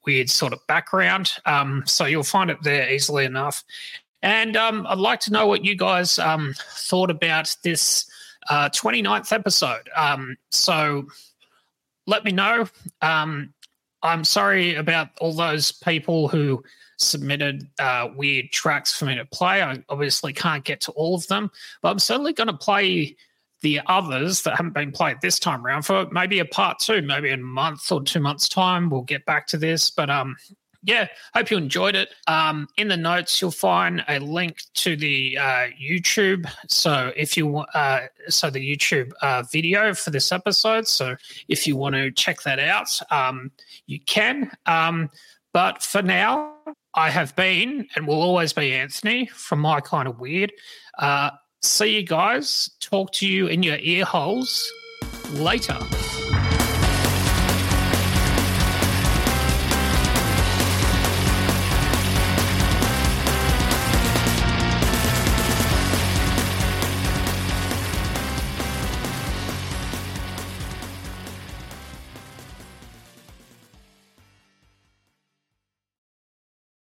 weird 0.05 0.29
sort 0.29 0.53
of 0.53 0.65
background. 0.67 1.33
Um, 1.45 1.83
so 1.85 2.05
you'll 2.05 2.23
find 2.23 2.49
it 2.49 2.63
there 2.63 2.89
easily 2.89 3.25
enough. 3.25 3.65
And 4.21 4.55
um, 4.55 4.87
I'd 4.87 4.97
like 4.97 5.19
to 5.21 5.33
know 5.33 5.45
what 5.45 5.65
you 5.65 5.75
guys 5.75 6.19
um, 6.19 6.55
thought 6.57 7.11
about 7.11 7.53
this 7.63 8.09
uh, 8.49 8.69
29th 8.69 9.31
episode. 9.31 9.89
Um, 9.95 10.37
so 10.51 11.07
let 12.07 12.23
me 12.23 12.31
know. 12.31 12.67
Um, 13.01 13.53
I'm 14.03 14.23
sorry 14.23 14.75
about 14.75 15.09
all 15.19 15.33
those 15.33 15.71
people 15.71 16.27
who 16.27 16.63
submitted 16.97 17.67
uh, 17.79 18.09
weird 18.15 18.51
tracks 18.51 18.97
for 18.97 19.05
me 19.05 19.15
to 19.15 19.25
play. 19.25 19.61
I 19.61 19.83
obviously 19.89 20.31
can't 20.33 20.63
get 20.63 20.81
to 20.81 20.91
all 20.91 21.15
of 21.15 21.27
them, 21.27 21.51
but 21.81 21.89
I'm 21.89 21.99
certainly 21.99 22.33
going 22.33 22.47
to 22.47 22.57
play 22.57 23.15
the 23.61 23.81
others 23.87 24.43
that 24.43 24.55
haven't 24.57 24.73
been 24.73 24.91
played 24.91 25.17
this 25.21 25.39
time 25.39 25.65
around 25.65 25.83
for 25.83 26.07
maybe 26.11 26.39
a 26.39 26.45
part 26.45 26.77
two, 26.79 27.01
maybe 27.01 27.31
in 27.31 27.39
a 27.39 27.43
month 27.43 27.91
or 27.91 28.03
two 28.03 28.19
months' 28.19 28.47
time. 28.47 28.89
We'll 28.89 29.01
get 29.01 29.25
back 29.25 29.47
to 29.47 29.57
this. 29.57 29.89
But 29.89 30.09
um, 30.09 30.35
yeah, 30.85 31.07
hope 31.33 31.49
you 31.49 31.57
enjoyed 31.57 31.95
it. 31.95 32.13
Um, 32.27 32.67
in 32.77 32.87
the 32.87 32.97
notes, 32.97 33.41
you'll 33.41 33.51
find 33.51 34.03
a 34.07 34.19
link 34.19 34.61
to 34.75 34.95
the 34.95 35.37
uh, 35.37 35.67
YouTube. 35.81 36.47
So 36.67 37.11
if 37.15 37.35
you 37.35 37.57
uh, 37.57 38.01
so 38.29 38.49
the 38.49 38.59
YouTube 38.59 39.11
uh, 39.21 39.43
video 39.51 39.93
for 39.95 40.11
this 40.11 40.31
episode. 40.31 40.87
So 40.87 41.15
if 41.47 41.65
you 41.65 41.75
want 41.75 41.95
to 41.95 42.11
check 42.11 42.43
that 42.43 42.59
out, 42.59 42.99
um, 43.11 43.51
you 43.87 43.99
can. 43.99 44.51
Um, 44.67 45.09
but 45.53 45.81
for 45.81 46.03
now, 46.03 46.53
I 46.93 47.09
have 47.09 47.35
been 47.35 47.87
and 47.95 48.07
will 48.07 48.21
always 48.21 48.53
be 48.53 48.73
Anthony 48.73 49.25
from 49.27 49.59
My 49.59 49.81
Kind 49.81 50.07
of 50.07 50.19
Weird. 50.19 50.53
Uh, 50.99 51.31
see 51.61 51.95
you 51.95 52.03
guys. 52.03 52.69
Talk 52.79 53.11
to 53.13 53.27
you 53.27 53.47
in 53.47 53.63
your 53.63 53.77
ear 53.77 54.05
holes 54.05 54.71
later. 55.31 55.79